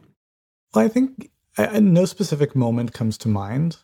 Well, 0.73 0.85
I 0.85 0.87
think 0.87 1.29
I, 1.57 1.79
no 1.79 2.05
specific 2.05 2.55
moment 2.55 2.93
comes 2.93 3.17
to 3.19 3.27
mind, 3.27 3.77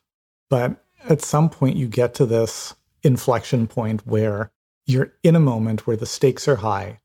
but 0.49 0.83
at 1.09 1.21
some 1.21 1.49
point 1.49 1.77
you 1.77 1.87
get 1.87 2.13
to 2.15 2.25
this 2.25 2.75
inflection 3.03 3.67
point 3.67 4.05
where 4.05 4.51
you're 4.87 5.13
in 5.21 5.35
a 5.35 5.39
moment 5.39 5.85
where 5.85 5.97
the 5.97 6.05
stakes 6.05 6.47
are 6.47 6.55
high 6.55 6.99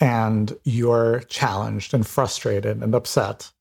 and 0.00 0.56
you're 0.64 1.20
challenged 1.28 1.94
and 1.94 2.06
frustrated 2.06 2.82
and 2.82 2.94
upset. 2.94 3.52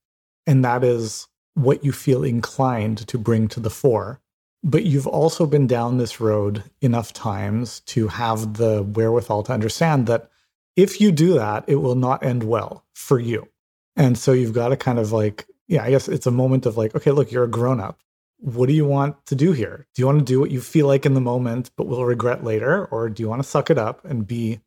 And 0.47 0.63
that 0.65 0.83
is 0.83 1.27
what 1.53 1.83
you 1.83 1.91
feel 1.91 2.23
inclined 2.23 3.07
to 3.07 3.17
bring 3.17 3.47
to 3.49 3.59
the 3.59 3.69
fore. 3.69 4.21
But 4.63 4.85
you've 4.85 5.07
also 5.07 5.45
been 5.45 5.67
down 5.67 5.97
this 5.97 6.19
road 6.19 6.63
enough 6.81 7.13
times 7.13 7.81
to 7.81 8.07
have 8.07 8.55
the 8.55 8.83
wherewithal 8.83 9.43
to 9.43 9.53
understand 9.53 10.07
that 10.07 10.29
if 10.75 11.01
you 11.01 11.11
do 11.11 11.33
that, 11.33 11.65
it 11.67 11.75
will 11.75 11.95
not 11.95 12.23
end 12.23 12.43
well 12.43 12.85
for 12.93 13.19
you. 13.19 13.47
And 13.95 14.17
so 14.17 14.31
you've 14.31 14.53
got 14.53 14.69
to 14.69 14.77
kind 14.77 14.99
of 14.99 15.11
like, 15.11 15.45
yeah, 15.67 15.83
I 15.83 15.89
guess 15.89 16.07
it's 16.07 16.27
a 16.27 16.31
moment 16.31 16.65
of 16.65 16.77
like, 16.77 16.95
okay, 16.95 17.11
look, 17.11 17.31
you're 17.31 17.43
a 17.43 17.49
grown 17.49 17.79
up. 17.79 17.99
What 18.39 18.67
do 18.67 18.73
you 18.73 18.85
want 18.85 19.25
to 19.27 19.35
do 19.35 19.51
here? 19.51 19.87
Do 19.95 20.01
you 20.01 20.05
want 20.05 20.19
to 20.19 20.25
do 20.25 20.39
what 20.39 20.51
you 20.51 20.61
feel 20.61 20.87
like 20.87 21.05
in 21.05 21.13
the 21.13 21.21
moment, 21.21 21.71
but 21.75 21.87
will 21.87 22.05
regret 22.05 22.43
later? 22.43 22.85
Or 22.85 23.09
do 23.09 23.23
you 23.23 23.29
want 23.29 23.41
to 23.41 23.47
suck 23.47 23.69
it 23.69 23.77
up 23.77 24.05
and 24.05 24.27
be 24.27 24.59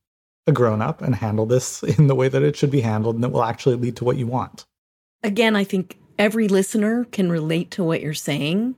a 0.47 0.53
grown 0.53 0.83
up 0.83 1.01
and 1.03 1.15
handle 1.15 1.47
this 1.47 1.83
in 1.99 2.07
the 2.07 2.15
way 2.15 2.29
that 2.29 2.43
it 2.43 2.57
should 2.57 2.71
be 2.71 2.81
handled 2.81 3.15
and 3.15 3.25
that 3.25 3.31
will 3.31 3.45
actually 3.45 3.77
lead 3.77 3.97
to 3.97 4.05
what 4.05 4.17
you 4.17 4.27
want? 4.27 4.67
Again, 5.23 5.55
I 5.55 5.65
think 5.65 5.99
every 6.19 6.49
listener 6.49 7.05
can 7.05 7.31
relate 7.31 7.71
to 7.73 7.85
what 7.85 8.01
you're 8.01 8.15
saying. 8.15 8.77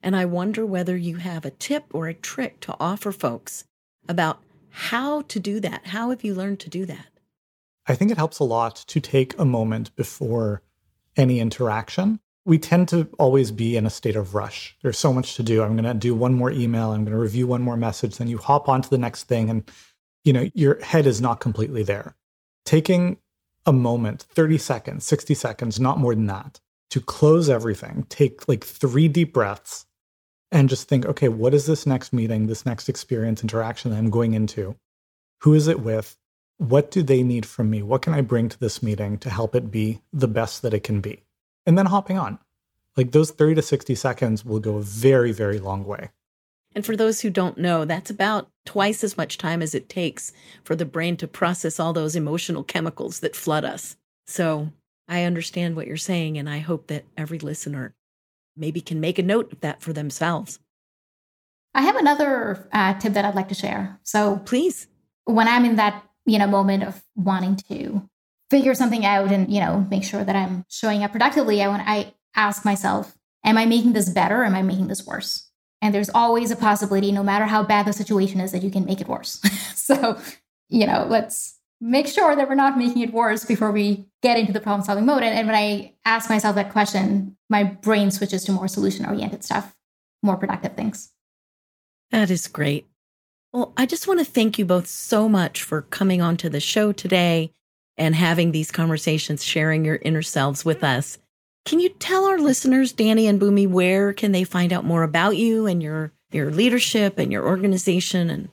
And 0.00 0.14
I 0.14 0.26
wonder 0.26 0.64
whether 0.64 0.96
you 0.96 1.16
have 1.16 1.44
a 1.44 1.50
tip 1.50 1.86
or 1.92 2.06
a 2.06 2.14
trick 2.14 2.60
to 2.60 2.76
offer 2.78 3.10
folks 3.10 3.64
about 4.08 4.40
how 4.70 5.22
to 5.22 5.40
do 5.40 5.58
that. 5.60 5.88
How 5.88 6.10
have 6.10 6.22
you 6.22 6.34
learned 6.34 6.60
to 6.60 6.70
do 6.70 6.86
that? 6.86 7.06
I 7.86 7.94
think 7.94 8.10
it 8.10 8.18
helps 8.18 8.38
a 8.38 8.44
lot 8.44 8.76
to 8.86 9.00
take 9.00 9.36
a 9.38 9.44
moment 9.44 9.94
before 9.96 10.62
any 11.16 11.40
interaction. 11.40 12.20
We 12.48 12.58
tend 12.58 12.88
to 12.88 13.06
always 13.18 13.50
be 13.50 13.76
in 13.76 13.84
a 13.84 13.90
state 13.90 14.16
of 14.16 14.34
rush. 14.34 14.74
There's 14.82 14.98
so 14.98 15.12
much 15.12 15.36
to 15.36 15.42
do. 15.42 15.62
I'm 15.62 15.76
going 15.76 15.84
to 15.84 15.92
do 15.92 16.14
one 16.14 16.32
more 16.32 16.50
email, 16.50 16.92
I'm 16.92 17.04
going 17.04 17.12
to 17.12 17.20
review 17.20 17.46
one 17.46 17.60
more 17.60 17.76
message, 17.76 18.16
then 18.16 18.26
you 18.28 18.38
hop 18.38 18.70
on 18.70 18.80
to 18.80 18.88
the 18.88 18.96
next 18.96 19.24
thing 19.24 19.50
and 19.50 19.70
you 20.24 20.32
know, 20.32 20.50
your 20.54 20.82
head 20.82 21.06
is 21.06 21.20
not 21.20 21.40
completely 21.40 21.82
there. 21.82 22.16
Taking 22.64 23.18
a 23.66 23.72
moment, 23.72 24.22
30 24.30 24.58
seconds, 24.58 25.04
60 25.04 25.34
seconds, 25.34 25.78
not 25.78 25.98
more 25.98 26.14
than 26.14 26.26
that, 26.26 26.58
to 26.90 27.00
close 27.00 27.50
everything, 27.50 28.06
take 28.08 28.48
like 28.48 28.64
3 28.64 29.08
deep 29.08 29.32
breaths 29.34 29.86
and 30.50 30.68
just 30.68 30.88
think, 30.88 31.04
okay, 31.04 31.28
what 31.28 31.52
is 31.52 31.66
this 31.66 31.86
next 31.86 32.12
meeting, 32.12 32.46
this 32.46 32.64
next 32.64 32.88
experience, 32.88 33.42
interaction 33.42 33.90
that 33.90 33.98
I'm 33.98 34.10
going 34.10 34.32
into? 34.32 34.74
Who 35.42 35.52
is 35.52 35.68
it 35.68 35.80
with? 35.80 36.16
What 36.56 36.90
do 36.90 37.02
they 37.02 37.22
need 37.22 37.44
from 37.44 37.70
me? 37.70 37.82
What 37.82 38.02
can 38.02 38.14
I 38.14 38.22
bring 38.22 38.48
to 38.48 38.58
this 38.58 38.82
meeting 38.82 39.18
to 39.18 39.30
help 39.30 39.54
it 39.54 39.70
be 39.70 40.00
the 40.12 40.28
best 40.28 40.62
that 40.62 40.74
it 40.74 40.82
can 40.82 41.00
be? 41.00 41.24
And 41.68 41.76
then 41.76 41.84
hopping 41.84 42.16
on. 42.18 42.38
Like 42.96 43.12
those 43.12 43.30
30 43.30 43.56
to 43.56 43.62
60 43.62 43.94
seconds 43.94 44.42
will 44.42 44.58
go 44.58 44.78
a 44.78 44.82
very, 44.82 45.32
very 45.32 45.58
long 45.58 45.84
way. 45.84 46.08
And 46.74 46.84
for 46.84 46.96
those 46.96 47.20
who 47.20 47.28
don't 47.28 47.58
know, 47.58 47.84
that's 47.84 48.08
about 48.08 48.48
twice 48.64 49.04
as 49.04 49.18
much 49.18 49.36
time 49.36 49.60
as 49.60 49.74
it 49.74 49.86
takes 49.86 50.32
for 50.64 50.74
the 50.74 50.86
brain 50.86 51.18
to 51.18 51.28
process 51.28 51.78
all 51.78 51.92
those 51.92 52.16
emotional 52.16 52.64
chemicals 52.64 53.20
that 53.20 53.36
flood 53.36 53.66
us. 53.66 53.98
So 54.26 54.70
I 55.08 55.24
understand 55.24 55.76
what 55.76 55.86
you're 55.86 55.98
saying, 55.98 56.38
and 56.38 56.48
I 56.48 56.60
hope 56.60 56.86
that 56.86 57.04
every 57.18 57.38
listener 57.38 57.94
maybe 58.56 58.80
can 58.80 58.98
make 58.98 59.18
a 59.18 59.22
note 59.22 59.52
of 59.52 59.60
that 59.60 59.82
for 59.82 59.92
themselves. 59.92 60.60
I 61.74 61.82
have 61.82 61.96
another 61.96 62.66
uh, 62.72 62.94
tip 62.94 63.12
that 63.12 63.26
I'd 63.26 63.34
like 63.34 63.48
to 63.48 63.54
share. 63.54 64.00
So 64.04 64.40
please, 64.46 64.88
when 65.24 65.48
I'm 65.48 65.66
in 65.66 65.76
that 65.76 66.02
you 66.24 66.38
know 66.38 66.46
moment 66.46 66.82
of 66.82 67.02
wanting 67.14 67.56
to 67.68 68.08
figure 68.50 68.74
something 68.74 69.04
out 69.04 69.32
and 69.32 69.52
you 69.52 69.60
know 69.60 69.86
make 69.90 70.04
sure 70.04 70.24
that 70.24 70.36
I'm 70.36 70.64
showing 70.68 71.02
up 71.02 71.12
productively, 71.12 71.62
I 71.62 71.68
want 71.68 71.82
I 71.86 72.14
ask 72.34 72.64
myself, 72.64 73.16
am 73.44 73.58
I 73.58 73.66
making 73.66 73.92
this 73.92 74.08
better? 74.08 74.44
Am 74.44 74.54
I 74.54 74.62
making 74.62 74.88
this 74.88 75.06
worse? 75.06 75.48
And 75.80 75.94
there's 75.94 76.10
always 76.10 76.50
a 76.50 76.56
possibility, 76.56 77.12
no 77.12 77.22
matter 77.22 77.46
how 77.46 77.62
bad 77.62 77.86
the 77.86 77.92
situation 77.92 78.40
is, 78.40 78.52
that 78.52 78.62
you 78.62 78.70
can 78.70 78.84
make 78.84 79.00
it 79.00 79.08
worse. 79.08 79.40
so, 79.74 80.18
you 80.68 80.86
know, 80.86 81.06
let's 81.08 81.56
make 81.80 82.08
sure 82.08 82.34
that 82.34 82.48
we're 82.48 82.56
not 82.56 82.76
making 82.76 83.02
it 83.02 83.12
worse 83.12 83.44
before 83.44 83.70
we 83.70 84.06
get 84.22 84.38
into 84.38 84.52
the 84.52 84.60
problem 84.60 84.84
solving 84.84 85.06
mode. 85.06 85.22
And, 85.22 85.38
and, 85.38 85.46
when 85.46 85.56
I 85.56 85.94
ask 86.04 86.28
myself 86.28 86.56
that 86.56 86.72
question, 86.72 87.36
my 87.48 87.62
brain 87.62 88.10
switches 88.10 88.44
to 88.44 88.52
more 88.52 88.66
solution 88.66 89.06
oriented 89.06 89.44
stuff, 89.44 89.76
more 90.22 90.36
productive 90.36 90.74
things. 90.74 91.12
That 92.10 92.30
is 92.30 92.48
great. 92.48 92.88
Well, 93.52 93.72
I 93.76 93.86
just 93.86 94.08
want 94.08 94.18
to 94.18 94.26
thank 94.26 94.58
you 94.58 94.64
both 94.64 94.88
so 94.88 95.28
much 95.28 95.62
for 95.62 95.82
coming 95.82 96.20
onto 96.20 96.48
the 96.48 96.60
show 96.60 96.92
today 96.92 97.52
and 97.98 98.14
having 98.14 98.52
these 98.52 98.70
conversations, 98.70 99.44
sharing 99.44 99.84
your 99.84 99.98
inner 100.02 100.22
selves 100.22 100.64
with 100.64 100.82
us. 100.84 101.18
Can 101.64 101.80
you 101.80 101.90
tell 101.90 102.24
our 102.24 102.38
listeners, 102.38 102.92
Danny 102.92 103.26
and 103.26 103.40
Bhoomi, 103.40 103.68
where 103.68 104.12
can 104.12 104.32
they 104.32 104.44
find 104.44 104.72
out 104.72 104.84
more 104.84 105.02
about 105.02 105.36
you 105.36 105.66
and 105.66 105.82
your 105.82 106.12
your 106.30 106.50
leadership 106.50 107.18
and 107.18 107.32
your 107.32 107.46
organization 107.46 108.30
and 108.30 108.48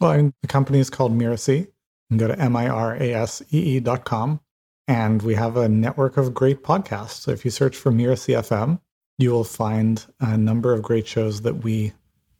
well, 0.00 0.32
the 0.40 0.48
company 0.48 0.78
is 0.78 0.88
called 0.88 1.12
Mirasee 1.12 1.68
and 2.10 2.18
go 2.18 2.26
to 2.26 2.38
M-I-R-A-S-E-E 2.38 3.80
dot 3.80 4.04
com. 4.04 4.40
And 4.88 5.22
we 5.22 5.34
have 5.34 5.56
a 5.56 5.68
network 5.68 6.16
of 6.16 6.34
great 6.34 6.62
podcasts. 6.62 7.20
So 7.20 7.30
if 7.30 7.44
you 7.44 7.50
search 7.50 7.76
for 7.76 7.92
Mirasee 7.92 8.34
FM, 8.34 8.80
you 9.18 9.30
will 9.30 9.44
find 9.44 10.04
a 10.18 10.36
number 10.36 10.72
of 10.72 10.82
great 10.82 11.06
shows 11.06 11.42
that 11.42 11.62
we 11.62 11.92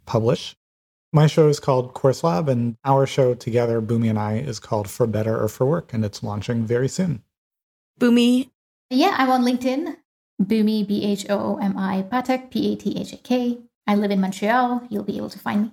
publish. 0.07 0.57
My 1.13 1.27
show 1.27 1.49
is 1.49 1.59
called 1.59 1.93
Course 1.93 2.23
Lab, 2.23 2.49
and 2.49 2.77
our 2.85 3.05
show 3.05 3.35
together, 3.35 3.83
Bhoomi 3.83 4.09
and 4.09 4.19
I, 4.19 4.37
is 4.37 4.61
called 4.61 4.89
For 4.89 5.09
Better 5.09 5.43
or 5.43 5.49
For 5.49 5.67
Work, 5.67 5.93
and 5.93 6.05
it's 6.05 6.23
launching 6.23 6.65
very 6.65 6.89
soon. 6.89 7.23
Bhoomi? 7.99 8.51
Yeah, 8.91 9.17
I'm 9.19 9.31
on 9.31 9.43
LinkedIn. 9.43 9.97
Bhoomi, 10.41 10.87
B 10.87 11.05
H 11.05 11.27
O 11.29 11.39
O 11.39 11.57
M 11.57 11.77
I, 11.77 12.03
Pathak, 12.03 12.51
P 12.51 12.73
A 12.73 12.77
T 12.77 12.97
H 12.97 13.13
A 13.13 13.17
K. 13.17 13.59
I 13.89 13.97
live 13.97 14.13
in 14.13 14.21
Montreal. 14.21 14.87
You'll 14.89 15.03
be 15.03 15.17
able 15.17 15.31
to 15.31 15.39
find 15.39 15.63
me. 15.65 15.71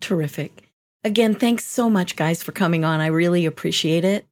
Terrific. 0.00 0.70
Again, 1.04 1.34
thanks 1.34 1.66
so 1.66 1.90
much, 1.90 2.16
guys, 2.16 2.42
for 2.42 2.52
coming 2.52 2.84
on. 2.84 3.00
I 3.00 3.06
really 3.06 3.44
appreciate 3.44 4.04
it. 4.04 4.26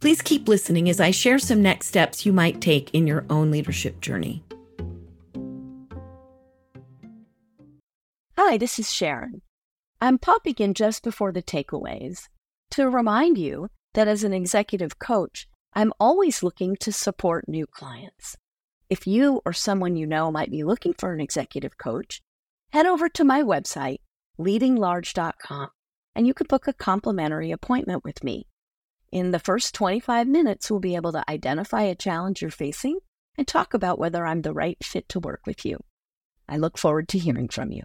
Please 0.00 0.22
keep 0.22 0.46
listening 0.46 0.88
as 0.88 1.00
I 1.00 1.10
share 1.10 1.40
some 1.40 1.60
next 1.60 1.88
steps 1.88 2.24
you 2.24 2.32
might 2.32 2.60
take 2.60 2.94
in 2.94 3.08
your 3.08 3.24
own 3.28 3.50
leadership 3.50 4.00
journey. 4.00 4.44
Hi, 8.40 8.56
this 8.56 8.78
is 8.78 8.92
Sharon. 8.92 9.42
I'm 10.00 10.16
popping 10.16 10.54
in 10.58 10.72
just 10.72 11.02
before 11.02 11.32
the 11.32 11.42
takeaways 11.42 12.28
to 12.70 12.88
remind 12.88 13.36
you 13.36 13.68
that 13.94 14.06
as 14.06 14.22
an 14.22 14.32
executive 14.32 15.00
coach, 15.00 15.48
I'm 15.72 15.92
always 15.98 16.40
looking 16.40 16.76
to 16.76 16.92
support 16.92 17.48
new 17.48 17.66
clients. 17.66 18.36
If 18.88 19.08
you 19.08 19.42
or 19.44 19.52
someone 19.52 19.96
you 19.96 20.06
know 20.06 20.30
might 20.30 20.52
be 20.52 20.62
looking 20.62 20.94
for 20.94 21.12
an 21.12 21.20
executive 21.20 21.78
coach, 21.78 22.22
head 22.70 22.86
over 22.86 23.08
to 23.08 23.24
my 23.24 23.42
website, 23.42 23.98
leadinglarge.com, 24.38 25.70
and 26.14 26.24
you 26.28 26.32
could 26.32 26.46
book 26.46 26.68
a 26.68 26.72
complimentary 26.72 27.50
appointment 27.50 28.04
with 28.04 28.22
me. 28.22 28.46
In 29.10 29.32
the 29.32 29.40
first 29.40 29.74
25 29.74 30.28
minutes, 30.28 30.70
we'll 30.70 30.78
be 30.78 30.94
able 30.94 31.10
to 31.10 31.28
identify 31.28 31.82
a 31.82 31.96
challenge 31.96 32.40
you're 32.40 32.52
facing 32.52 33.00
and 33.36 33.48
talk 33.48 33.74
about 33.74 33.98
whether 33.98 34.24
I'm 34.24 34.42
the 34.42 34.54
right 34.54 34.78
fit 34.80 35.08
to 35.08 35.18
work 35.18 35.40
with 35.44 35.66
you. 35.66 35.78
I 36.48 36.56
look 36.56 36.78
forward 36.78 37.08
to 37.08 37.18
hearing 37.18 37.48
from 37.48 37.72
you. 37.72 37.82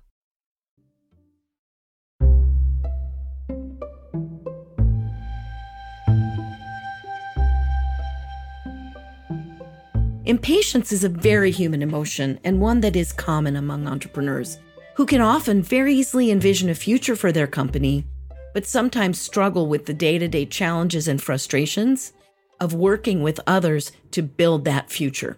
Impatience 10.26 10.94
is 10.94 11.04
a 11.04 11.10
very 11.10 11.52
human 11.52 11.82
emotion 11.82 12.40
and 12.46 12.62
one 12.62 12.80
that 12.80 12.96
is 12.96 13.12
common 13.12 13.58
among 13.58 13.86
entrepreneurs 13.88 14.58
who 14.96 15.06
can 15.06 15.20
often 15.20 15.62
very 15.62 15.94
easily 15.94 16.32
envision 16.32 16.70
a 16.70 16.76
future 16.76 17.18
for 17.18 17.34
their 17.34 17.46
company, 17.46 18.06
but 18.54 18.66
sometimes 18.66 19.20
struggle 19.20 19.68
with 19.68 19.86
the 19.86 19.94
day 19.94 20.18
to 20.18 20.30
day 20.30 20.46
challenges 20.46 21.10
and 21.10 21.22
frustrations 21.22 22.14
of 22.62 22.74
working 22.74 23.22
with 23.22 23.42
others 23.46 23.92
to 24.12 24.22
build 24.22 24.64
that 24.64 24.90
future. 24.90 25.38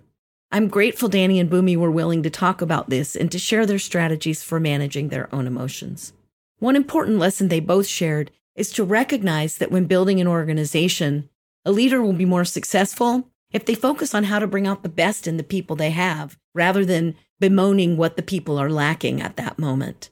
I'm 0.51 0.67
grateful 0.67 1.09
Danny 1.09 1.39
and 1.39 1.49
Bhoomi 1.49 1.75
were 1.75 1.89
willing 1.89 2.21
to 2.21 2.29
talk 2.29 2.61
about 2.61 2.91
this 2.91 3.15
and 3.15 3.31
to 3.31 3.39
share 3.39 3.65
their 3.65 3.79
strategies 3.79 4.43
for 4.43 4.59
managing 4.59 5.09
their 5.09 5.33
own 5.33 5.47
emotions. 5.47 6.13
One 6.59 6.75
important 6.75 7.17
lesson 7.17 7.47
they 7.47 7.59
both 7.59 7.88
shared 7.88 8.29
is 8.55 8.71
to 8.73 8.83
recognize 8.83 9.57
that 9.57 9.71
when 9.71 9.86
building 9.86 10.21
an 10.21 10.27
organization, 10.27 11.27
a 11.65 11.71
leader 11.71 12.03
will 12.03 12.13
be 12.13 12.25
more 12.25 12.45
successful 12.45 13.27
if 13.56 13.64
they 13.64 13.74
focus 13.74 14.14
on 14.14 14.26
how 14.26 14.38
to 14.38 14.45
bring 14.45 14.68
out 14.68 14.84
the 14.84 14.89
best 14.89 15.26
in 15.26 15.38
the 15.38 15.43
people 15.43 15.78
they 15.78 15.91
have 15.91 16.38
rather 16.53 16.84
than 16.84 17.16
bemoaning 17.39 17.95
what 17.95 18.18
the 18.18 18.22
people 18.22 18.58
are 18.58 18.70
lacking 18.70 19.22
at 19.22 19.38
that 19.38 19.58
moment. 19.58 20.10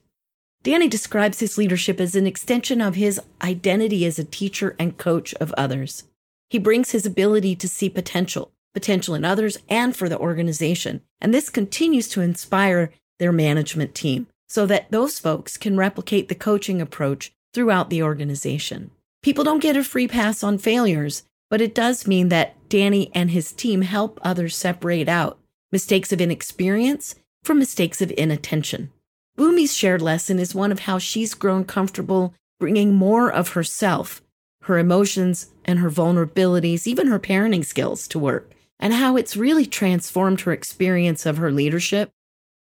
Danny 0.62 0.88
describes 0.88 1.40
his 1.40 1.58
leadership 1.58 2.00
as 2.00 2.14
an 2.14 2.26
extension 2.26 2.80
of 2.80 2.94
his 2.94 3.20
identity 3.42 4.06
as 4.06 4.18
a 4.18 4.24
teacher 4.24 4.74
and 4.78 4.96
coach 4.96 5.34
of 5.34 5.52
others. 5.58 6.04
He 6.48 6.58
brings 6.58 6.92
his 6.92 7.04
ability 7.04 7.54
to 7.56 7.68
see 7.68 7.90
potential, 7.90 8.50
potential 8.72 9.14
in 9.14 9.26
others 9.26 9.58
and 9.68 9.94
for 9.94 10.08
the 10.08 10.18
organization, 10.18 11.02
and 11.20 11.34
this 11.34 11.50
continues 11.50 12.08
to 12.08 12.22
inspire 12.22 12.92
their 13.18 13.30
management 13.30 13.94
team 13.94 14.26
so 14.48 14.64
that 14.64 14.90
those 14.90 15.18
folks 15.18 15.58
can 15.58 15.76
replicate 15.76 16.30
the 16.30 16.34
coaching 16.34 16.80
approach 16.80 17.30
throughout 17.52 17.90
the 17.90 18.02
organization. 18.02 18.90
People 19.22 19.44
don't 19.44 19.62
get 19.62 19.76
a 19.76 19.84
free 19.84 20.08
pass 20.08 20.42
on 20.42 20.56
failures, 20.56 21.24
but 21.50 21.60
it 21.60 21.74
does 21.74 22.06
mean 22.06 22.30
that 22.30 22.56
Danny 22.74 23.08
and 23.14 23.30
his 23.30 23.52
team 23.52 23.82
help 23.82 24.18
others 24.22 24.56
separate 24.56 25.08
out 25.08 25.38
mistakes 25.70 26.12
of 26.12 26.20
inexperience 26.20 27.14
from 27.44 27.60
mistakes 27.60 28.02
of 28.02 28.12
inattention. 28.18 28.90
Bhoomi's 29.36 29.72
shared 29.72 30.02
lesson 30.02 30.40
is 30.40 30.56
one 30.56 30.72
of 30.72 30.80
how 30.80 30.98
she's 30.98 31.34
grown 31.34 31.62
comfortable 31.62 32.34
bringing 32.58 32.92
more 32.92 33.30
of 33.30 33.50
herself, 33.50 34.22
her 34.62 34.76
emotions, 34.76 35.52
and 35.64 35.78
her 35.78 35.88
vulnerabilities, 35.88 36.88
even 36.88 37.06
her 37.06 37.20
parenting 37.20 37.64
skills 37.64 38.08
to 38.08 38.18
work, 38.18 38.50
and 38.80 38.92
how 38.92 39.16
it's 39.16 39.36
really 39.36 39.66
transformed 39.66 40.40
her 40.40 40.52
experience 40.52 41.26
of 41.26 41.36
her 41.36 41.52
leadership 41.52 42.10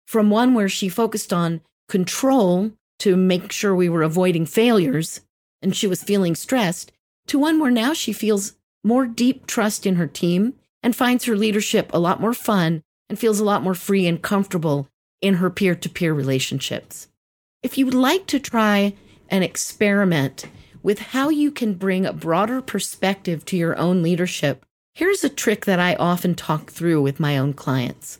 from 0.06 0.28
one 0.28 0.52
where 0.52 0.68
she 0.68 0.90
focused 0.90 1.32
on 1.32 1.62
control 1.88 2.70
to 2.98 3.16
make 3.16 3.50
sure 3.50 3.74
we 3.74 3.88
were 3.88 4.02
avoiding 4.02 4.44
failures 4.44 5.22
and 5.62 5.74
she 5.74 5.86
was 5.86 6.02
feeling 6.02 6.34
stressed 6.34 6.92
to 7.26 7.38
one 7.38 7.58
where 7.58 7.70
now 7.70 7.94
she 7.94 8.12
feels 8.12 8.52
more 8.84 9.06
deep 9.06 9.46
trust 9.46 9.86
in 9.86 9.96
her 9.96 10.06
team 10.06 10.54
and 10.82 10.96
finds 10.96 11.24
her 11.24 11.36
leadership 11.36 11.90
a 11.92 11.98
lot 11.98 12.20
more 12.20 12.34
fun 12.34 12.82
and 13.08 13.18
feels 13.18 13.40
a 13.40 13.44
lot 13.44 13.62
more 13.62 13.74
free 13.74 14.06
and 14.06 14.22
comfortable 14.22 14.88
in 15.20 15.34
her 15.34 15.50
peer 15.50 15.74
to 15.74 15.88
peer 15.88 16.12
relationships. 16.12 17.08
If 17.62 17.78
you 17.78 17.84
would 17.84 17.94
like 17.94 18.26
to 18.26 18.40
try 18.40 18.94
an 19.28 19.42
experiment 19.42 20.46
with 20.82 20.98
how 20.98 21.28
you 21.28 21.50
can 21.50 21.74
bring 21.74 22.04
a 22.04 22.12
broader 22.12 22.60
perspective 22.60 23.44
to 23.46 23.56
your 23.56 23.78
own 23.78 24.02
leadership, 24.02 24.66
here's 24.94 25.22
a 25.22 25.28
trick 25.28 25.64
that 25.64 25.78
I 25.78 25.94
often 25.94 26.34
talk 26.34 26.70
through 26.70 27.02
with 27.02 27.20
my 27.20 27.38
own 27.38 27.52
clients. 27.52 28.18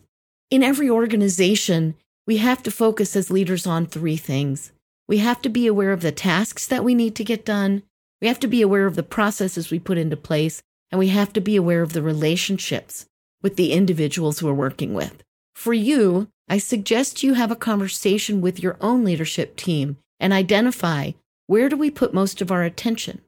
In 0.51 0.63
every 0.63 0.89
organization, 0.89 1.95
we 2.27 2.37
have 2.37 2.63
to 2.63 2.71
focus 2.71 3.17
as 3.17 3.31
leaders 3.31 3.67
on 3.67 3.87
three 3.87 4.17
things. 4.17 4.73
We 5.09 5.19
have 5.19 5.43
to 5.43 5.49
be 5.49 5.67
aware 5.67 5.93
of 5.93 6.03
the 6.03 6.13
tasks 6.13 6.67
that 6.69 6.85
we 6.85 6.95
need 6.95 7.17
to 7.17 7.25
get 7.25 7.45
done. 7.45 7.83
We 8.23 8.29
have 8.29 8.41
to 8.41 8.47
be 8.47 8.63
aware 8.63 8.87
of 8.87 8.95
the 8.95 9.03
processes 9.03 9.71
we 9.71 9.81
put 9.81 9.99
into 9.99 10.17
place, 10.17 10.63
and 10.93 10.99
we 11.01 11.09
have 11.09 11.33
to 11.33 11.41
be 11.41 11.57
aware 11.57 11.83
of 11.83 11.93
the 11.93 12.03
relationships 12.03 13.07
with 13.43 13.57
the 13.57 13.73
individuals 13.73 14.41
we're 14.41 14.53
working 14.53 14.95
with. 14.95 15.25
For 15.57 15.75
you, 15.75 16.29
I 16.49 16.59
suggest 16.59 17.25
you 17.25 17.35
have 17.35 17.51
a 17.51 17.57
conversation 17.57 18.41
with 18.41 18.63
your 18.63 18.77
own 18.81 19.05
leadership 19.05 19.57
team 19.57 19.97
and 20.21 20.33
identify 20.33 21.13
where 21.49 21.69
do 21.69 21.77
we 21.77 21.91
put 21.91 22.15
most 22.15 22.41
of 22.41 22.53
our 22.53 22.63
attention. 22.63 23.23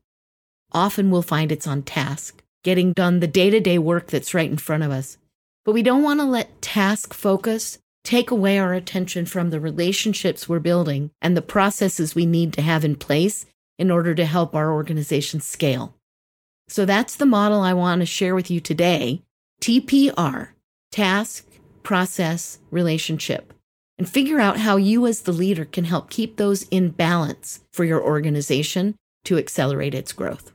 Often 0.71 1.11
we'll 1.11 1.23
find 1.23 1.51
it's 1.51 1.67
on 1.67 1.83
task, 1.83 2.41
getting 2.63 2.93
done 2.93 3.19
the 3.19 3.27
day 3.27 3.51
to 3.51 3.59
day 3.59 3.79
work 3.79 4.07
that's 4.07 4.33
right 4.33 4.51
in 4.51 4.59
front 4.59 4.85
of 4.85 4.93
us. 4.93 5.19
But 5.65 5.73
we 5.73 5.83
don't 5.83 6.05
want 6.05 6.21
to 6.21 6.25
let 6.25 6.63
task 6.63 7.13
focus 7.13 7.79
take 8.05 8.31
away 8.31 8.61
our 8.61 8.75
attention 8.75 9.27
from 9.27 9.51
the 9.51 9.59
relationships 9.59 10.49
we're 10.49 10.61
building 10.61 11.11
and 11.21 11.37
the 11.37 11.43
processes 11.43 12.15
we 12.15 12.27
need 12.27 12.53
to 12.53 12.63
have 12.63 12.85
in 12.85 12.95
place 12.95 13.47
in 13.79 13.91
order 13.91 14.15
to 14.15 14.25
help 14.25 14.55
our 14.55 14.73
organization 14.73 15.41
scale. 15.41 15.95
So 16.69 16.85
that's 16.85 17.17
the 17.17 17.27
model 17.27 17.61
I 17.61 17.73
want 17.75 18.01
to 18.01 18.07
share 18.07 18.35
with 18.35 18.51
you 18.51 18.61
today 18.61 19.23
TPR, 19.61 20.49
task, 20.91 21.47
process, 21.83 22.59
relationship, 22.71 23.53
and 23.99 24.09
figure 24.09 24.41
out 24.41 24.59
how 24.59 24.77
you 24.77 25.07
as 25.07 25.23
the 25.23 25.33
leader 25.33 25.65
can 25.65 25.85
help 25.85 26.11
keep 26.11 26.37
those 26.37 26.63
in 26.65 26.91
balance 26.91 27.61
for 27.73 27.85
your 27.85 28.03
organization 28.03 28.95
to 29.25 29.39
accelerate 29.39 29.95
its 29.95 30.13
growth. 30.13 30.53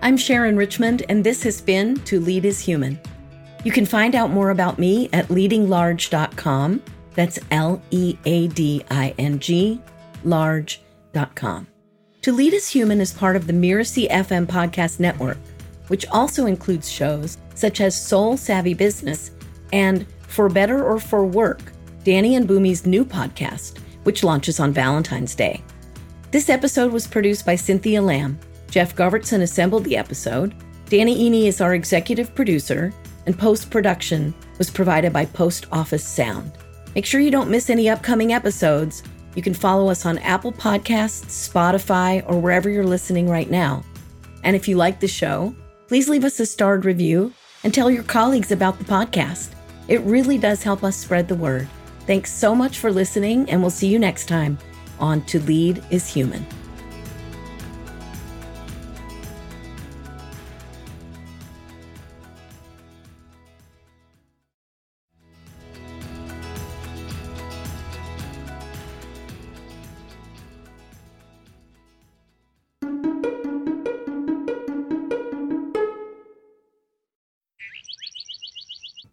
I'm 0.00 0.16
Sharon 0.16 0.56
Richmond, 0.56 1.02
and 1.08 1.24
this 1.24 1.42
has 1.42 1.60
been 1.60 1.96
To 2.04 2.20
Lead 2.20 2.44
is 2.44 2.60
Human. 2.60 2.98
You 3.64 3.72
can 3.72 3.86
find 3.86 4.14
out 4.14 4.30
more 4.30 4.50
about 4.50 4.78
me 4.78 5.08
at 5.12 5.28
leadinglarge.com. 5.28 6.82
That's 7.14 7.38
L 7.50 7.82
E 7.90 8.16
A 8.24 8.48
D 8.48 8.84
I 8.90 9.14
N 9.18 9.38
G, 9.40 9.80
large.com. 10.24 11.66
To 12.22 12.32
Lead 12.32 12.52
is 12.52 12.68
Human 12.68 13.00
is 13.00 13.12
part 13.12 13.36
of 13.36 13.46
the 13.46 13.52
Mirasee 13.52 14.08
FM 14.10 14.46
podcast 14.46 15.00
network, 15.00 15.38
which 15.88 16.06
also 16.08 16.46
includes 16.46 16.90
shows 16.90 17.38
such 17.54 17.80
as 17.80 18.00
Soul 18.00 18.36
Savvy 18.36 18.74
Business 18.74 19.32
and 19.72 20.06
For 20.28 20.48
Better 20.48 20.84
or 20.84 21.00
For 21.00 21.24
Work, 21.24 21.72
Danny 22.04 22.36
and 22.36 22.46
Bhoomi's 22.46 22.86
new 22.86 23.04
podcast, 23.04 23.78
which 24.04 24.22
launches 24.22 24.60
on 24.60 24.72
Valentine's 24.72 25.34
Day. 25.34 25.62
This 26.30 26.48
episode 26.48 26.92
was 26.92 27.06
produced 27.06 27.44
by 27.44 27.56
Cynthia 27.56 28.02
Lamb. 28.02 28.38
Jeff 28.70 28.94
Govertson 28.94 29.42
assembled 29.42 29.84
the 29.84 29.96
episode. 29.96 30.54
Danny 30.88 31.28
Iny 31.28 31.46
is 31.46 31.60
our 31.60 31.74
executive 31.74 32.34
producer, 32.34 32.92
and 33.28 33.38
post 33.38 33.70
production 33.70 34.34
was 34.56 34.70
provided 34.70 35.12
by 35.12 35.26
Post 35.26 35.66
Office 35.70 36.02
Sound. 36.02 36.50
Make 36.94 37.04
sure 37.04 37.20
you 37.20 37.30
don't 37.30 37.50
miss 37.50 37.68
any 37.68 37.90
upcoming 37.90 38.32
episodes 38.32 39.02
you 39.34 39.42
can 39.42 39.52
follow 39.52 39.90
us 39.90 40.06
on 40.06 40.16
Apple 40.18 40.50
Podcasts, 40.50 41.26
Spotify, 41.26 42.24
or 42.26 42.40
wherever 42.40 42.70
you're 42.70 42.86
listening 42.86 43.28
right 43.28 43.50
now. 43.50 43.84
And 44.44 44.56
if 44.56 44.66
you 44.66 44.76
like 44.76 44.98
the 44.98 45.08
show, 45.08 45.54
please 45.88 46.08
leave 46.08 46.24
us 46.24 46.40
a 46.40 46.46
starred 46.46 46.86
review 46.86 47.34
and 47.64 47.74
tell 47.74 47.90
your 47.90 48.02
colleagues 48.02 48.50
about 48.50 48.78
the 48.78 48.84
podcast. 48.86 49.50
It 49.88 50.00
really 50.00 50.38
does 50.38 50.62
help 50.62 50.82
us 50.82 50.96
spread 50.96 51.28
the 51.28 51.34
word. 51.34 51.68
Thanks 52.06 52.32
so 52.32 52.54
much 52.54 52.78
for 52.78 52.90
listening, 52.90 53.50
and 53.50 53.60
we'll 53.60 53.70
see 53.70 53.88
you 53.88 53.98
next 53.98 54.26
time 54.26 54.56
on 54.98 55.20
To 55.26 55.38
Lead 55.40 55.84
is 55.90 56.08
Human. 56.08 56.46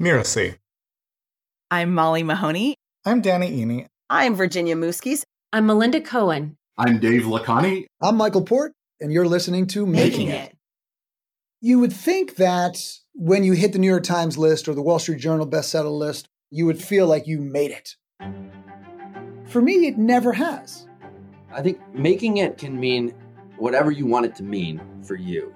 Mirasee. 0.05 0.59
I'm 1.71 1.95
Molly 1.95 2.21
Mahoney. 2.21 2.75
I'm 3.05 3.21
Danny 3.21 3.65
Iny. 3.65 3.87
I'm 4.07 4.35
Virginia 4.35 4.75
Muskies. 4.75 5.23
I'm 5.51 5.65
Melinda 5.65 5.99
Cohen. 5.99 6.57
I'm 6.77 6.99
Dave 6.99 7.23
Lacani. 7.23 7.87
I'm 7.99 8.15
Michael 8.15 8.43
Port, 8.43 8.73
and 9.01 9.11
you're 9.11 9.27
listening 9.27 9.65
to 9.69 9.83
Making, 9.83 10.27
Making 10.27 10.27
it. 10.27 10.51
it. 10.51 10.57
You 11.59 11.79
would 11.79 11.91
think 11.91 12.35
that 12.35 12.79
when 13.15 13.43
you 13.43 13.53
hit 13.53 13.73
the 13.73 13.79
New 13.79 13.89
York 13.89 14.03
Times 14.03 14.37
list 14.37 14.67
or 14.67 14.75
the 14.75 14.83
Wall 14.83 14.99
Street 14.99 15.17
Journal 15.17 15.47
bestseller 15.47 15.97
list, 15.97 16.27
you 16.51 16.67
would 16.67 16.79
feel 16.79 17.07
like 17.07 17.25
you 17.25 17.39
made 17.39 17.71
it. 17.71 17.95
For 19.47 19.59
me, 19.59 19.87
it 19.87 19.97
never 19.97 20.33
has. 20.33 20.87
I 21.51 21.63
think 21.63 21.79
making 21.95 22.37
it 22.37 22.59
can 22.59 22.79
mean 22.79 23.11
whatever 23.57 23.89
you 23.89 24.05
want 24.05 24.27
it 24.27 24.35
to 24.35 24.43
mean 24.43 24.79
for 25.01 25.15
you. 25.15 25.51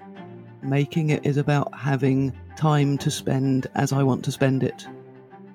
Making 0.60 1.10
it 1.10 1.24
is 1.24 1.36
about 1.36 1.72
having 1.72 2.36
time 2.60 2.98
to 2.98 3.10
spend 3.10 3.66
as 3.74 3.90
I 3.90 4.02
want 4.02 4.22
to 4.26 4.30
spend 4.30 4.62
it. 4.62 4.86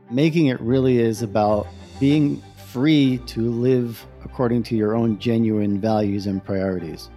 Making 0.09 0.47
it 0.47 0.59
really 0.59 0.97
is 0.97 1.21
about 1.21 1.67
being 1.99 2.41
free 2.65 3.19
to 3.27 3.51
live 3.51 4.03
according 4.23 4.63
to 4.63 4.75
your 4.75 4.95
own 4.95 5.19
genuine 5.19 5.79
values 5.79 6.25
and 6.25 6.43
priorities. 6.43 7.11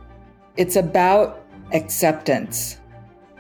It's 0.59 0.77
about 0.77 1.43
acceptance. 1.73 2.81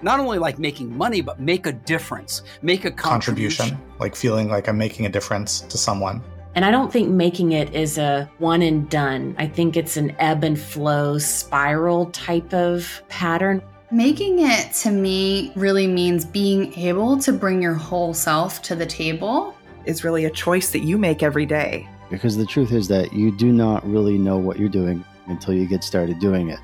Not 0.00 0.20
only 0.20 0.38
like 0.38 0.58
making 0.58 0.96
money, 0.96 1.20
but 1.20 1.38
make 1.38 1.66
a 1.66 1.72
difference, 1.72 2.40
make 2.62 2.86
a 2.86 2.90
contribution. 2.90 3.66
contribution. 3.66 3.98
Like 4.00 4.16
feeling 4.16 4.48
like 4.48 4.68
I'm 4.68 4.78
making 4.78 5.04
a 5.04 5.10
difference 5.10 5.60
to 5.60 5.76
someone. 5.76 6.22
And 6.54 6.64
I 6.64 6.70
don't 6.70 6.90
think 6.90 7.10
making 7.10 7.52
it 7.52 7.74
is 7.74 7.98
a 7.98 8.30
one 8.38 8.62
and 8.62 8.88
done. 8.88 9.36
I 9.38 9.46
think 9.46 9.76
it's 9.76 9.98
an 9.98 10.16
ebb 10.18 10.44
and 10.44 10.58
flow 10.58 11.18
spiral 11.18 12.06
type 12.06 12.54
of 12.54 13.02
pattern. 13.08 13.60
Making 13.90 14.40
it 14.40 14.74
to 14.82 14.90
me 14.90 15.50
really 15.56 15.86
means 15.86 16.26
being 16.26 16.74
able 16.74 17.16
to 17.20 17.32
bring 17.32 17.62
your 17.62 17.72
whole 17.72 18.12
self 18.12 18.60
to 18.62 18.74
the 18.74 18.84
table. 18.84 19.56
Is 19.86 20.04
really 20.04 20.26
a 20.26 20.30
choice 20.30 20.70
that 20.72 20.80
you 20.80 20.98
make 20.98 21.22
every 21.22 21.46
day. 21.46 21.88
Because 22.10 22.36
the 22.36 22.44
truth 22.44 22.72
is 22.72 22.86
that 22.88 23.14
you 23.14 23.34
do 23.34 23.50
not 23.50 23.86
really 23.88 24.18
know 24.18 24.36
what 24.36 24.58
you're 24.58 24.68
doing 24.68 25.02
until 25.28 25.54
you 25.54 25.66
get 25.66 25.82
started 25.82 26.18
doing 26.18 26.50
it. 26.50 26.58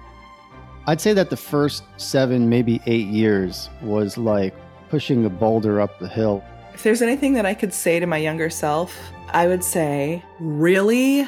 I'd 0.87 1.01
say 1.01 1.15
that 1.15 1.31
the 1.31 1.37
first 1.37 1.85
seven, 1.97 2.51
maybe 2.51 2.83
eight 2.85 3.07
years 3.07 3.71
was 3.81 4.19
like 4.19 4.55
pushing 4.91 5.25
a 5.25 5.31
boulder 5.31 5.81
up 5.81 5.99
the 5.99 6.09
hill. 6.09 6.45
If 6.75 6.83
there's 6.83 7.01
anything 7.01 7.33
that 7.35 7.47
I 7.47 7.55
could 7.55 7.73
say 7.73 7.99
to 8.01 8.07
my 8.07 8.19
younger 8.19 8.51
self, 8.51 8.95
I 9.31 9.47
would 9.47 9.65
say, 9.65 10.23
really, 10.41 11.27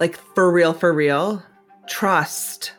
like 0.00 0.16
for 0.16 0.50
real, 0.50 0.72
for 0.72 0.94
real, 0.94 1.42
trust 1.86 2.72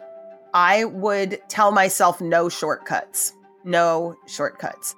I 0.56 0.86
would 0.86 1.42
tell 1.50 1.74
myself 1.74 2.22
no 2.22 2.48
shortcuts. 2.48 3.34
No 3.66 4.16
shortcuts. 4.26 4.96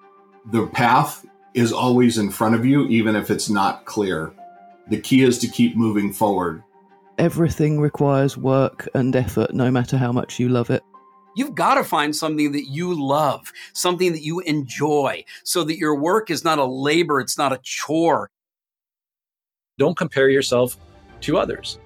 The 0.51 0.67
path 0.67 1.25
is 1.55 1.73
always 1.73 2.19
in 2.19 2.29
front 2.29 2.53
of 2.53 2.63
you, 2.63 2.85
even 2.89 3.15
if 3.15 3.31
it's 3.31 3.49
not 3.49 3.85
clear. 3.85 4.31
The 4.87 5.01
key 5.01 5.23
is 5.23 5.39
to 5.39 5.47
keep 5.47 5.75
moving 5.75 6.13
forward. 6.13 6.63
Everything 7.17 7.79
requires 7.79 8.37
work 8.37 8.87
and 8.93 9.15
effort, 9.15 9.51
no 9.51 9.71
matter 9.71 9.97
how 9.97 10.11
much 10.11 10.39
you 10.39 10.47
love 10.47 10.69
it. 10.69 10.83
You've 11.35 11.55
got 11.55 11.75
to 11.75 11.83
find 11.83 12.15
something 12.15 12.51
that 12.51 12.69
you 12.69 12.93
love, 12.93 13.51
something 13.73 14.11
that 14.11 14.21
you 14.21 14.41
enjoy, 14.41 15.25
so 15.43 15.63
that 15.63 15.79
your 15.79 15.95
work 15.95 16.29
is 16.29 16.43
not 16.43 16.59
a 16.59 16.65
labor, 16.65 17.19
it's 17.19 17.37
not 17.37 17.51
a 17.51 17.59
chore. 17.63 18.29
Don't 19.79 19.97
compare 19.97 20.29
yourself 20.29 20.77
to 21.21 21.39
others. 21.39 21.79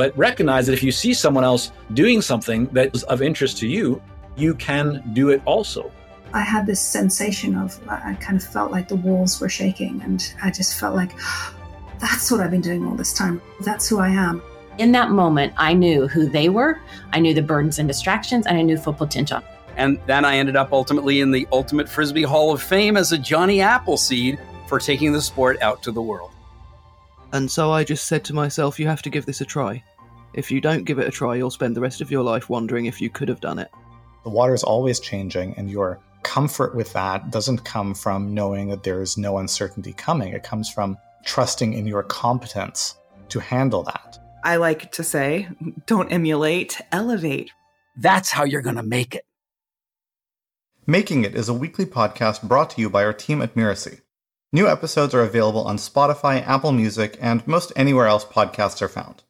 But 0.00 0.16
recognize 0.16 0.66
that 0.66 0.72
if 0.72 0.82
you 0.82 0.92
see 0.92 1.12
someone 1.12 1.44
else 1.44 1.72
doing 1.92 2.22
something 2.22 2.68
that 2.68 2.96
is 2.96 3.02
of 3.02 3.20
interest 3.20 3.58
to 3.58 3.66
you, 3.68 4.00
you 4.34 4.54
can 4.54 5.02
do 5.12 5.28
it 5.28 5.42
also. 5.44 5.92
I 6.32 6.40
had 6.40 6.64
this 6.64 6.80
sensation 6.80 7.54
of, 7.54 7.78
I 7.86 8.14
kind 8.14 8.40
of 8.40 8.42
felt 8.42 8.72
like 8.72 8.88
the 8.88 8.96
walls 8.96 9.38
were 9.42 9.50
shaking, 9.50 10.00
and 10.00 10.26
I 10.42 10.52
just 10.52 10.80
felt 10.80 10.96
like, 10.96 11.10
that's 11.98 12.30
what 12.30 12.40
I've 12.40 12.50
been 12.50 12.62
doing 12.62 12.86
all 12.86 12.94
this 12.94 13.12
time. 13.12 13.42
That's 13.60 13.90
who 13.90 13.98
I 13.98 14.08
am. 14.08 14.40
In 14.78 14.90
that 14.92 15.10
moment, 15.10 15.52
I 15.58 15.74
knew 15.74 16.08
who 16.08 16.30
they 16.30 16.48
were, 16.48 16.80
I 17.12 17.20
knew 17.20 17.34
the 17.34 17.42
burdens 17.42 17.78
and 17.78 17.86
distractions, 17.86 18.46
and 18.46 18.56
I 18.56 18.62
knew 18.62 18.78
full 18.78 18.94
potential. 18.94 19.42
And 19.76 20.00
then 20.06 20.24
I 20.24 20.36
ended 20.36 20.56
up 20.56 20.72
ultimately 20.72 21.20
in 21.20 21.30
the 21.30 21.46
Ultimate 21.52 21.90
Frisbee 21.90 22.22
Hall 22.22 22.54
of 22.54 22.62
Fame 22.62 22.96
as 22.96 23.12
a 23.12 23.18
Johnny 23.18 23.60
Appleseed 23.60 24.38
for 24.66 24.78
taking 24.78 25.12
the 25.12 25.20
sport 25.20 25.60
out 25.60 25.82
to 25.82 25.92
the 25.92 26.00
world. 26.00 26.30
And 27.32 27.50
so 27.50 27.70
I 27.70 27.84
just 27.84 28.06
said 28.06 28.24
to 28.24 28.34
myself, 28.34 28.80
you 28.80 28.88
have 28.88 29.02
to 29.02 29.10
give 29.10 29.26
this 29.26 29.42
a 29.42 29.44
try. 29.44 29.84
If 30.32 30.50
you 30.50 30.60
don't 30.60 30.84
give 30.84 30.98
it 30.98 31.08
a 31.08 31.10
try, 31.10 31.34
you'll 31.34 31.50
spend 31.50 31.76
the 31.76 31.80
rest 31.80 32.00
of 32.00 32.10
your 32.10 32.22
life 32.22 32.48
wondering 32.48 32.86
if 32.86 33.00
you 33.00 33.10
could 33.10 33.28
have 33.28 33.40
done 33.40 33.58
it. 33.58 33.70
The 34.22 34.30
water 34.30 34.54
is 34.54 34.62
always 34.62 35.00
changing, 35.00 35.54
and 35.56 35.70
your 35.70 36.00
comfort 36.22 36.74
with 36.74 36.92
that 36.92 37.30
doesn't 37.30 37.64
come 37.64 37.94
from 37.94 38.34
knowing 38.34 38.68
that 38.68 38.82
there 38.82 39.02
is 39.02 39.16
no 39.16 39.38
uncertainty 39.38 39.92
coming. 39.92 40.32
It 40.32 40.42
comes 40.42 40.70
from 40.70 40.96
trusting 41.24 41.72
in 41.72 41.86
your 41.86 42.02
competence 42.02 42.96
to 43.30 43.40
handle 43.40 43.82
that. 43.84 44.18
I 44.44 44.56
like 44.56 44.92
to 44.92 45.02
say, 45.02 45.48
don't 45.86 46.12
emulate, 46.12 46.80
elevate. 46.92 47.50
That's 47.96 48.30
how 48.30 48.44
you're 48.44 48.62
going 48.62 48.76
to 48.76 48.82
make 48.82 49.14
it. 49.14 49.24
Making 50.86 51.24
It 51.24 51.34
is 51.34 51.48
a 51.48 51.54
weekly 51.54 51.86
podcast 51.86 52.42
brought 52.42 52.70
to 52.70 52.80
you 52.80 52.88
by 52.88 53.04
our 53.04 53.12
team 53.12 53.42
at 53.42 53.54
Mirasee. 53.54 54.00
New 54.52 54.66
episodes 54.66 55.14
are 55.14 55.22
available 55.22 55.64
on 55.64 55.76
Spotify, 55.76 56.44
Apple 56.46 56.72
Music, 56.72 57.16
and 57.20 57.46
most 57.46 57.72
anywhere 57.76 58.06
else 58.06 58.24
podcasts 58.24 58.82
are 58.82 58.88
found. 58.88 59.22